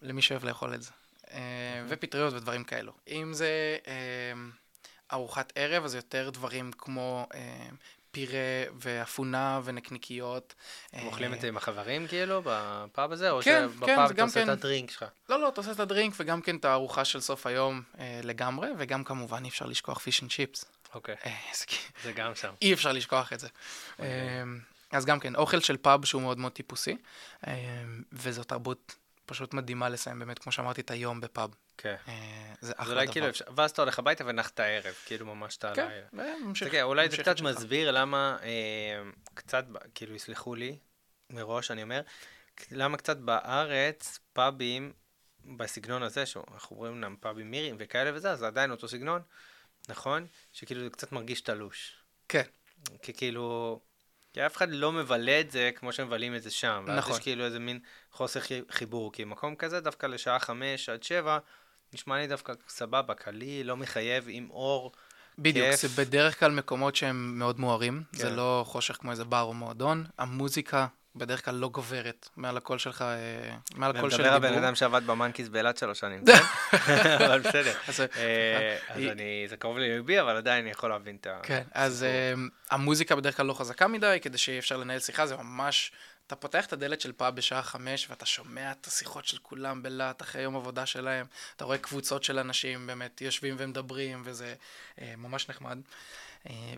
[0.03, 0.91] למי שאוהב לאכול את זה.
[0.91, 1.31] Mm-hmm.
[1.89, 2.93] ופטריות ודברים כאלו.
[3.09, 3.77] אם זה
[5.13, 7.27] ארוחת ערב, אז יותר דברים כמו
[8.11, 10.55] פירה ואפונה ונקניקיות.
[11.05, 13.31] אוכלים את זה עם החברים כאילו, בפאב הזה?
[13.31, 13.87] או כן, כן, גם כן.
[13.87, 15.05] שבפאב אתה עושה את ה drink שלך?
[15.29, 18.21] לא, לא, אתה עושה את ה drink וגם כן את הארוחה של סוף היום אה,
[18.23, 20.65] לגמרי, וגם כמובן אי אפשר לשכוח fish and chips.
[20.95, 21.37] אוקיי, אה,
[22.05, 22.55] זה גם שם.
[22.63, 23.49] אי אפשר לשכוח את זה.
[24.01, 24.43] אה,
[24.91, 26.97] אז גם כן, אוכל של פאב שהוא מאוד מאוד טיפוסי,
[27.47, 27.55] אה,
[28.13, 28.95] וזו תרבות
[29.27, 31.51] פשוט מדהימה לסיים באמת, כמו שאמרתי, את היום בפאב.
[31.79, 31.95] כן.
[32.09, 33.13] אה, זה אחלה דבר.
[33.13, 36.01] כאילו אפשר, ואז אתה הולך הביתה ונח את הערב, כאילו ממש אתה כן,
[36.45, 36.75] ממשיך.
[36.83, 39.03] אולי זה קצת מסביר למה, אה,
[39.35, 39.65] קצת,
[39.95, 40.79] כאילו יסלחו לי
[41.31, 42.01] מראש, אני אומר,
[42.71, 44.93] למה קצת בארץ פאבים
[45.57, 49.23] בסגנון הזה, שאנחנו רואים אמנם פאבים מירים וכאלה וזה, אז עדיין אותו סגנון,
[49.89, 50.27] נכון?
[50.53, 52.03] שכאילו זה קצת מרגיש תלוש.
[52.29, 52.43] כן.
[53.03, 53.81] כי כאילו,
[54.33, 56.85] כי אף אחד לא מבלה את זה כמו שמבלים את זה שם.
[56.87, 56.95] נכון.
[56.95, 61.39] ואז יש כאילו איזה מין חוסר חיבור, כי מקום כזה דווקא לשעה חמש עד שבע,
[61.93, 64.93] נשמע לי דווקא סבבה, קליל, לא מחייב, עם אור.
[65.39, 65.81] בדיוק, כיף.
[65.81, 68.19] זה בדרך כלל מקומות שהם מאוד מוארים, כן.
[68.19, 70.87] זה לא חושך כמו איזה בר או מועדון, המוזיקה
[71.17, 74.33] בדרך כלל לא גוברת מעל הקול שלך, אה, מעל הקול של דיבור.
[74.33, 76.33] מדבר הבן אדם שעבד במאנקיס באילת שלוש שנים, כן?
[77.25, 77.75] אבל בסדר.
[77.89, 81.41] אז אה, אני, זה קרוב לליבי, אבל עדיין אני יכול להבין את ה...
[81.43, 82.35] כן, אז אה,
[82.71, 85.93] המוזיקה בדרך כלל לא חזקה מדי, כדי שיהיה אפשר לנהל שיחה, זה ממש...
[86.29, 90.23] אתה פותח את הדלת של פאב בשעה חמש, ואתה שומע את השיחות של כולם בלהט
[90.23, 91.27] אחרי יום עבודה שלהם.
[91.57, 94.55] אתה רואה קבוצות של אנשים באמת יושבים ומדברים, וזה
[94.99, 95.79] ממש נחמד.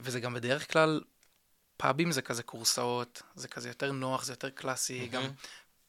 [0.01, 1.01] וזה גם בדרך כלל
[1.77, 5.13] פאבים זה כזה קורסאות, זה כזה יותר נוח, זה יותר קלאסי, mm-hmm.
[5.13, 5.23] גם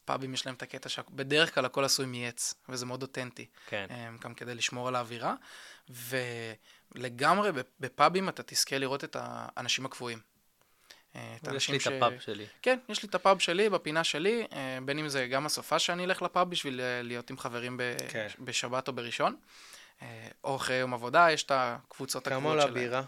[0.04, 3.46] פאבים יש להם את הקטע שבדרך כלל הכל עשוי מעץ, וזה מאוד אותנטי.
[3.66, 3.86] כן.
[3.90, 5.34] אמ, גם כדי לשמור על האווירה,
[5.88, 7.50] ולגמרי
[7.80, 10.31] בפאבים אתה תזכה לראות את האנשים הקבועים.
[11.16, 11.86] אה, יש לי ש...
[11.86, 12.46] את הפאב שלי.
[12.62, 16.04] כן, יש לי את הפאב שלי, בפינה שלי, אה, בין אם זה גם הסופ"ש שאני
[16.04, 17.82] אלך לפאב בשביל אה, להיות עם חברים ב...
[18.08, 18.26] כן.
[18.38, 19.36] בשבת או בראשון,
[20.44, 22.74] או אחרי יום עבודה, יש את הקבוצות הקבועות שלהם.
[22.74, 23.04] כמה עולה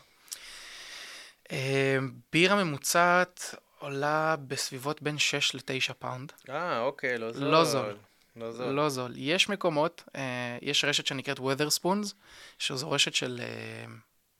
[1.50, 2.18] בירה?
[2.32, 6.32] בירה ממוצעת עולה בסביבות בין 6 ל-9 פאונד.
[6.50, 7.48] אה, אוקיי, לא זול.
[7.48, 7.96] לא זול.
[8.36, 8.66] לא זול.
[8.66, 9.12] לא זול.
[9.16, 10.08] יש מקומות,
[10.62, 12.14] יש רשת שנקראת Weatherspoons,
[12.58, 13.40] שזו רשת של,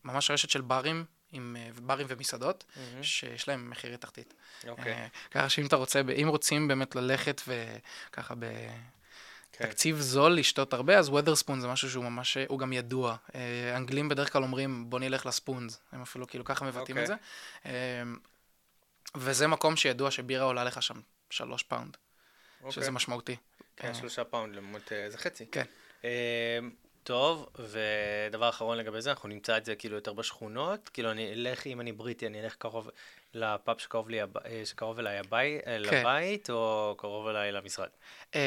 [0.04, 1.04] ממש רשת של ברים,
[1.34, 3.02] עם ברים ומסעדות, mm-hmm.
[3.02, 4.34] שיש להם מחירי תחתית.
[4.68, 5.08] אוקיי.
[5.30, 8.44] ככה שאם אתה רוצה, אם רוצים באמת ללכת וככה ב...
[9.56, 9.66] כן.
[9.66, 13.16] תקציב זול לשתות הרבה, אז ווית'רספון זה משהו שהוא ממש, הוא גם ידוע.
[13.34, 17.06] אה, אנגלים בדרך כלל אומרים, בוא נלך לספונס, הם אפילו כאילו ככה מבטאים את אוקיי.
[17.06, 17.14] זה.
[17.66, 18.02] אה,
[19.14, 21.96] וזה מקום שידוע שבירה עולה לך שם שלוש פאונד,
[22.60, 22.72] אוקיי.
[22.72, 23.36] שזה משמעותי.
[23.76, 23.94] כן, אה.
[23.94, 25.46] שלושה פאונד, לעומת זה חצי.
[25.52, 25.64] כן.
[27.04, 31.66] טוב, ודבר אחרון לגבי זה, אנחנו נמצא את זה כאילו יותר בשכונות, כאילו אני אלך,
[31.66, 32.90] אם אני בריטי, אני אלך קרוב
[33.34, 34.20] לפאב שקרוב, לי,
[34.64, 35.80] שקרוב אליי הבית, כן.
[35.80, 37.88] לבית, או קרוב אליי למשרד?
[38.34, 38.40] אמ,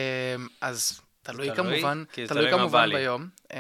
[0.61, 1.01] אז
[1.31, 3.29] תלוי כמובן, תלוי כמובן ביום.
[3.53, 3.59] אמ,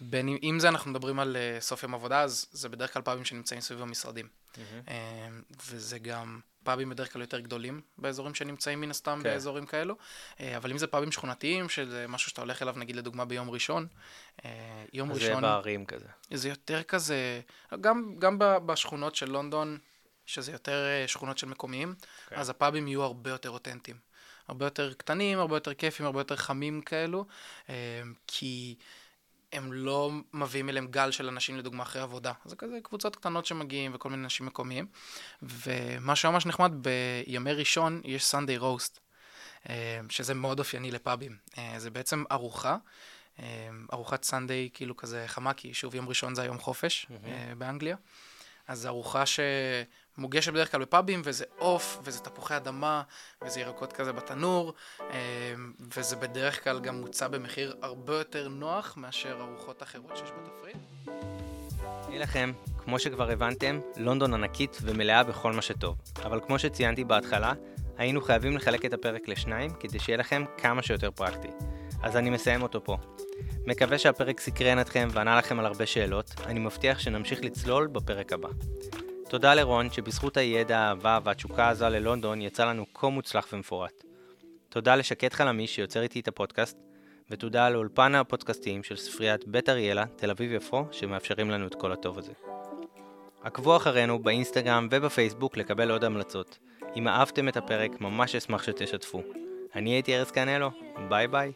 [0.00, 3.24] בין אם זה אנחנו מדברים על אה, סוף יום עבודה, אז זה בדרך כלל פאבים
[3.24, 4.28] שנמצאים סביב המשרדים.
[4.58, 9.30] אמ, וזה גם פאבים בדרך כלל יותר גדולים באזורים שנמצאים מן הסתם כן.
[9.30, 9.96] באזורים כאלו,
[10.40, 13.86] אה, אבל אם זה פאבים שכונתיים, שזה משהו שאתה הולך אליו נגיד לדוגמה ביום ראשון,
[14.44, 15.34] אה, יום ראשון...
[15.34, 16.06] זה בערים כזה.
[16.34, 17.40] זה יותר כזה,
[17.80, 19.78] גם, גם בשכונות של לונדון,
[20.26, 21.94] שזה יותר אה, שכונות של מקומיים,
[22.28, 22.36] כן.
[22.36, 24.09] אז הפאבים יהיו הרבה יותר אותנטיים.
[24.50, 27.24] הרבה יותר קטנים, הרבה יותר כיפים, הרבה יותר חמים כאלו,
[28.26, 28.76] כי...
[29.52, 32.32] הם לא מביאים אליהם גל של אנשים לדוגמה אחרי עבודה.
[32.44, 34.86] זה כזה קבוצות קטנות שמגיעים וכל מיני אנשים מקומיים.
[35.42, 36.72] ומה שממש נחמד,
[37.26, 38.98] בימי ראשון יש סנדיי רוסט,
[39.68, 41.36] אה, שזה מאוד אופייני לפאבים.
[41.58, 42.76] אה, זה בעצם ארוחה,
[43.38, 47.54] אה, ארוחת סנדיי כאילו כזה חמה, כי שוב יום ראשון זה היום חופש mm-hmm.
[47.58, 47.96] באנגליה.
[48.68, 49.26] אז ארוחה
[50.16, 53.02] שמוגשת בדרך כלל בפאבים, וזה עוף, וזה תפוחי אדמה,
[53.44, 59.40] וזה ירקות כזה בתנור, אמ, וזה בדרך כלל גם מוצע במחיר הרבה יותר נוח מאשר
[59.40, 60.76] ארוחות אחרות שיש בתפריט.
[62.08, 65.96] הנה לכם, כמו שכבר הבנתם, לונדון ענקית ומלאה בכל מה שטוב.
[66.24, 67.52] אבל כמו שציינתי בהתחלה,
[67.98, 71.48] היינו חייבים לחלק את הפרק לשניים כדי שיהיה לכם כמה שיותר פרקטי.
[72.02, 72.96] אז אני מסיים אותו פה.
[73.66, 78.48] מקווה שהפרק סקרן אתכם וענה לכם על הרבה שאלות, אני מבטיח שנמשיך לצלול בפרק הבא.
[79.30, 84.04] תודה לרון שבזכות הידע, האהבה והתשוקה הזו ללונדון יצא לנו כה מוצלח ומפורט.
[84.68, 86.78] תודה לשקט חלמי שיוצר איתי את הפודקאסט,
[87.30, 92.18] ותודה לאולפן הפודקאסטים של ספריית בית אריאלה, תל אביב יפו, שמאפשרים לנו את כל הטוב
[92.18, 92.32] הזה.
[93.42, 96.58] עקבו אחרינו באינסטגרם ובפייסבוק לקבל עוד המלצות.
[96.96, 99.22] אם אהבתם את הפרק, ממש אשמח שתשתפו.
[99.74, 100.70] אני הייתי ארז קנלו,
[101.08, 101.52] ביי ביי.